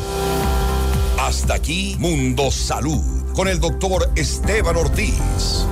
Hasta 1.18 1.54
aquí 1.54 1.96
Mundo 1.98 2.52
Salud 2.52 3.34
con 3.34 3.48
el 3.48 3.58
doctor 3.58 4.08
Esteban 4.14 4.76
Ortiz 4.76 5.66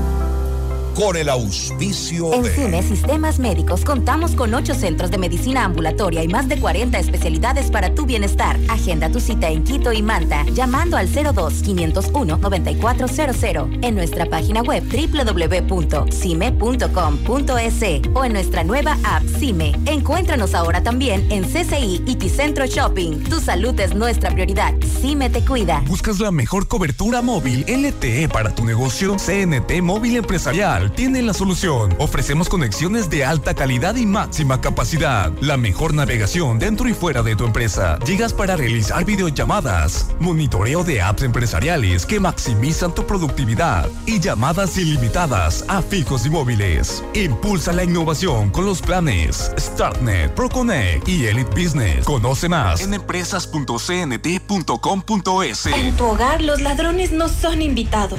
con 0.97 1.15
el 1.15 1.29
auspicio 1.29 2.33
en 2.33 2.43
de... 2.43 2.51
CIME 2.51 2.83
Sistemas 2.83 3.39
Médicos 3.39 3.85
contamos 3.85 4.33
con 4.33 4.55
ocho 4.55 4.75
centros 4.75 5.11
de 5.11 5.19
medicina 5.19 5.65
ambulatoria 5.65 6.25
y 6.25 6.29
más 6.29 6.49
de 6.49 6.59
40 6.59 6.99
especialidades 6.99 7.71
para 7.71 7.95
tu 7.95 8.07
bienestar. 8.07 8.59
Agenda 8.69 9.11
tu 9.11 9.21
cita 9.21 9.51
en 9.51 9.63
Quito 9.63 9.93
y 9.93 10.01
Manta 10.03 10.47
llamando 10.55 10.97
al 10.97 11.11
02-501-9400 11.11 13.85
en 13.85 13.95
nuestra 13.95 14.25
página 14.25 14.63
web 14.63 14.83
www.cime.com.es 14.85 17.77
o 18.15 18.25
en 18.25 18.33
nuestra 18.33 18.65
nueva 18.65 18.97
app 19.05 19.23
CIME. 19.39 19.77
Encuéntranos 19.85 20.55
ahora 20.55 20.83
también 20.83 21.31
en 21.31 21.45
CCI 21.45 22.05
y 22.07 22.15
Ticentro 22.15 22.65
Shopping. 22.65 23.23
Tu 23.25 23.39
salud 23.41 23.79
es 23.79 23.95
nuestra 23.95 24.31
prioridad. 24.31 24.73
CIME 25.01 25.29
te 25.29 25.45
cuida. 25.45 25.83
¿Buscas 25.87 26.21
la 26.21 26.31
mejor 26.31 26.69
cobertura 26.69 27.21
móvil 27.21 27.67
LTE 27.69 28.31
para 28.31 28.55
tu 28.55 28.65
negocio? 28.65 29.19
CNT 29.19 29.83
Móvil 29.83 30.17
Empresarial 30.17 30.86
tiene 30.91 31.23
la 31.23 31.35
solución. 31.35 31.95
Ofrecemos 31.99 32.49
conexiones 32.49 33.11
de 33.11 33.25
alta 33.25 33.55
calidad 33.55 33.97
y 33.97 34.07
máxima 34.07 34.61
capacidad. 34.61 35.33
La 35.41 35.57
mejor 35.57 35.95
navegación 35.95 36.59
dentro 36.59 36.89
y 36.89 36.95
fuera 36.95 37.23
de 37.23 37.37
tu 37.37 37.45
empresa. 37.45 37.99
Llegas 38.07 38.33
para 38.33 38.57
realizar 38.57 39.05
videollamadas, 39.05 40.09
monitoreo 40.21 40.85
de 40.85 41.03
apps 41.03 41.23
empresariales 41.23 42.07
que 42.07 42.21
maximizan 42.21 42.95
tu 42.95 43.07
productividad 43.07 43.89
y 44.07 44.21
llamadas 44.21 44.77
ilimitadas 44.77 45.65
a 45.69 45.83
fijos 45.83 46.27
y 46.27 46.31
móviles. 46.31 47.03
Impulsa 47.15 47.73
la 47.73 47.85
innovación 47.85 48.51
con 48.51 48.67
los 48.67 48.83
planes 48.83 49.53
StartNet, 49.59 50.35
ProConnect 50.35 51.09
y 51.09 51.27
Elite 51.27 51.51
Business. 51.51 52.05
Conoce 52.05 52.49
más 52.49 52.81
en 52.81 52.95
empresas.cnt.com.es. 52.95 55.67
En 55.67 55.97
tu 55.97 56.05
hogar 56.05 56.43
los 56.43 56.61
ladrones 56.61 57.13
no 57.13 57.29
son 57.29 57.63
invitados. 57.63 58.19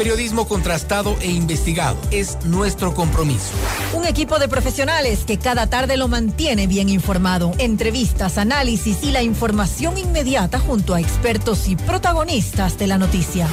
Periodismo 0.00 0.48
contrastado 0.48 1.14
e 1.20 1.30
investigado 1.30 1.98
es 2.10 2.38
nuestro 2.46 2.94
compromiso. 2.94 3.52
Un 3.92 4.06
equipo 4.06 4.38
de 4.38 4.48
profesionales 4.48 5.24
que 5.26 5.36
cada 5.36 5.66
tarde 5.66 5.98
lo 5.98 6.08
mantiene 6.08 6.66
bien 6.66 6.88
informado. 6.88 7.52
Entrevistas, 7.58 8.38
análisis 8.38 9.02
y 9.02 9.10
la 9.10 9.22
información 9.22 9.98
inmediata 9.98 10.58
junto 10.58 10.94
a 10.94 11.02
expertos 11.02 11.68
y 11.68 11.76
protagonistas 11.76 12.78
de 12.78 12.86
la 12.86 12.96
noticia. 12.96 13.46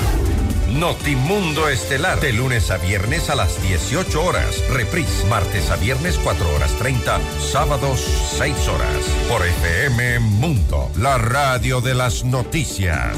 Notimundo 0.71 1.67
Estelar, 1.67 2.21
de 2.21 2.31
lunes 2.31 2.71
a 2.71 2.77
viernes 2.77 3.29
a 3.29 3.35
las 3.35 3.61
18 3.61 4.23
horas. 4.23 4.63
Reprise, 4.69 5.25
martes 5.29 5.69
a 5.69 5.75
viernes 5.75 6.17
4 6.23 6.55
horas 6.55 6.71
30, 6.79 7.19
sábados 7.51 7.99
6 8.37 8.67
horas. 8.69 9.03
Por 9.27 9.45
FM 9.45 10.19
Mundo, 10.19 10.89
la 10.95 11.17
radio 11.17 11.81
de 11.81 11.93
las 11.93 12.23
noticias. 12.23 13.17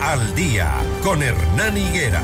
Al 0.00 0.34
Día. 0.34 0.74
Con 1.04 1.22
Hernán 1.22 1.78
Higuera. 1.78 2.20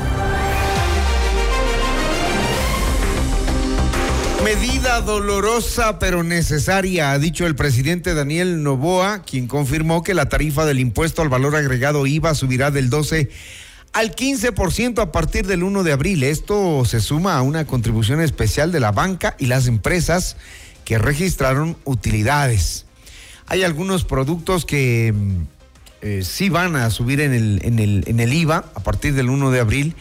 Medida 4.43 4.99
dolorosa 4.99 5.99
pero 5.99 6.23
necesaria, 6.23 7.11
ha 7.11 7.19
dicho 7.19 7.47
el 7.47 7.55
presidente 7.55 8.13
Daniel 8.13 8.61
Novoa, 8.61 9.21
quien 9.21 9.47
confirmó 9.47 10.03
que 10.03 10.13
la 10.13 10.27
tarifa 10.27 10.65
del 10.65 10.81
impuesto 10.81 11.21
al 11.21 11.29
valor 11.29 11.55
agregado 11.55 12.05
IVA 12.05 12.35
subirá 12.35 12.71
del 12.71 12.89
12 12.89 13.29
al 13.93 14.13
15% 14.13 15.01
a 15.01 15.13
partir 15.13 15.47
del 15.47 15.63
1 15.63 15.83
de 15.83 15.93
abril. 15.93 16.23
Esto 16.23 16.83
se 16.83 16.99
suma 16.99 17.37
a 17.37 17.41
una 17.41 17.65
contribución 17.65 18.19
especial 18.19 18.73
de 18.73 18.81
la 18.81 18.91
banca 18.91 19.37
y 19.39 19.45
las 19.45 19.67
empresas 19.67 20.35
que 20.83 20.97
registraron 20.97 21.77
utilidades. 21.85 22.85
hay 23.47 23.63
algunos 23.63 24.03
productos 24.03 24.65
que 24.65 25.13
mm, 25.15 25.62
eh, 26.03 26.21
sí 26.23 26.49
van 26.49 26.75
a 26.75 26.89
subir 26.89 27.21
en 27.21 27.33
el, 27.33 27.61
en, 27.63 27.79
el, 27.79 28.03
en 28.07 28.19
el 28.19 28.33
IVA 28.33 28.65
a 28.75 28.79
partir 28.81 29.13
del 29.13 29.29
1 29.29 29.51
de 29.51 29.59
abril 29.61 29.95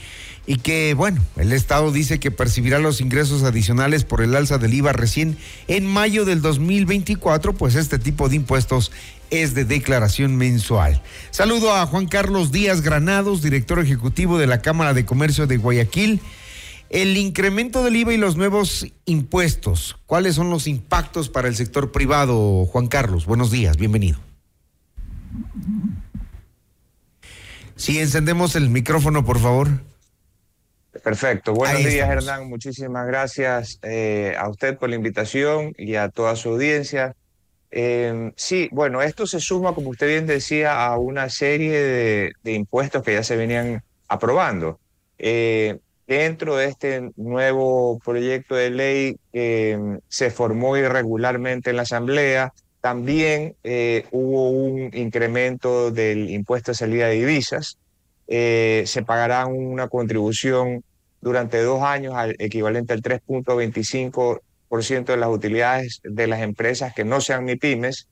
y 0.47 0.57
que, 0.57 0.95
bueno, 0.95 1.23
el 1.37 1.53
Estado 1.53 1.93
dice 1.93 2.19
que 2.19 2.33
percibirá 2.33 2.81
los 2.81 3.01
ingresos 3.01 3.45
adicionales 3.45 4.03
por 4.03 4.21
el 4.21 4.35
alza 4.35 4.59
del 4.59 4.75
IVA 4.75 4.93
recién 4.93 5.39
en 5.69 5.87
mayo 5.87 6.25
del 6.25 6.43
2024, 6.43 7.53
pues 7.53 7.77
este 7.77 8.01
tipo 8.01 8.29
de 8.29 8.37
impuestos 8.37 8.91
es 9.31 9.55
de 9.55 9.65
declaración 9.65 10.35
mensual. 10.35 11.01
Saludo 11.31 11.73
a 11.73 11.87
Juan 11.87 12.07
Carlos 12.07 12.51
Díaz 12.51 12.81
Granados, 12.81 13.41
director 13.41 13.79
ejecutivo 13.79 14.39
de 14.39 14.49
la 14.49 14.61
Cámara 14.61 14.95
de 14.95 15.05
Comercio 15.05 15.47
de 15.47 15.59
Guayaquil. 15.59 16.21
El 16.91 17.17
incremento 17.17 17.85
del 17.85 17.97
IVA 17.97 18.15
y 18.15 18.19
los 18.19 18.37
nuevos 18.37 18.89
impuestos, 19.07 19.97
¿cuáles 20.07 20.35
son 20.35 20.51
los 20.51 20.67
impactos 20.67 21.29
para 21.29 21.47
el 21.47 21.55
sector 21.55 21.93
privado, 21.93 22.67
Juan 22.67 22.89
Carlos? 22.89 23.25
Buenos 23.25 23.53
días, 23.53 23.77
bienvenido. 23.77 24.32
Si 27.77 27.99
encendemos 27.99 28.55
el 28.57 28.71
micrófono, 28.71 29.25
por 29.25 29.39
favor. 29.39 29.69
Perfecto. 31.03 31.55
Buenos 31.55 31.85
días, 31.85 32.09
Hernán. 32.09 32.49
Muchísimas 32.49 33.07
gracias 33.07 33.79
eh, 33.83 34.35
a 34.39 34.49
usted 34.49 34.77
por 34.77 34.91
la 34.91 34.97
invitación 34.97 35.75
y 35.79 35.97
a 35.97 36.11
toda 36.11 36.37
su 36.37 36.51
audiencia. 36.51 37.17
Em, 37.71 38.33
sí, 38.37 38.69
bueno, 38.71 39.01
esto 39.01 39.27
se 39.27 39.41
suma, 39.41 39.75
como 39.75 39.91
usted 39.91 40.07
bien 40.07 40.27
decía, 40.27 40.85
a 40.85 40.99
una 40.99 41.31
serie 41.31 42.33
de, 42.43 42.53
impuestos 42.53 43.03
que 43.03 43.15
ya 43.15 43.23
se 43.23 43.37
venían 43.37 43.83
aprobando. 44.09 44.79
Eh, 45.19 45.79
dentro 46.07 46.57
de 46.57 46.67
este 46.67 47.11
nuevo 47.17 47.99
proyecto 48.05 48.55
de 48.55 48.71
ley 48.71 49.17
que 49.33 49.71
em, 49.71 50.01
se 50.09 50.31
formó 50.31 50.77
irregularmente 50.77 51.71
en 51.71 51.77
la 51.77 51.83
Asamblea, 51.83 52.53
también 52.83 53.57
eh, 53.63 54.05
hubo 54.11 54.51
un 54.51 54.91
incremento 54.93 55.91
del 55.93 56.29
impuesto 56.31 56.73
de 56.73 56.77
salida 56.77 57.07
de 57.07 57.15
divisas. 57.15 57.79
Eh, 58.27 58.83
se 58.87 59.05
pagará 59.05 59.47
una 59.47 59.89
contribución 59.89 60.83
durante 61.21 61.63
dos 61.63 61.83
años 61.83 62.15
al 62.17 62.35
equivalente 62.41 62.93
al 62.93 63.01
3.25% 63.01 65.05
de 65.05 65.17
las 65.17 65.29
utilidades 65.29 66.01
de 66.03 66.27
las 66.27 66.43
empresas 66.43 66.93
que 66.93 67.05
no 67.05 67.21
sean 67.21 67.47
ni 67.47 67.55
pymes 67.55 68.09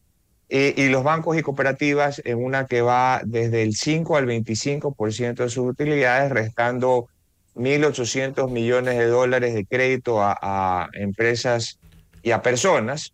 y 0.48 0.88
los 0.88 1.02
bancos 1.04 1.38
y 1.38 1.42
cooperativas 1.42 2.20
en 2.24 2.42
una 2.42 2.66
que 2.66 2.82
va 2.82 3.22
desde 3.24 3.62
el 3.62 3.74
5 3.74 4.16
al 4.16 4.26
25% 4.26 5.44
de 5.44 5.48
sus 5.48 5.68
utilidades, 5.68 6.32
restando 6.32 7.06
1.800 7.54 8.50
millones 8.50 8.98
de 8.98 9.06
dólares 9.06 9.54
de 9.54 9.64
crédito 9.64 10.20
a 10.20 10.88
empresas 10.94 11.78
y 12.22 12.32
a 12.32 12.42
personas. 12.42 13.12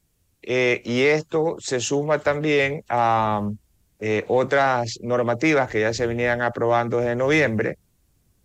Eh, 0.49 0.81
y 0.85 1.03
esto 1.03 1.57
se 1.59 1.81
suma 1.81 2.21
también 2.21 2.85
a 2.89 3.51
eh, 3.99 4.25
otras 4.29 5.01
normativas 5.03 5.69
que 5.69 5.81
ya 5.81 5.93
se 5.93 6.07
venían 6.07 6.41
aprobando 6.41 7.01
desde 7.01 7.17
noviembre, 7.17 7.79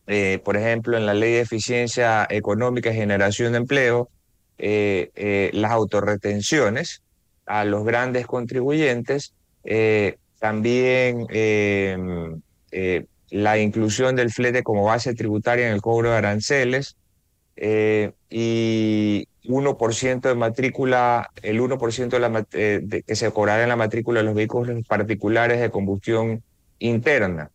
eh, 0.08 0.39
por 0.43 0.58
ejemplo, 0.58 0.97
en 0.97 1.06
la 1.06 1.14
Ley 1.14 1.34
de 1.34 1.41
Eficiencia 1.41 2.26
Económica 2.28 2.89
y 2.89 2.95
Generación 2.95 3.52
de 3.52 3.60
Empleo, 3.60 4.10
las 4.58 5.72
autorretenciones 5.72 7.04
a 7.45 7.66
los 7.66 7.84
grandes 7.86 8.26
contribuyentes, 8.26 9.34
también 10.39 11.28
la 13.30 13.58
inclusión 13.60 14.16
del 14.16 14.32
flete 14.32 14.64
como 14.64 14.86
base 14.86 15.14
tributaria 15.14 15.68
en 15.68 15.74
el 15.74 15.82
cobro 15.82 16.12
de 16.12 16.18
aranceles 16.18 16.95
y 18.30 19.28
1% 19.45 20.21
de 20.21 20.35
matrícula, 20.35 21.29
el 21.41 21.59
1% 21.59 22.09
de 22.09 22.19
la, 22.19 22.45
eh, 22.53 23.03
que 23.05 23.15
se 23.15 23.31
cobrará 23.31 23.63
en 23.63 23.69
la 23.69 23.75
matrícula 23.75 24.19
de 24.19 24.25
los 24.25 24.35
vehículos 24.35 24.85
particulares 24.87 25.59
de 25.59 25.71
combustión 25.71 26.43
interna. 26.79 27.49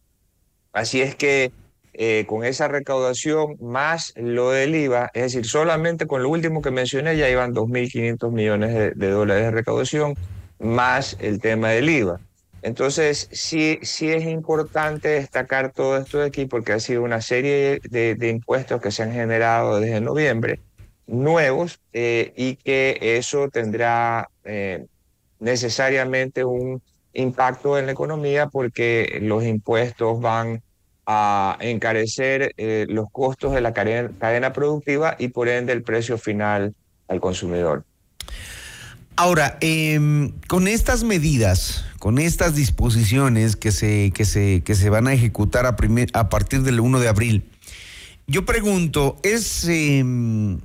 Así 0.72 1.00
es 1.00 1.14
que 1.14 1.52
eh, 1.94 2.26
con 2.28 2.44
esa 2.44 2.68
recaudación 2.68 3.56
más 3.60 4.12
lo 4.16 4.50
del 4.50 4.74
IVA, 4.74 5.10
es 5.14 5.22
decir, 5.22 5.46
solamente 5.46 6.06
con 6.06 6.22
lo 6.22 6.28
último 6.28 6.60
que 6.60 6.70
mencioné 6.70 7.16
ya 7.16 7.30
iban 7.30 7.54
2.500 7.54 8.30
millones 8.32 8.98
de, 8.98 9.10
dólares 9.10 9.44
de 9.44 9.50
recaudación, 9.52 10.14
más 10.58 11.16
el 11.20 11.40
tema 11.40 11.70
del 11.70 11.88
IVA. 11.88 12.20
Entonces, 12.62 13.28
sí, 13.30 13.78
sí 13.82 14.10
es 14.10 14.26
importante 14.26 15.08
destacar 15.08 15.72
todo 15.72 15.96
esto 15.98 16.18
de 16.18 16.26
aquí 16.26 16.46
porque 16.46 16.72
ha 16.72 16.80
sido 16.80 17.02
una 17.02 17.20
serie 17.20 17.80
de, 17.88 18.16
de 18.16 18.28
impuestos 18.28 18.80
que 18.80 18.90
se 18.90 19.04
han 19.04 19.12
generado 19.12 19.78
desde 19.78 20.00
noviembre 20.00 20.60
nuevos 21.06 21.80
eh, 21.92 22.32
y 22.36 22.56
que 22.56 22.98
eso 23.00 23.48
tendrá 23.48 24.28
eh, 24.44 24.86
necesariamente 25.38 26.44
un 26.44 26.82
impacto 27.12 27.78
en 27.78 27.86
la 27.86 27.92
economía 27.92 28.48
porque 28.48 29.18
los 29.22 29.44
impuestos 29.44 30.20
van 30.20 30.62
a 31.06 31.56
encarecer 31.60 32.52
eh, 32.56 32.86
los 32.88 33.06
costos 33.10 33.54
de 33.54 33.60
la 33.60 33.72
cadena, 33.72 34.52
productiva 34.52 35.14
y 35.18 35.28
por 35.28 35.48
ende 35.48 35.72
el 35.72 35.82
precio 35.82 36.18
final 36.18 36.74
al 37.08 37.20
consumidor. 37.20 37.84
Ahora, 39.14 39.56
em, 39.60 40.32
con 40.46 40.68
estas 40.68 41.04
medidas, 41.04 41.86
con 42.00 42.18
estas 42.18 42.54
disposiciones 42.54 43.56
que 43.56 43.72
se, 43.72 44.12
que 44.14 44.24
se, 44.26 44.62
que 44.62 44.74
se 44.74 44.90
van 44.90 45.06
a 45.06 45.14
ejecutar 45.14 45.64
a, 45.64 45.76
a 46.12 46.28
partir 46.28 46.62
del 46.62 46.80
1 46.80 47.00
de 47.00 47.08
abril, 47.08 47.44
yo 48.26 48.44
pregunto, 48.44 49.16
¿es 49.22 49.66
em, 49.68 50.58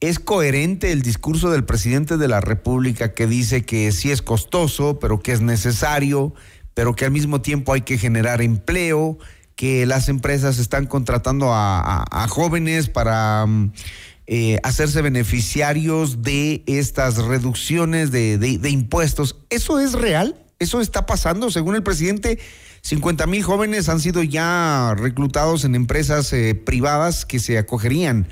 ¿Es 0.00 0.20
coherente 0.20 0.92
el 0.92 1.02
discurso 1.02 1.50
del 1.50 1.64
presidente 1.64 2.18
de 2.18 2.28
la 2.28 2.40
República 2.40 3.14
que 3.14 3.26
dice 3.26 3.64
que 3.64 3.90
sí 3.90 4.12
es 4.12 4.22
costoso, 4.22 5.00
pero 5.00 5.20
que 5.20 5.32
es 5.32 5.40
necesario, 5.40 6.34
pero 6.74 6.94
que 6.94 7.04
al 7.04 7.10
mismo 7.10 7.40
tiempo 7.40 7.72
hay 7.72 7.80
que 7.80 7.98
generar 7.98 8.40
empleo, 8.40 9.18
que 9.56 9.86
las 9.86 10.08
empresas 10.08 10.58
están 10.60 10.86
contratando 10.86 11.48
a, 11.50 12.26
jóvenes 12.30 12.88
para 12.88 13.44
mm, 13.44 13.72
eh, 14.28 14.60
hacerse 14.62 15.02
beneficiarios 15.02 16.22
de 16.22 16.62
estas 16.66 17.16
reducciones 17.16 18.12
de, 18.12 18.38
de 18.38 18.70
impuestos? 18.70 19.34
¿Eso 19.50 19.80
es 19.80 19.94
real? 19.94 20.36
¿Eso 20.60 20.80
está 20.80 21.06
pasando? 21.06 21.50
Según 21.50 21.74
el 21.74 21.82
presidente, 21.82 22.38
50 22.82 23.26
mil 23.26 23.42
jóvenes 23.42 23.88
han 23.88 24.00
sido 24.00 24.22
ya 24.22 24.94
reclutados 24.96 25.64
en 25.64 25.74
empresas 25.74 26.32
eh, 26.32 26.54
privadas 26.54 27.24
que 27.24 27.38
se 27.38 27.58
acogerían 27.58 28.28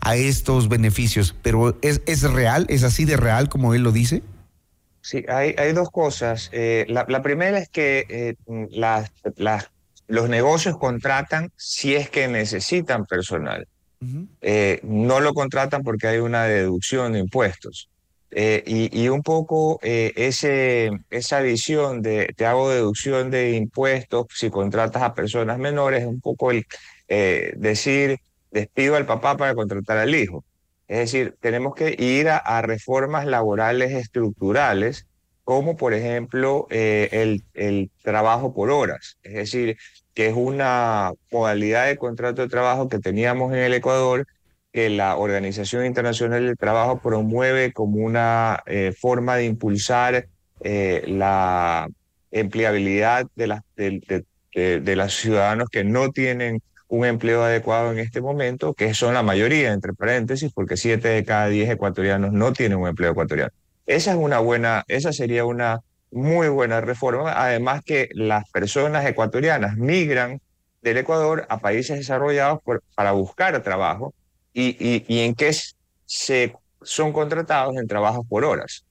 a 0.00 0.16
estos 0.16 0.68
beneficios. 0.68 1.34
Pero 1.42 1.78
¿es, 1.82 2.02
¿es 2.06 2.22
real? 2.22 2.66
¿Es 2.68 2.82
así 2.84 3.04
de 3.04 3.16
real 3.16 3.48
como 3.48 3.74
él 3.74 3.82
lo 3.82 3.92
dice? 3.92 4.22
Sí, 5.00 5.24
hay, 5.28 5.54
hay 5.58 5.72
dos 5.72 5.90
cosas. 5.90 6.50
Eh, 6.52 6.86
la, 6.88 7.22
primera 7.22 7.58
es 7.58 7.68
que 7.68 8.06
eh, 8.08 8.34
las, 8.70 9.10
las, 9.36 9.70
los 10.06 10.28
negocios 10.28 10.76
contratan 10.78 11.52
si 11.56 11.94
es 11.94 12.10
que 12.10 12.28
necesitan 12.28 13.06
personal. 13.06 13.66
no 14.82 15.20
lo 15.20 15.34
contratan 15.34 15.82
porque 15.82 16.08
hay 16.08 16.18
una 16.18 16.44
deducción 16.44 17.12
de 17.12 17.20
impuestos. 17.20 17.88
Eh, 18.30 18.90
y, 18.92 19.08
un 19.08 19.22
poco 19.22 19.80
eh, 19.82 20.12
ese, 20.16 20.90
esa 21.08 21.40
visión 21.40 22.02
de 22.02 22.34
te 22.36 22.44
hago 22.44 22.68
deducción 22.68 23.30
de 23.30 23.56
impuestos 23.56 24.26
si 24.34 24.50
contratas 24.50 25.02
a 25.02 25.14
personas 25.14 25.58
menores, 25.58 26.02
es 26.02 26.06
un 26.06 26.20
poco 26.20 26.50
el 26.50 26.66
eh, 27.08 27.54
decir 27.56 28.20
despido 28.50 28.96
al 28.96 29.06
papá 29.06 29.36
para 29.36 29.54
contratar 29.54 29.98
al 29.98 30.14
hijo. 30.14 30.44
Es 30.86 30.98
decir, 30.98 31.36
tenemos 31.40 31.74
que 31.74 31.94
ir 31.98 32.28
a, 32.30 32.62
reformas 32.62 33.26
laborales 33.26 33.92
estructurales, 33.92 35.06
como 35.44 35.76
por 35.76 35.94
ejemplo 35.94 36.66
el, 36.70 37.44
el 37.54 37.90
trabajo 38.02 38.54
por 38.54 38.70
horas. 38.70 39.18
Es 39.22 39.34
decir, 39.34 39.76
que 40.14 40.26
es 40.26 40.34
una 40.34 41.12
modalidad 41.30 41.86
de 41.86 41.96
contrato 41.96 42.42
de 42.42 42.48
trabajo 42.48 42.88
que 42.88 42.98
teníamos 42.98 43.52
en 43.52 43.60
el 43.60 43.74
Ecuador 43.74 44.26
que 44.72 44.90
la 44.90 45.16
Organización 45.16 45.86
Internacional 45.86 46.44
del 46.44 46.56
Trabajo 46.56 47.00
promueve 47.00 47.72
como 47.72 47.98
una 48.04 48.62
eh, 48.66 48.92
forma 48.98 49.36
de 49.36 49.44
impulsar 49.44 50.26
eh, 50.60 51.04
la 51.06 51.88
empleabilidad 52.30 53.26
de, 53.36 53.60
de, 53.76 54.80
de, 54.80 54.96
los 54.96 55.14
ciudadanos 55.14 55.68
que 55.70 55.84
no 55.84 56.10
tienen 56.10 56.60
un 56.88 57.04
empleo 57.04 57.44
adecuado 57.44 57.92
en 57.92 57.98
este 57.98 58.20
momento, 58.20 58.74
que 58.74 58.94
son 58.94 59.14
la 59.14 59.22
mayoría, 59.22 59.72
entre 59.72 59.92
paréntesis, 59.92 60.52
porque 60.52 60.76
siete 60.76 61.08
de 61.08 61.24
cada 61.24 61.48
diez 61.48 61.70
ecuatorianos 61.70 62.32
no 62.32 62.52
tienen 62.52 62.78
un 62.78 62.88
empleo 62.88 63.12
ecuatoriano. 63.12 63.52
Esa 63.86 64.12
es 64.12 64.16
una 64.16 64.38
buena, 64.38 64.84
esa 64.88 65.12
sería 65.12 65.44
una 65.44 65.80
muy 66.10 66.48
buena 66.48 66.80
reforma, 66.80 67.32
además 67.32 67.82
que 67.84 68.08
las 68.12 68.48
personas 68.50 69.06
ecuatorianas 69.06 69.76
migran 69.76 70.40
del 70.82 70.98
Ecuador 70.98 71.46
a 71.48 71.58
países 71.58 71.98
desarrollados 71.98 72.60
para 72.94 73.12
buscar 73.12 73.62
trabajo 73.62 74.14
y, 74.52 75.04
y, 75.06 75.20
en 75.20 75.34
qué 75.34 75.54
se 76.06 76.54
son 76.82 77.12
contratados 77.12 77.76
en 77.76 77.86
trabajos 77.86 78.26
por 78.28 78.44
horas. 78.44 78.84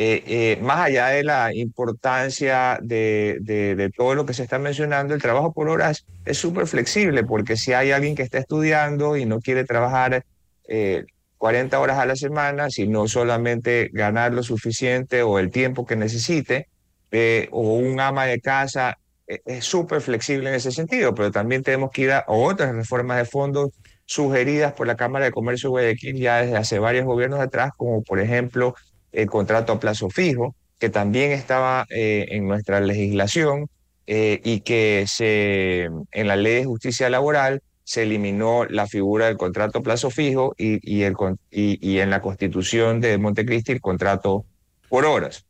Eh, 0.00 0.22
eh, 0.28 0.58
más 0.62 0.78
allá 0.78 1.08
de 1.08 1.24
la 1.24 1.52
importancia 1.52 2.78
de, 2.80 3.38
de, 3.40 3.90
todo 3.96 4.14
lo 4.14 4.26
que 4.26 4.32
se 4.32 4.44
está 4.44 4.60
mencionando, 4.60 5.12
el 5.12 5.20
trabajo 5.20 5.52
por 5.52 5.68
horas 5.68 6.06
es 6.24 6.38
súper 6.38 6.68
flexible 6.68 7.24
porque 7.24 7.56
si 7.56 7.72
hay 7.72 7.90
alguien 7.90 8.14
que 8.14 8.22
está 8.22 8.38
estudiando 8.38 9.16
y 9.16 9.26
no 9.26 9.40
quiere 9.40 9.64
trabajar 9.64 10.24
eh, 10.68 11.04
40 11.38 11.80
horas 11.80 11.98
a 11.98 12.06
la 12.06 12.14
semana, 12.14 12.70
sino 12.70 13.08
solamente 13.08 13.90
ganar 13.92 14.32
lo 14.32 14.44
suficiente 14.44 15.24
o 15.24 15.40
el 15.40 15.50
tiempo 15.50 15.84
que 15.84 15.96
necesite, 15.96 16.68
eh, 17.10 17.48
o 17.50 17.74
un 17.74 17.98
ama 17.98 18.26
de 18.26 18.40
casa 18.40 18.98
eh, 19.26 19.40
es 19.46 19.64
súper 19.64 20.00
flexible 20.00 20.48
en 20.48 20.54
ese 20.54 20.72
sentido, 20.72 21.14
pero 21.14 21.32
también 21.32 21.64
tenemos 21.64 21.90
que 21.90 22.02
ir 22.02 22.12
a 22.12 22.24
otras 22.28 22.74
reformas 22.74 23.18
de 23.18 23.24
fondos 23.24 23.70
sugeridas 24.04 24.72
por 24.74 24.86
la 24.86 24.96
Cámara 24.96 25.26
de 25.26 25.32
Comercio 25.32 25.68
de 25.68 25.70
Guayaquil 25.70 26.16
ya 26.16 26.42
desde 26.42 26.56
hace 26.56 26.78
varios 26.78 27.04
gobiernos 27.04 27.40
atrás, 27.40 27.72
como 27.76 28.02
por 28.02 28.20
ejemplo 28.20 28.74
el 29.20 29.28
contrato 29.28 29.72
a 29.72 29.80
plazo 29.80 30.10
fijo, 30.10 30.54
que 30.78 30.90
también 30.90 31.32
estaba 31.32 31.86
eh, 31.90 32.26
en 32.30 32.46
nuestra 32.46 32.80
legislación 32.80 33.68
y 34.10 34.60
que 34.60 35.04
se, 35.06 35.90
en 36.12 36.26
la 36.28 36.36
ley 36.36 36.54
de 36.54 36.64
justicia 36.64 37.10
laboral 37.10 37.60
se 37.88 38.02
eliminó 38.02 38.66
la 38.66 38.86
figura 38.86 39.28
del 39.28 39.38
contrato 39.38 39.78
a 39.78 39.82
plazo 39.82 40.10
fijo 40.10 40.54
y, 40.58 40.78
y, 40.82 41.04
el, 41.04 41.14
y, 41.50 42.00
en 42.00 42.10
la 42.10 42.20
constitución 42.20 43.00
de 43.00 43.16
Montecristi 43.16 43.72
el 43.72 43.80
contrato 43.80 44.44
por 44.90 45.06
horas, 45.06 45.46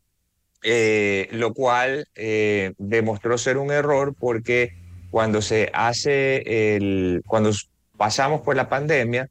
eh, 0.63 1.27
lo 1.33 1.53
cual 1.53 2.07
eh, 2.15 2.75
demostró 2.79 3.39
ser 3.39 3.59
un 3.59 3.73
error 3.73 4.15
porque 4.17 4.71
cuando 5.11 5.43
se 5.43 5.69
hace 5.75 6.77
el, 6.77 7.23
cuando 7.27 7.51
pasamos 7.97 8.43
por 8.43 8.55
la 8.55 8.69
pandemia, 8.69 9.29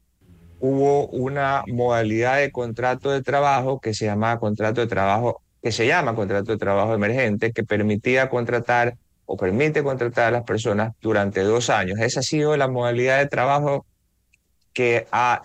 hubo 0.60 1.08
una 1.08 1.64
modalidad 1.68 2.38
de 2.38 2.52
contrato 2.52 3.12
de 3.12 3.22
trabajo 3.22 3.80
que 3.80 3.94
se 3.94 4.06
llamaba 4.06 4.40
contrato 4.40 4.82
de 4.82 4.88
trabajo, 4.88 5.42
que 5.62 5.72
se 5.72 5.88
llama 5.88 6.16
contrato 6.16 6.52
de 6.52 6.58
trabajo 6.58 6.94
emergente, 6.94 7.52
que 7.52 7.64
permitía 7.64 8.30
contratar 8.30 8.96
o 9.26 9.38
permite 9.38 9.84
contratar 9.84 10.28
a 10.28 10.32
las 10.32 10.44
personas 10.44 10.94
durante 11.02 11.42
dos 11.42 11.70
años. 11.70 12.00
Esa 12.00 12.22
ha 12.22 12.24
sido 12.24 12.56
la 12.58 12.68
modalidad 12.68 13.20
de 13.20 13.28
trabajo 13.28 13.86
que 14.74 15.08
ha, 15.12 15.42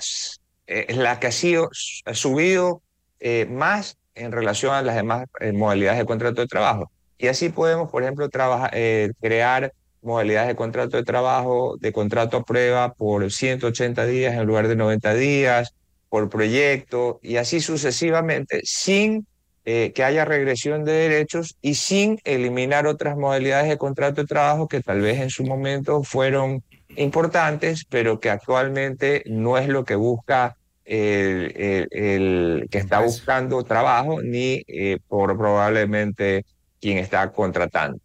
eh, 0.66 0.94
la 0.94 1.18
que 1.18 1.26
ha 1.26 1.32
sido 1.32 1.68
ha 2.04 2.14
subido 2.14 2.82
eh, 3.20 3.46
más 3.50 3.98
en 4.14 4.30
relación 4.30 4.74
a 4.74 4.82
las 4.82 4.94
demás 4.94 5.26
eh, 5.40 5.52
modalidades 5.52 5.98
de 5.98 6.06
contrato 6.06 6.40
de 6.40 6.46
trabajo. 6.46 6.90
Y 7.18 7.28
así 7.28 7.48
podemos, 7.48 7.90
por 7.90 8.02
ejemplo, 8.02 8.28
crear 8.30 9.72
modalidades 10.02 10.48
de 10.48 10.56
contrato 10.56 10.96
de 10.96 11.04
trabajo, 11.04 11.76
de 11.78 11.92
contrato 11.92 12.38
a 12.38 12.44
prueba 12.44 12.92
por 12.94 13.30
180 13.30 14.04
días 14.06 14.34
en 14.34 14.46
lugar 14.46 14.68
de 14.68 14.76
90 14.76 15.14
días, 15.14 15.74
por 16.08 16.28
proyecto, 16.28 17.20
y 17.22 17.36
así 17.36 17.60
sucesivamente, 17.60 18.60
sin 18.64 19.26
eh, 19.64 19.92
que 19.94 20.04
haya 20.04 20.24
regresión 20.24 20.84
de 20.84 20.92
derechos 20.92 21.56
y 21.62 21.74
sin 21.74 22.18
eliminar 22.24 22.86
otras 22.86 23.16
modalidades 23.16 23.68
de 23.68 23.78
contrato 23.78 24.20
de 24.20 24.26
trabajo 24.26 24.68
que 24.68 24.80
tal 24.80 25.00
vez 25.00 25.20
en 25.20 25.30
su 25.30 25.44
momento 25.44 26.02
fueron 26.02 26.62
importantes, 26.96 27.86
pero 27.88 28.20
que 28.20 28.28
actualmente 28.28 29.22
no 29.26 29.56
es 29.56 29.68
lo 29.68 29.84
que 29.84 29.94
busca 29.94 30.56
el, 30.84 31.88
el, 31.90 32.68
que 32.70 32.78
está 32.78 33.00
buscando 33.00 33.62
trabajo 33.62 34.20
ni 34.20 34.64
eh, 34.66 34.98
por 35.06 35.38
probablemente 35.38 36.44
quien 36.80 36.98
está 36.98 37.30
contratando. 37.30 37.98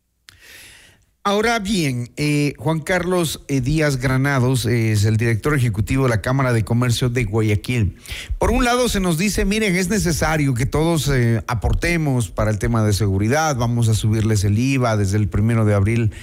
Ahora 1.28 1.60
bien, 1.60 2.10
eh, 2.16 2.54
Juan 2.58 2.80
Carlos 2.80 3.42
eh, 3.50 3.60
Díaz 3.60 3.98
Granados 3.98 4.66
es 4.66 5.04
el 5.04 5.18
director 5.18 5.54
ejecutivo 5.54 6.06
de 6.06 6.10
la 6.12 6.22
Cámara 6.22 6.54
de 6.54 6.64
Comercio 6.64 7.10
de 7.10 7.26
Guayaquil. 7.26 7.98
Por 8.40 8.52
un 8.52 8.64
lado 8.64 8.88
se 8.88 9.02
nos 9.02 9.18
dice, 9.18 9.44
miren, 9.44 9.76
es 9.76 9.90
necesario 9.90 10.54
que 10.54 10.66
todos 10.66 11.10
eh, 11.10 11.44
aportemos 11.48 12.30
para 12.30 12.50
el 12.50 12.60
tema 12.60 12.82
de 12.82 12.94
seguridad, 12.94 13.58
vamos 13.58 13.90
a 13.90 13.94
subirles 13.94 14.46
el 14.46 14.58
IVA 14.58 14.96
desde 14.96 15.18
el 15.18 15.28
primero 15.28 15.66
de 15.66 15.74
abril 15.74 16.14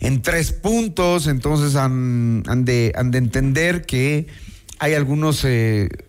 en 0.00 0.22
tres 0.22 0.50
puntos, 0.50 1.28
entonces 1.28 1.76
han 1.76 2.42
de 2.64 2.92
entender 2.96 3.82
que 3.82 4.26
hay 4.80 4.94
algunos 4.94 5.44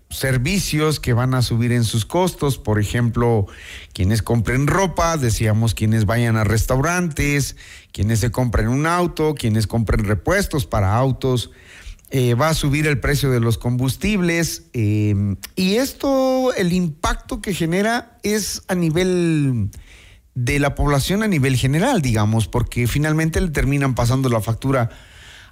servicios 0.10 1.00
que 1.00 1.14
van 1.14 1.36
a 1.36 1.42
subir 1.42 1.72
en 1.72 1.84
sus 1.84 2.06
costos, 2.06 2.58
por 2.58 2.80
ejemplo, 2.80 3.46
quienes 3.94 4.24
compren 4.24 4.66
ropa, 4.66 5.18
decíamos 5.18 5.76
quienes 5.76 6.06
vayan 6.06 6.36
a 6.36 6.44
restaurantes, 6.44 7.56
quienes 7.92 8.20
se 8.20 8.32
compren 8.32 8.68
un 8.68 8.86
auto, 8.86 9.36
quienes 9.36 9.68
compren 9.68 10.06
repuestos 10.06 10.66
para 10.66 10.96
autos, 10.96 11.52
eh, 12.12 12.34
va 12.34 12.50
a 12.50 12.54
subir 12.54 12.88
el 12.88 13.00
precio 13.00 13.30
de 13.30 13.40
los 13.40 13.58
combustibles 13.58 14.64
eh, 14.74 15.36
y 15.56 15.76
esto, 15.76 16.54
el 16.56 16.74
impacto 16.74 17.40
que 17.40 17.54
genera 17.54 18.18
es 18.24 18.64
a 18.68 18.74
nivel 18.74 19.70
de 20.34 20.60
la 20.60 20.74
población 20.74 21.22
a 21.22 21.28
nivel 21.28 21.56
general, 21.56 22.02
digamos, 22.02 22.48
porque 22.48 22.88
finalmente 22.88 23.40
le 23.42 23.50
terminan 23.50 23.94
pasando 23.94 24.30
la 24.30 24.42
factura 24.42 24.90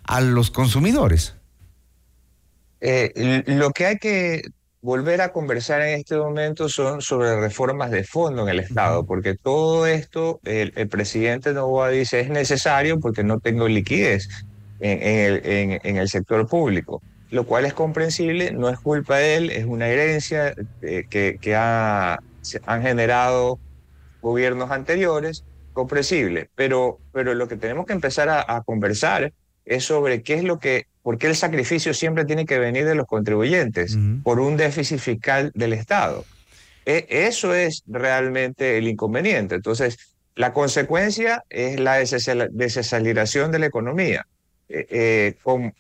a 0.04 0.22
los 0.22 0.50
consumidores. 0.50 1.36
Eh, 2.80 3.44
lo 3.48 3.72
que 3.72 3.86
hay 3.86 3.98
que 3.98 4.44
volver 4.82 5.22
a 5.22 5.32
conversar 5.32 5.82
en 5.82 6.00
este 6.00 6.18
momento 6.18 6.70
son 6.70 7.02
sobre 7.02 7.40
reformas 7.40 7.92
de 7.92 8.04
fondo 8.04 8.44
en 8.44 8.50
el 8.50 8.60
Estado, 8.60 9.06
porque 9.06 9.36
todo 9.36 9.88
esto 9.88 10.40
el, 10.44 10.72
presidente 10.88 11.54
Novoa 11.54 11.90
dice 11.90 12.20
es 12.20 12.30
necesario 12.30 13.00
porque 13.00 13.24
no 13.24 13.40
tengo 13.40 13.68
liquidez 13.68 14.30
en, 14.80 15.02
el, 15.02 15.80
en, 15.84 15.98
el, 15.98 16.08
sector 16.08 16.48
público, 16.48 17.02
lo 17.32 17.46
cual 17.46 17.66
es 17.66 17.74
comprensible, 17.74 18.52
no 18.52 18.70
es 18.70 18.80
culpa 18.80 19.18
de 19.18 19.36
él, 19.36 19.50
es 19.50 19.66
una 19.66 19.88
herencia 19.88 20.54
eh, 20.82 21.06
que, 21.10 21.38
que 21.42 21.56
ha, 21.56 22.20
han 22.66 22.82
generado 22.84 23.60
gobiernos 24.22 24.70
anteriores, 24.70 25.44
comprensible, 25.74 26.50
pero, 26.56 27.00
pero 27.12 27.34
lo 27.34 27.48
que 27.48 27.56
tenemos 27.56 27.88
que 27.88 27.94
empezar 27.94 28.30
a, 28.30 28.46
a 28.48 28.62
conversar 28.62 29.34
es 29.68 29.84
sobre 29.84 30.24
qué 30.24 30.36
es 30.36 30.44
lo 30.44 30.60
que 30.60 30.88
¿Por 31.08 31.18
qué 31.18 31.28
el 31.28 31.38
sacrificio 31.38 31.94
siempre 31.94 32.26
tiene 32.26 32.46
que 32.46 32.60
venir 32.60 32.84
de 32.84 32.94
los 32.94 33.08
contribuyentes? 33.08 33.98
Por 34.26 34.42
un 34.42 34.58
déficit 34.58 35.00
fiscal 35.00 35.54
del 35.56 35.72
Estado. 35.72 36.26
E, 36.86 37.08
eso 37.10 37.56
es 37.56 37.84
realmente 37.88 38.78
el 38.78 38.90
inconveniente. 38.90 39.56
Entonces, 39.56 40.18
la 40.36 40.52
consecuencia 40.52 41.46
es 41.50 41.80
la 41.80 41.96
desaceleración 41.96 43.54
de 43.54 43.60
la 43.60 43.68
economía. 43.68 44.28
Eh, 44.68 44.86
eh, 44.90 45.36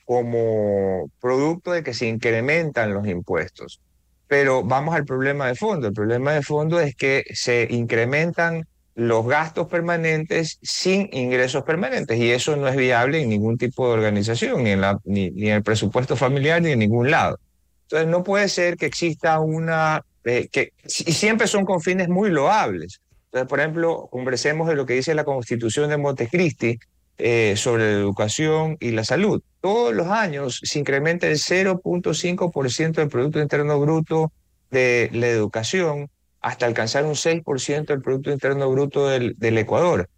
como, 0.06 1.12
producto 1.20 1.74
de 1.74 1.84
que 1.84 1.94
se 1.94 2.08
incrementan 2.08 2.94
los 2.94 3.06
impuestos. 3.06 3.82
Pero 4.28 4.64
vamos 4.64 4.96
al 4.96 5.04
problema 5.04 5.48
de 5.48 5.56
fondo. 5.56 5.88
El 5.88 5.94
problema 5.94 6.32
de 6.32 6.42
fondo 6.42 6.80
es 6.80 6.96
que 6.96 7.26
se 7.34 7.68
incrementan 7.70 8.66
los 8.98 9.28
gastos 9.28 9.68
permanentes 9.68 10.58
sin 10.64 11.08
ingresos 11.12 11.64
permanentes 11.64 12.18
y 12.18 12.32
eso 12.32 12.56
no 12.56 12.68
es 12.68 12.76
viable 12.76 13.22
en 13.22 13.30
ningún 13.30 13.56
tipo 13.56 13.88
de 13.88 13.94
organización, 13.94 14.64
ni 14.64 14.72
en, 14.72 14.82
la, 14.82 15.00
ni, 15.06 15.28
en 15.28 15.54
el 15.54 15.62
presupuesto 15.62 16.16
familiar 16.16 16.64
ni 16.64 16.72
en 16.72 16.80
ningún 16.80 17.12
lado. 17.12 17.38
Entonces 17.84 18.08
no 18.08 18.24
puede 18.24 18.50
ser 18.50 18.76
que 18.76 18.88
exista 18.88 19.40
una, 19.40 20.04
eh, 20.26 20.50
que, 20.52 20.74
y 20.84 21.12
siempre 21.12 21.46
son 21.46 21.64
con 21.64 21.80
fines 21.80 22.10
muy 22.10 22.32
loables. 22.32 23.00
Entonces, 23.26 23.48
por 23.48 23.60
ejemplo, 23.60 24.10
conversemos 24.12 24.68
de 24.68 24.74
lo 24.74 24.88
que 24.88 24.96
dice 24.96 25.14
la 25.14 25.26
Constitución 25.26 25.92
de 25.92 25.98
Montecristi 25.98 26.80
eh, 27.20 27.54
sobre 27.56 27.94
la 27.94 28.00
educación 28.00 28.78
y 28.80 28.90
la 28.90 29.04
salud. 29.04 29.44
Todos 29.62 29.94
los 29.94 30.08
años 30.08 30.60
se 30.64 30.80
incrementa 30.80 31.28
el 31.28 31.38
0.5% 31.38 32.94
del 32.94 33.10
Producto 33.10 33.40
Interno 33.40 33.80
Bruto 33.80 34.32
de 34.72 35.12
la 35.14 35.28
educación 35.28 36.10
hasta 36.42 36.66
alcanzar 36.66 37.06
un 37.06 37.16
6% 37.16 37.86
del 37.86 38.02
Producto 38.02 38.32
Interno 38.32 38.70
Bruto 38.70 39.08
del, 39.08 39.58
Ecuador. 39.58 40.10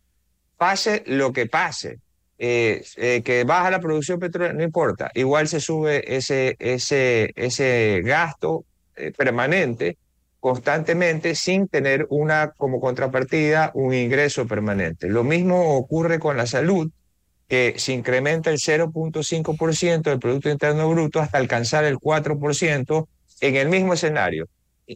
Pase 0.57 1.03
lo 1.07 1.32
que 1.32 1.45
pase, 1.45 1.99
eh, 2.38 2.84
eh, 2.97 3.22
que 3.24 3.43
baja 3.43 3.72
la 3.72 3.80
producción 3.80 4.20
petrolera, 4.20 4.53
no 4.53 4.63
importa, 4.63 5.11
igual 5.13 5.47
se 5.47 5.59
sube 5.59 6.15
ese, 6.15 6.55
ese, 6.59 7.32
ese 7.36 8.01
gasto 8.03 8.65
eh, 8.95 9.11
permanente 9.11 9.97
constantemente 10.39 11.36
sin 11.36 11.67
tener 11.67 12.05
una 12.09 12.51
como 12.55 12.80
contrapartida 12.80 13.72
un 13.74 13.93
ingreso 13.93 14.47
permanente. 14.47 15.09
Lo 15.09 15.24
mismo 15.24 15.76
ocurre 15.76 16.20
con 16.20 16.38
la 16.38 16.47
salud, 16.47 16.89
que 17.49 17.74
se 17.78 17.93
incrementa 17.93 18.49
el 18.49 18.57
0.5% 18.57 20.01
del 20.03 20.20
Producto 20.20 20.49
Interno 20.49 20.89
Bruto 20.89 21.20
hasta 21.20 21.39
alcanzar 21.39 21.84
el 21.84 21.97
4% 21.97 23.07
en 23.41 23.55
el 23.55 23.67
mismo 23.67 23.93
escenario 23.93 24.47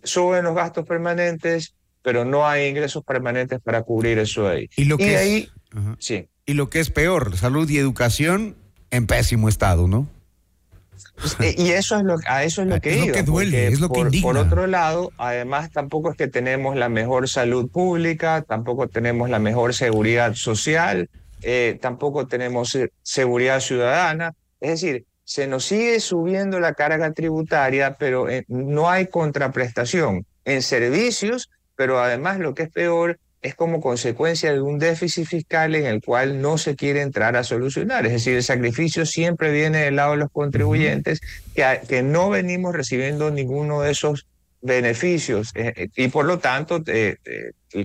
suben 0.03 0.43
los 0.45 0.55
gastos 0.55 0.85
permanentes, 0.85 1.75
pero 2.01 2.25
no 2.25 2.47
hay 2.47 2.67
ingresos 2.67 3.03
permanentes 3.03 3.59
para 3.61 3.83
cubrir 3.83 4.19
eso 4.19 4.47
ahí. 4.47 4.69
Y 4.75 4.85
lo 4.85 4.97
que, 4.97 5.17
ahí, 5.17 5.49
es, 5.71 5.81
sí. 5.99 6.27
y 6.45 6.53
lo 6.53 6.69
que 6.69 6.79
es 6.79 6.89
peor, 6.89 7.37
salud 7.37 7.69
y 7.69 7.77
educación 7.77 8.55
en 8.91 9.07
pésimo 9.07 9.49
estado, 9.49 9.87
¿no? 9.87 10.07
Pues, 11.15 11.37
eh, 11.39 11.55
y 11.57 11.69
eso 11.71 11.97
es 11.97 12.03
lo, 12.03 12.15
a 12.27 12.43
eso 12.43 12.61
es 12.63 12.67
lo 12.67 12.79
que 12.79 12.99
es 12.99 13.07
Lo 13.07 13.13
que 13.13 13.23
duele, 13.23 13.67
es 13.67 13.79
lo 13.79 13.89
por, 13.89 14.09
que 14.09 14.21
Por 14.21 14.37
otro 14.37 14.67
lado, 14.67 15.11
además 15.17 15.71
tampoco 15.71 16.11
es 16.11 16.17
que 16.17 16.27
tenemos 16.27 16.75
la 16.75 16.89
mejor 16.89 17.29
salud 17.29 17.69
pública, 17.69 18.43
tampoco 18.47 18.87
tenemos 18.87 19.29
la 19.29 19.39
mejor 19.39 19.73
seguridad 19.73 20.33
social, 20.35 21.09
eh, 21.41 21.77
tampoco 21.81 22.27
tenemos 22.27 22.77
seguridad 23.03 23.59
ciudadana. 23.59 24.33
Es 24.59 24.81
decir, 24.81 25.05
se 25.24 25.47
nos 25.47 25.65
sigue 25.65 25.99
subiendo 25.99 26.59
la 26.59 26.74
carga 26.74 27.11
tributaria, 27.13 27.95
pero 27.97 28.30
eh, 28.30 28.45
no 28.47 28.89
hay 28.89 29.07
contraprestación 29.07 30.26
en 30.45 30.61
servicios, 30.61 31.49
pero 31.76 31.99
además 31.99 32.39
lo 32.39 32.53
que 32.53 32.63
es 32.63 32.69
peor 32.69 33.19
es 33.41 33.55
como 33.55 33.82
consecuencia 33.82 34.53
de 34.53 34.61
un 34.61 34.80
déficit 34.80 35.26
fiscal 35.26 35.76
en 35.76 35.86
el 35.86 36.01
cual 36.01 36.41
no 36.41 36.57
se 36.57 36.76
quiere 36.76 37.01
entrar 37.01 37.36
a 37.36 37.43
solucionar. 37.43 38.05
Es 38.05 38.13
decir, 38.13 38.36
el 38.36 38.43
sacrificio 38.43 39.05
siempre 39.05 39.51
viene 39.51 39.80
del 39.80 39.97
lado 39.97 40.11
de 40.11 40.17
los 40.17 40.32
contribuyentes 40.32 41.19
que, 41.53 41.82
que 41.88 42.03
no 42.03 42.30
venimos 42.30 42.74
recibiendo 42.74 43.32
ninguno 43.32 43.82
de 43.82 43.91
esos 43.91 44.28
beneficios 44.61 45.51
eh, 45.55 45.74
eh, 45.76 45.89
y 45.95 46.07
por 46.07 46.26
lo 46.26 46.39
tanto 46.39 46.82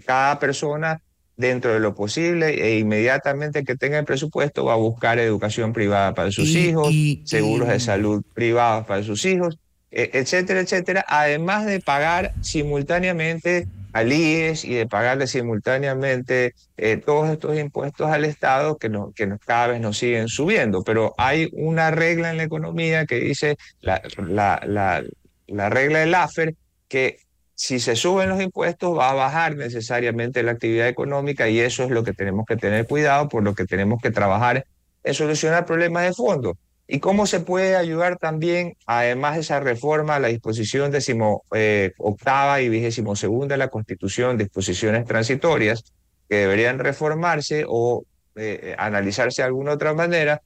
cada 0.06 0.38
persona 0.38 1.02
dentro 1.38 1.72
de 1.72 1.80
lo 1.80 1.94
posible 1.94 2.62
e 2.62 2.78
inmediatamente 2.78 3.64
que 3.64 3.76
tenga 3.76 3.98
el 3.98 4.04
presupuesto 4.04 4.64
va 4.64 4.74
a 4.74 4.76
buscar 4.76 5.18
educación 5.20 5.72
privada 5.72 6.12
para 6.12 6.32
sus 6.32 6.50
hijos, 6.50 6.92
seguros 7.24 7.68
de 7.68 7.80
salud 7.80 8.22
privados 8.34 8.84
para 8.86 9.04
sus 9.04 9.24
hijos, 9.24 9.56
e, 9.90 10.10
etcétera, 10.14 10.60
etcétera, 10.60 11.04
además 11.08 11.64
de 11.64 11.80
pagar 11.80 12.34
simultáneamente 12.42 13.68
al 13.92 14.12
IES 14.12 14.64
y 14.64 14.74
de 14.74 14.86
pagarle 14.86 15.28
simultáneamente 15.28 16.54
eh, 16.76 16.96
todos 16.96 17.30
estos 17.30 17.56
impuestos 17.56 18.10
al 18.10 18.24
Estado 18.24 18.76
que, 18.76 18.88
no, 18.88 19.12
que 19.14 19.32
cada 19.46 19.68
vez 19.68 19.80
nos 19.80 19.96
siguen 19.96 20.28
subiendo. 20.28 20.82
Pero 20.82 21.14
hay 21.18 21.48
una 21.52 21.92
regla 21.92 22.30
en 22.30 22.36
la 22.36 22.42
economía 22.42 23.06
que 23.06 23.20
dice, 23.20 23.56
la, 23.80 24.02
la, 24.18 24.60
la, 24.66 25.04
la 25.46 25.70
regla 25.70 26.00
del 26.00 26.14
AFER, 26.14 26.54
que 26.88 27.20
si 27.58 27.80
se 27.80 27.96
suben 27.96 28.28
los 28.28 28.40
impuestos 28.40 28.96
va 28.96 29.10
a 29.10 29.14
bajar 29.14 29.56
necesariamente 29.56 30.44
la 30.44 30.52
actividad 30.52 30.86
económica 30.86 31.48
y 31.48 31.58
eso 31.58 31.82
es 31.82 31.90
lo 31.90 32.04
que 32.04 32.12
tenemos 32.12 32.46
que 32.46 32.56
tener 32.56 32.86
cuidado, 32.86 33.28
por 33.28 33.42
lo 33.42 33.56
que 33.56 33.64
tenemos 33.64 34.00
que 34.00 34.12
trabajar 34.12 34.64
en 35.02 35.14
solucionar 35.14 35.66
problemas 35.66 36.04
de 36.04 36.12
fondo. 36.12 36.56
¿Y 36.86 37.00
cómo 37.00 37.26
se 37.26 37.40
puede 37.40 37.74
ayudar 37.74 38.16
también, 38.16 38.76
además 38.86 39.34
de 39.34 39.40
esa 39.40 39.58
reforma, 39.58 40.14
a 40.14 40.20
la 40.20 40.28
disposición 40.28 40.92
decimo, 40.92 41.42
eh, 41.52 41.94
octava 41.98 42.60
y 42.60 42.68
vigésimo 42.68 43.16
segunda 43.16 43.54
de 43.54 43.58
la 43.58 43.68
Constitución, 43.68 44.38
disposiciones 44.38 45.04
transitorias 45.04 45.82
que 46.28 46.36
deberían 46.36 46.78
reformarse 46.78 47.64
o 47.66 48.04
eh, 48.36 48.76
analizarse 48.78 49.42
de 49.42 49.46
alguna 49.46 49.72
otra 49.72 49.94
manera? 49.94 50.42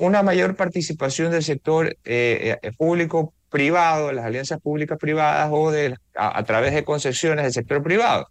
Una 0.00 0.24
mayor 0.24 0.56
participación 0.56 1.30
del 1.30 1.44
sector 1.44 1.96
eh, 2.04 2.56
público 2.76 3.32
privado, 3.48 4.12
las 4.12 4.24
alianzas 4.24 4.60
públicas 4.60 4.98
privadas 4.98 5.50
o 5.52 5.70
de, 5.70 5.96
a, 6.14 6.42
través 6.44 6.74
de 6.74 6.84
concesiones 6.84 7.44
del 7.44 7.52
sector 7.52 7.82
privado. 7.82 8.28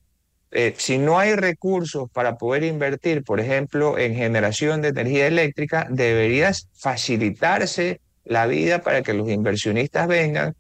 Eh, 0.52 0.74
si 0.78 0.98
no 0.98 1.20
hay 1.20 1.36
recursos 1.36 2.10
para 2.12 2.38
poder 2.38 2.64
invertir, 2.64 3.24
por 3.24 3.40
ejemplo, 3.40 3.98
en 3.98 4.16
generación 4.16 4.82
de 4.82 4.90
energía 4.90 5.28
eléctrica, 5.28 5.88
debería 5.90 6.52
facilitarse 6.74 8.00
la 8.24 8.48
vida 8.48 8.82
para 8.82 9.02
que 9.02 9.14
los 9.14 9.30
inversionistas 9.30 10.08
vengan, 10.08 10.56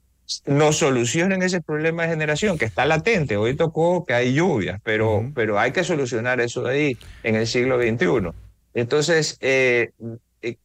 nos 0.45 0.77
solucionen 0.77 1.41
ese 1.41 1.61
problema 1.61 2.03
de 2.03 2.09
generación 2.09 2.57
que 2.57 2.65
está 2.65 2.85
latente. 2.85 3.37
Hoy 3.37 3.55
tocó 3.55 4.05
que 4.05 4.13
hay 4.13 4.33
lluvias, 4.33 4.81
pero, 4.83 5.31
pero 5.33 5.57
hay 5.57 5.71
que 5.71 5.85
solucionar 5.85 6.41
eso 6.41 6.63
de 6.63 6.73
ahí 6.73 6.97
en 7.23 7.35
el 7.35 7.47
siglo 7.47 7.77
XXI. 7.77 8.31
Entonces, 8.73 9.37
eh, 9.39 9.91
eh, 10.41 10.57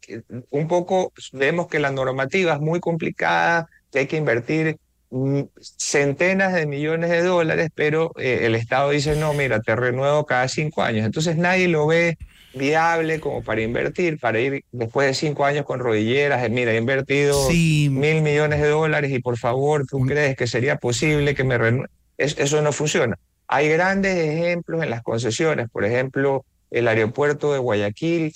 un 0.51 0.69
poco 0.69 1.13
vemos 1.33 1.69
que 1.69 1.79
la 1.79 1.91
normativa 1.91 2.55
es 2.55 2.61
muy 2.61 2.81
complicada, 2.81 3.69
que 3.93 4.01
hay 4.01 4.07
que 4.07 4.17
invertir 4.17 4.79
mm, 5.11 5.43
centenas 5.61 6.55
de 6.55 6.67
millones 6.67 7.11
de 7.11 7.23
dólares, 7.23 7.71
pero 7.75 8.13
eh, 8.17 8.41
el 8.43 8.57
Estado 8.57 8.91
dice, 8.91 9.15
no, 9.15 9.35
mira, 9.35 9.61
te 9.61 9.77
renuevo 9.77 10.27
cada 10.27 10.49
cinco 10.49 10.83
años. 10.83 11.07
Entonces 11.07 11.37
nadie 11.37 11.69
lo 11.69 11.87
ve 11.87 12.17
viable 12.55 13.21
como 13.21 13.43
para 13.43 13.63
invertir, 13.63 14.19
para 14.19 14.41
ir 14.41 14.65
después 14.73 15.07
de 15.07 15.15
cinco 15.15 15.45
años 15.45 15.65
con 15.65 15.79
rodilleras, 15.79 16.49
mira, 16.51 16.73
he 16.73 16.77
invertido 16.77 17.49
mil 17.49 18.23
millones 18.23 18.61
de 18.61 18.69
dólares 18.69 19.11
y 19.13 19.21
por 19.21 19.39
favor, 19.39 19.87
¿tú 19.87 20.01
crees 20.01 20.37
que 20.37 20.47
sería 20.47 20.77
posible 20.77 21.35
que 21.35 21.45
me 21.45 21.59
renueve? 21.59 21.89
eso 22.19 22.63
no 22.63 22.73
funciona. 22.73 23.19
Hay 23.49 23.69
grandes 23.69 24.17
ejemplos 24.17 24.83
en 24.83 24.91
las 24.91 25.03
concesiones, 25.03 25.69
por 25.71 25.85
ejemplo, 25.85 26.45
el 26.71 26.89
aeropuerto 26.89 27.53
de 27.53 27.59
Guayaquil 27.59 28.33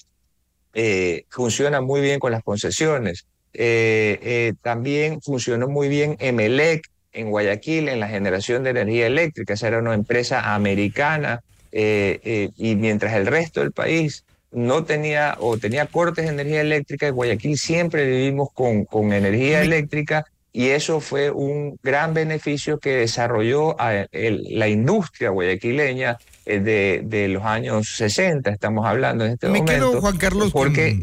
eh, 0.75 1.25
funciona 1.31 1.81
muy 1.81 2.01
bien 2.01 2.19
con 2.19 2.33
las 2.33 2.43
concesiones. 2.43 3.27
Eh, 3.59 4.19
eh, 4.23 4.53
también 4.61 5.23
funcionó 5.23 5.67
muy 5.67 5.89
bien 5.89 6.17
Emelec 6.19 6.91
en 7.15 7.31
Guayaquil 7.31 7.89
en 7.89 8.01
la 8.01 8.09
generación 8.09 8.63
de 8.63 8.71
energía 8.71 9.07
eléctrica. 9.07 9.55
Esa 9.55 9.69
era 9.69 9.79
una 9.79 9.95
empresa 9.95 10.55
americana 10.55 11.43
eh, 11.73 12.51
y 12.55 12.77
mientras 12.77 13.15
el 13.15 13.27
resto 13.27 13.61
del 13.61 13.73
país 13.73 14.25
no 14.53 14.85
tenía 14.85 15.39
o 15.41 15.57
tenía 15.57 15.87
cortes 15.87 16.27
de 16.27 16.33
energía 16.33 16.61
eléctrica, 16.61 17.07
en 17.07 17.15
Guayaquil 17.15 17.57
siempre 17.57 18.07
vivimos 18.07 18.51
con, 18.53 18.85
con 18.85 19.15
energía 19.15 19.63
eléctrica 19.63 20.27
y 20.53 20.69
eso 20.69 21.01
fue 21.01 21.31
un 21.31 21.79
gran 21.83 22.13
beneficio 22.13 22.79
que 22.79 22.91
desarrolló 22.91 23.75
la 24.13 24.69
industria 24.69 25.31
guayaquileña 25.31 26.19
de, 26.45 27.03
de, 27.05 27.29
los 27.29 27.45
años 27.45 27.89
60, 27.97 28.51
estamos 28.51 28.87
hablando 28.87 29.25
en 29.25 29.33
este 29.33 29.49
momento. 29.49 29.73
Me 29.73 29.79
quedo, 29.79 30.01
Juan 30.01 30.17
Carlos, 30.17 30.53
porque 30.53 30.99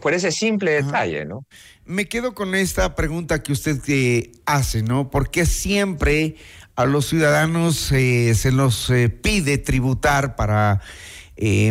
por, 0.00 0.14
ese 0.14 0.32
simple 0.32 0.82
detalle, 0.82 1.24
¿no? 1.24 1.44
Me 1.84 2.06
quedo 2.06 2.34
con 2.34 2.54
esta 2.54 2.94
pregunta 2.94 3.42
que 3.42 3.52
usted 3.52 3.78
eh, 3.88 4.32
hace, 4.46 4.82
¿no? 4.82 5.10
¿Por 5.10 5.30
qué 5.30 5.46
siempre 5.46 6.36
a 6.76 6.86
los 6.86 7.06
ciudadanos 7.06 7.92
eh, 7.92 8.34
se 8.34 8.52
los 8.52 8.88
eh, 8.90 9.08
pide 9.08 9.58
tributar 9.58 10.36
para 10.36 10.80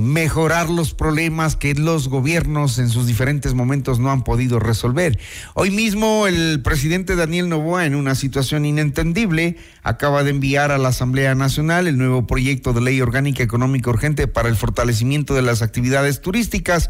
mejorar 0.01 0.69
los 0.69 0.93
problemas 0.93 1.55
que 1.55 1.73
los 1.75 2.09
gobiernos 2.09 2.77
en 2.77 2.89
sus 2.89 3.07
diferentes 3.07 3.53
momentos 3.53 3.99
no 3.99 4.11
han 4.11 4.25
podido 4.25 4.59
resolver. 4.59 5.17
Hoy 5.53 5.71
mismo 5.71 6.27
el 6.27 6.61
presidente 6.61 7.15
Daniel 7.15 7.47
Novoa, 7.47 7.85
en 7.85 7.95
una 7.95 8.15
situación 8.15 8.65
inentendible, 8.65 9.55
acaba 9.81 10.25
de 10.25 10.31
enviar 10.31 10.71
a 10.71 10.77
la 10.77 10.89
Asamblea 10.89 11.35
Nacional 11.35 11.87
el 11.87 11.97
nuevo 11.97 12.27
proyecto 12.27 12.73
de 12.73 12.81
ley 12.81 12.99
orgánica 12.99 13.43
económica 13.43 13.89
urgente 13.89 14.27
para 14.27 14.49
el 14.49 14.57
fortalecimiento 14.57 15.35
de 15.35 15.43
las 15.43 15.61
actividades 15.61 16.19
turísticas 16.19 16.89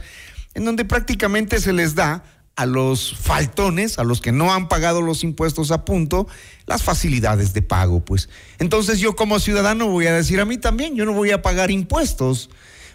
en 0.53 0.65
donde 0.65 0.85
prácticamente 0.85 1.59
se 1.59 1.73
les 1.73 1.95
da 1.95 2.23
a 2.55 2.65
los 2.65 3.15
faltones, 3.15 3.97
a 3.97 4.03
los 4.03 4.21
que 4.21 4.31
no 4.31 4.53
han 4.53 4.67
pagado 4.67 5.01
los 5.01 5.23
impuestos 5.23 5.71
a 5.71 5.85
punto, 5.85 6.27
las 6.65 6.83
facilidades 6.83 7.53
de 7.53 7.61
pago, 7.61 8.03
pues. 8.03 8.29
Entonces 8.59 8.99
yo 8.99 9.15
como 9.15 9.39
ciudadano 9.39 9.87
voy 9.87 10.07
a 10.07 10.13
decir 10.13 10.39
a 10.39 10.45
mí 10.45 10.57
también, 10.57 10.95
yo 10.95 11.05
no 11.05 11.13
voy 11.13 11.31
a 11.31 11.41
pagar 11.41 11.71
impuestos, 11.71 12.49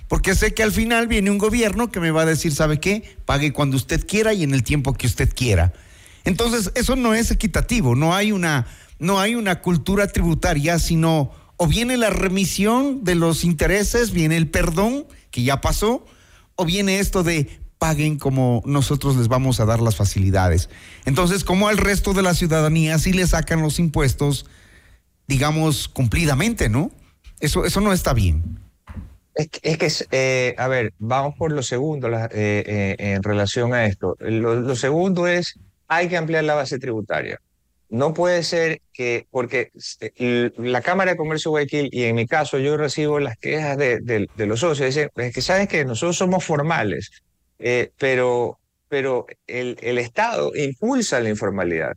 porque 0.08 0.34
sé 0.34 0.54
que 0.54 0.62
al 0.62 0.72
final 0.72 1.08
viene 1.08 1.30
un 1.30 1.38
gobierno 1.38 1.90
que 1.90 2.00
me 2.00 2.10
va 2.10 2.22
a 2.22 2.26
decir, 2.26 2.54
¿sabe 2.54 2.78
qué? 2.78 3.16
Pague 3.24 3.52
cuando 3.52 3.76
usted 3.76 4.06
quiera 4.06 4.34
y 4.34 4.42
en 4.42 4.54
el 4.54 4.62
tiempo 4.62 4.92
que 4.92 5.06
usted 5.06 5.32
quiera. 5.34 5.72
Entonces, 6.24 6.70
eso 6.74 6.96
no 6.96 7.14
es 7.14 7.30
equitativo, 7.30 7.94
no 7.94 8.14
hay 8.14 8.32
una 8.32 8.66
no 8.98 9.20
hay 9.20 9.34
una 9.34 9.60
cultura 9.60 10.06
tributaria, 10.06 10.78
sino 10.78 11.30
o 11.56 11.66
viene 11.66 11.96
la 11.96 12.10
remisión 12.10 13.04
de 13.04 13.14
los 13.14 13.44
intereses, 13.44 14.10
viene 14.10 14.36
el 14.36 14.48
perdón 14.48 15.06
que 15.30 15.42
ya 15.42 15.60
pasó, 15.60 16.06
o 16.56 16.64
viene 16.64 16.98
esto 16.98 17.22
de 17.22 17.48
paguen 17.78 18.18
como 18.18 18.62
nosotros 18.64 19.16
les 19.16 19.28
vamos 19.28 19.60
a 19.60 19.64
dar 19.64 19.80
las 19.80 19.96
facilidades. 19.96 20.70
Entonces, 21.04 21.44
como 21.44 21.68
al 21.68 21.76
resto 21.76 22.14
de 22.14 22.22
la 22.22 22.34
ciudadanía 22.34 22.98
sí 22.98 23.12
le 23.12 23.26
sacan 23.26 23.62
los 23.62 23.78
impuestos, 23.78 24.46
digamos, 25.26 25.88
cumplidamente, 25.88 26.68
¿no? 26.68 26.90
Eso, 27.40 27.64
eso 27.64 27.80
no 27.80 27.92
está 27.92 28.14
bien. 28.14 28.60
Es 29.34 29.76
que, 29.78 29.92
eh, 30.12 30.54
a 30.56 30.66
ver, 30.66 30.94
vamos 30.98 31.34
por 31.36 31.52
lo 31.52 31.62
segundo 31.62 32.08
eh, 32.08 32.28
eh, 32.32 32.96
en 32.98 33.22
relación 33.22 33.74
a 33.74 33.84
esto. 33.84 34.16
Lo, 34.20 34.74
segundo 34.76 35.26
es, 35.26 35.58
hay 35.88 36.08
que 36.08 36.16
ampliar 36.16 36.44
la 36.44 36.54
base 36.54 36.78
tributaria. 36.78 37.38
No 37.88 38.14
puede 38.14 38.42
ser 38.42 38.82
que, 38.92 39.26
porque 39.30 39.70
la 40.56 40.80
Cámara 40.80 41.12
de 41.12 41.16
Comercio 41.16 41.50
de 41.50 41.52
Guayaquil, 41.52 41.88
y 41.92 42.04
en 42.04 42.16
mi 42.16 42.26
caso 42.26 42.58
yo 42.58 42.76
recibo 42.76 43.20
las 43.20 43.38
quejas 43.38 43.78
de, 43.78 44.28
los 44.36 44.60
socios, 44.60 44.94
dicen, 44.94 45.10
es 45.14 45.32
que 45.32 45.40
sabes 45.40 45.68
que 45.68 45.84
nosotros 45.84 46.16
somos 46.16 46.44
formales, 46.44 47.10
eh, 47.58 47.92
pero, 47.96 48.58
pero 48.88 49.26
el, 49.46 49.76
el, 49.80 49.98
Estado 49.98 50.50
impulsa 50.56 51.20
la 51.20 51.28
informalidad. 51.28 51.96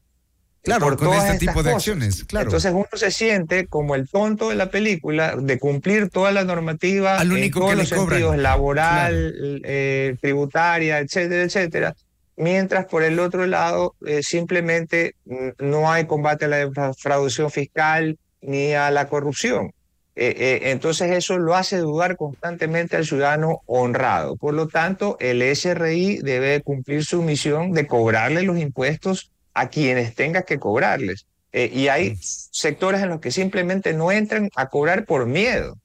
Claro, 0.61 0.85
por 0.85 0.97
con 0.97 1.15
este 1.15 1.39
tipo 1.39 1.63
de 1.63 1.71
acciones, 1.71 2.25
claro. 2.25 2.47
Entonces 2.47 2.71
uno 2.71 2.87
se 2.93 3.09
siente 3.11 3.65
como 3.65 3.95
el 3.95 4.07
tonto 4.09 4.49
de 4.49 4.55
la 4.55 4.69
película 4.69 5.37
de 5.37 5.57
cumplir 5.57 6.09
toda 6.09 6.31
la 6.31 6.43
normativa 6.43 7.17
Al 7.17 7.31
único 7.31 7.71
en 7.71 7.77
todos 7.77 7.89
que 7.89 8.19
los 8.19 8.37
laboral, 8.37 9.61
eh, 9.63 10.17
tributaria, 10.21 10.99
etcétera, 10.99 11.43
etcétera 11.43 11.95
mientras 12.39 12.85
por 12.85 13.03
el 13.03 13.19
otro 13.19 13.45
lado 13.45 13.95
eh, 14.05 14.23
simplemente 14.23 15.15
no 15.59 15.91
hay 15.91 16.07
combate 16.07 16.45
a 16.45 16.47
la 16.47 16.57
defraudación 16.57 17.51
fiscal 17.51 18.17
ni 18.41 18.73
a 18.73 18.89
la 18.91 19.09
corrupción. 19.09 19.73
Eh, 20.15 20.35
eh, 20.37 20.59
entonces 20.71 21.11
eso 21.11 21.37
lo 21.37 21.55
hace 21.55 21.77
dudar 21.77 22.15
constantemente 22.15 22.95
al 22.95 23.05
ciudadano 23.05 23.61
honrado. 23.65 24.37
Por 24.37 24.53
lo 24.53 24.67
tanto, 24.67 25.17
el 25.19 25.41
SRI 25.41 26.19
debe 26.19 26.61
cumplir 26.61 27.03
su 27.03 27.21
misión 27.21 27.73
de 27.73 27.87
cobrarle 27.87 28.41
los 28.43 28.57
impuestos 28.57 29.31
a 29.53 29.69
quienes 29.69 30.15
tenga 30.15 30.43
que 30.43 30.59
cobrarles. 30.59 31.25
y 31.51 31.87
hay 31.87 32.15
sectores 32.21 33.01
en 33.01 33.09
los 33.09 33.19
que 33.19 33.31
simplemente 33.31 33.93
no 33.93 34.11
entran 34.11 34.49
a 34.55 34.67
cobrar 34.69 35.05
por 35.05 35.25
miedo. 35.25 35.77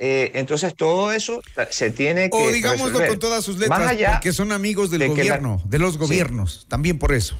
Eh, 0.00 0.30
entonces 0.34 0.76
todo 0.76 1.12
eso 1.12 1.42
se 1.70 1.90
tiene 1.90 2.30
que. 2.30 2.36
O 2.36 2.52
digámoslo 2.52 3.04
con 3.04 3.18
todas 3.18 3.44
sus 3.44 3.58
letras, 3.58 3.96
porque 4.12 4.32
son 4.32 4.52
amigos 4.52 4.90
del 4.90 5.08
gobierno, 5.08 5.60
de 5.66 5.78
los 5.80 5.98
gobiernos, 5.98 6.66
también 6.68 6.98
por 6.98 7.12
eso. 7.12 7.36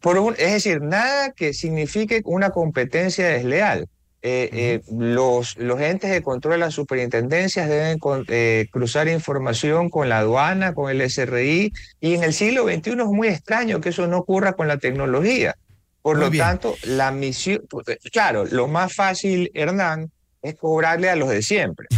Por 0.00 0.34
es 0.38 0.52
decir, 0.52 0.80
nada 0.80 1.32
que 1.32 1.52
signifique 1.52 2.22
una 2.24 2.50
competencia 2.50 3.28
desleal. 3.28 3.88
eh, 4.24 4.48
eh, 4.52 4.82
los, 4.88 5.56
los 5.58 5.80
entes 5.80 6.10
de 6.10 6.22
control 6.22 6.52
de 6.52 6.58
las 6.58 6.74
superintendencias 6.74 7.68
deben 7.68 7.98
eh, 8.28 8.68
cruzar 8.70 9.08
información 9.08 9.90
con 9.90 10.08
la 10.08 10.20
aduana, 10.20 10.74
con 10.74 10.88
el 10.90 11.02
SRI, 11.10 11.72
y 12.00 12.14
en 12.14 12.22
el 12.22 12.32
siglo 12.32 12.62
XXI 12.62 12.90
es 12.90 13.06
muy 13.06 13.28
extraño 13.28 13.80
que 13.80 13.88
eso 13.88 14.06
no 14.06 14.18
ocurra 14.18 14.52
con 14.52 14.68
la 14.68 14.78
tecnología. 14.78 15.56
Por 16.02 16.18
lo 16.18 16.30
tanto, 16.30 16.76
la 16.84 17.10
misión, 17.10 17.62
claro, 18.12 18.44
lo 18.44 18.66
más 18.66 18.94
fácil, 18.94 19.50
Hernán, 19.54 20.10
es 20.42 20.54
cobrarle 20.56 21.08
a 21.08 21.16
los 21.16 21.28
de 21.28 21.42
siempre. 21.42 21.88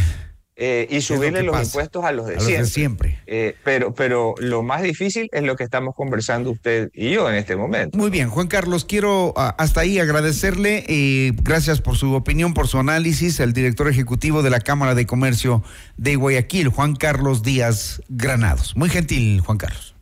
Eh, 0.57 0.87
y 0.89 1.01
subirle 1.01 1.43
los 1.43 1.61
impuestos 1.61 2.05
a 2.05 2.13
los 2.13 2.27
de 2.27 2.65
siempre. 2.65 3.19
Eh, 3.27 3.57
pero, 3.65 3.93
pero 3.93 4.37
lo 4.39 4.63
más 4.63 4.83
difícil 4.83 5.29
es 5.33 5.43
lo 5.43 5.57
que 5.57 5.65
estamos 5.65 5.97
conversando 5.97 6.53
usted 6.53 6.91
y 6.95 7.11
yo 7.11 7.29
en 7.29 7.35
este 7.35 7.57
momento. 7.57 7.99
Muy 7.99 8.09
bien, 8.09 8.31
Juan 8.31 8.47
Carlos, 8.47 8.85
quiero 8.85 9.35
ah, 9.37 9.57
hasta 9.59 9.81
ahí 9.81 9.99
agradecerle. 9.99 10.85
y 10.87 11.33
gracias 11.43 11.81
por 11.81 11.97
su 11.97 12.15
opinión, 12.15 12.55
por 12.55 12.69
su 12.69 12.79
análisis, 12.79 13.41
el 13.41 13.53
director 13.53 13.89
ejecutivo 13.89 14.45
de 14.45 14.51
la 14.51 14.61
Cámara 14.61 14.95
de 14.95 15.07
Comercio 15.07 15.65
de 15.97 16.15
Guayaquil, 16.15 16.69
Juan 16.69 16.95
Carlos 16.95 17.43
Díaz 17.43 18.01
Granados. 18.09 18.77
Muy 18.77 18.91
gentil, 18.91 19.41
Juan 19.41 19.59
Carlos. 19.59 19.97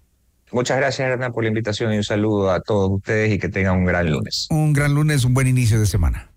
Muchas 0.51 0.77
gracias, 0.77 1.09
Hernán, 1.09 1.33
por 1.33 1.45
la 1.45 1.49
invitación 1.49 1.95
y 1.95 1.97
un 1.97 2.05
saludo 2.05 2.51
a 2.51 2.61
todos 2.61 2.91
ustedes 2.91 3.33
y 3.33 3.39
que 3.39 3.49
tengan 3.49 3.79
un 3.79 3.87
gran 3.87 4.11
lunes. 4.11 4.49
Un 4.51 4.75
gran 4.75 4.93
lunes, 4.93 5.25
un 5.25 5.33
buen 5.33 5.47
inicio 5.47 5.81
de 5.81 5.87
semana. 5.87 6.32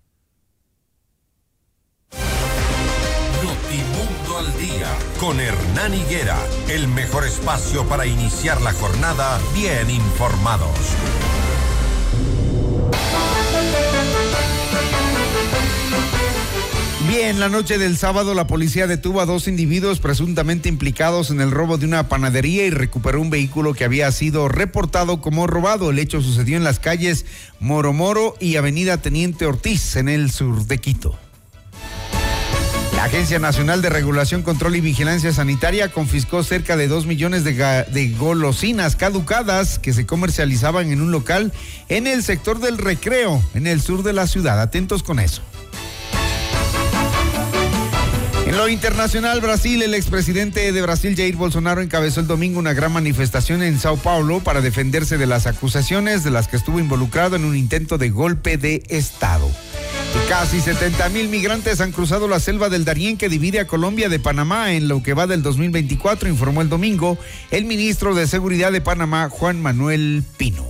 Con 5.26 5.40
Hernán 5.40 5.92
Higuera, 5.92 6.38
el 6.68 6.86
mejor 6.86 7.26
espacio 7.26 7.84
para 7.88 8.06
iniciar 8.06 8.62
la 8.62 8.72
jornada 8.72 9.40
bien 9.56 9.90
informados. 9.90 10.70
Bien, 17.08 17.40
la 17.40 17.48
noche 17.48 17.76
del 17.76 17.96
sábado 17.96 18.34
la 18.34 18.46
policía 18.46 18.86
detuvo 18.86 19.20
a 19.20 19.26
dos 19.26 19.48
individuos 19.48 19.98
presuntamente 19.98 20.68
implicados 20.68 21.32
en 21.32 21.40
el 21.40 21.50
robo 21.50 21.76
de 21.76 21.86
una 21.86 22.08
panadería 22.08 22.64
y 22.64 22.70
recuperó 22.70 23.20
un 23.20 23.30
vehículo 23.30 23.74
que 23.74 23.82
había 23.82 24.12
sido 24.12 24.48
reportado 24.48 25.20
como 25.20 25.48
robado. 25.48 25.90
El 25.90 25.98
hecho 25.98 26.20
sucedió 26.22 26.56
en 26.56 26.62
las 26.62 26.78
calles 26.78 27.26
Moromoro 27.58 28.36
y 28.38 28.54
Avenida 28.54 28.98
Teniente 28.98 29.44
Ortiz, 29.44 29.96
en 29.96 30.08
el 30.08 30.30
sur 30.30 30.66
de 30.66 30.78
Quito. 30.78 31.18
Agencia 33.06 33.38
Nacional 33.38 33.82
de 33.82 33.88
Regulación, 33.88 34.42
Control 34.42 34.74
y 34.74 34.80
Vigilancia 34.80 35.32
Sanitaria 35.32 35.92
confiscó 35.92 36.42
cerca 36.42 36.76
de 36.76 36.88
dos 36.88 37.06
millones 37.06 37.44
de, 37.44 38.14
golosinas 38.18 38.96
caducadas 38.96 39.78
que 39.78 39.92
se 39.92 40.04
comercializaban 40.04 40.90
en 40.90 41.00
un 41.00 41.12
local 41.12 41.52
en 41.88 42.08
el 42.08 42.24
sector 42.24 42.58
del 42.58 42.78
recreo, 42.78 43.40
en 43.54 43.68
el 43.68 43.80
sur 43.80 44.02
de 44.02 44.12
la 44.12 44.26
ciudad. 44.26 44.60
Atentos 44.60 45.04
con 45.04 45.20
eso. 45.20 45.40
En 48.44 48.56
lo 48.56 48.68
internacional, 48.68 49.40
Brasil, 49.40 49.82
el 49.82 49.94
expresidente 49.94 50.72
de 50.72 50.82
Brasil, 50.82 51.14
Jair 51.16 51.36
Bolsonaro, 51.36 51.82
encabezó 51.82 52.18
el 52.18 52.26
domingo 52.26 52.58
una 52.58 52.72
gran 52.72 52.92
manifestación 52.92 53.62
en 53.62 53.78
Sao 53.78 53.98
Paulo 53.98 54.40
para 54.40 54.60
defenderse 54.60 55.16
de 55.16 55.26
las 55.26 55.46
acusaciones 55.46 56.24
de 56.24 56.32
las 56.32 56.48
que 56.48 56.56
estuvo 56.56 56.80
involucrado 56.80 57.36
en 57.36 57.44
un 57.44 57.56
intento 57.56 57.98
de 57.98 58.10
golpe 58.10 58.56
de 58.56 58.82
Estado. 58.88 59.48
Casi 60.28 60.60
70 60.60 61.08
mil 61.10 61.28
migrantes 61.28 61.80
han 61.80 61.92
cruzado 61.92 62.26
la 62.26 62.40
selva 62.40 62.68
del 62.68 62.84
Darién 62.84 63.16
que 63.16 63.28
divide 63.28 63.60
a 63.60 63.66
Colombia 63.66 64.08
de 64.08 64.18
Panamá 64.18 64.72
en 64.72 64.88
lo 64.88 65.02
que 65.02 65.14
va 65.14 65.26
del 65.26 65.42
2024, 65.42 66.28
informó 66.28 66.62
el 66.62 66.68
domingo 66.68 67.16
el 67.50 67.64
ministro 67.64 68.14
de 68.14 68.26
Seguridad 68.26 68.72
de 68.72 68.80
Panamá, 68.80 69.28
Juan 69.30 69.62
Manuel 69.62 70.24
Pino. 70.36 70.66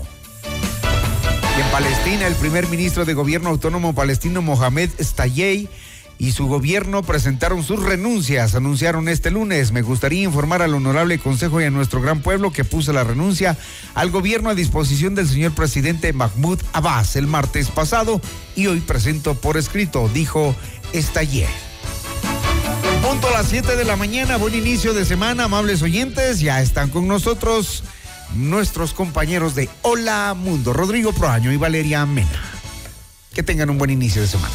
Y 1.57 1.61
en 1.61 1.69
Palestina, 1.69 2.27
el 2.27 2.35
primer 2.35 2.69
ministro 2.69 3.07
de 3.07 3.15
gobierno 3.15 3.49
autónomo 3.49 3.95
palestino, 3.95 4.43
Mohamed 4.43 4.91
Stayey, 4.99 5.71
y 6.19 6.33
su 6.33 6.47
gobierno 6.47 7.03
presentaron 7.03 7.63
sus 7.63 7.83
renuncias, 7.83 8.55
anunciaron 8.55 9.09
este 9.09 9.31
lunes. 9.31 9.73
Me 9.73 9.83
gustaría 9.83 10.23
informar 10.23 10.63
al 10.63 10.75
honorable 10.75 11.19
Consejo 11.19 11.61
y 11.61 11.65
a 11.65 11.71
nuestro 11.71 12.01
gran 12.01 12.21
pueblo 12.21 12.53
que 12.53 12.65
puse 12.65 12.93
la 12.93 13.05
renuncia 13.05 13.57
al 13.95 14.11
gobierno 14.11 14.51
a 14.51 14.55
disposición 14.55 15.15
del 15.15 15.29
señor 15.29 15.53
presidente 15.53 16.13
Mahmoud 16.13 16.61
Abbas 16.73 17.17
el 17.17 17.27
martes 17.27 17.71
pasado 17.71 18.21
y 18.55 18.67
hoy 18.67 18.81
presento 18.81 19.35
por 19.35 19.57
escrito, 19.57 20.09
dijo 20.13 20.55
Estallé. 20.93 21.47
Punto 23.03 23.29
a 23.29 23.33
las 23.33 23.49
7 23.49 23.77
de 23.77 23.85
la 23.85 23.97
mañana, 23.97 24.37
buen 24.37 24.55
inicio 24.55 24.95
de 24.95 25.05
semana, 25.05 25.45
amables 25.45 25.83
oyentes, 25.83 26.41
ya 26.41 26.61
están 26.61 26.91
con 26.91 27.07
nosotros 27.07 27.85
nuestros 28.35 28.95
compañeros 28.95 29.55
de 29.55 29.69
Hola 29.83 30.35
Mundo, 30.35 30.73
Rodrigo 30.73 31.13
Proaño 31.13 31.53
y 31.53 31.57
Valeria 31.57 32.05
Mena. 32.07 32.43
Que 33.33 33.43
tengan 33.43 33.71
un 33.71 33.79
buen 33.79 33.91
inicio 33.91 34.23
de 34.23 34.29
semana. 34.29 34.55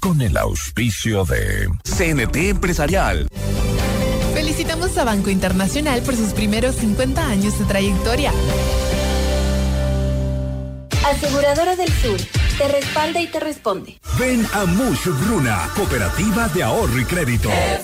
con 0.00 0.20
el 0.20 0.36
auspicio 0.36 1.24
de 1.24 1.68
CNT 1.84 2.36
Empresarial. 2.50 3.28
Felicitamos 4.34 4.96
a 4.98 5.04
Banco 5.04 5.30
Internacional 5.30 6.02
por 6.02 6.14
sus 6.14 6.32
primeros 6.32 6.76
50 6.76 7.26
años 7.26 7.58
de 7.58 7.64
trayectoria. 7.64 8.32
Aseguradora 11.04 11.76
del 11.76 11.92
Sur, 11.92 12.20
te 12.58 12.68
respalda 12.68 13.20
y 13.20 13.28
te 13.28 13.38
responde. 13.40 14.00
Ven 14.18 14.46
a 14.52 14.64
Mush 14.64 15.06
Bruna, 15.24 15.68
Cooperativa 15.74 16.48
de 16.48 16.62
Ahorro 16.62 17.00
y 17.00 17.04
Crédito. 17.04 17.48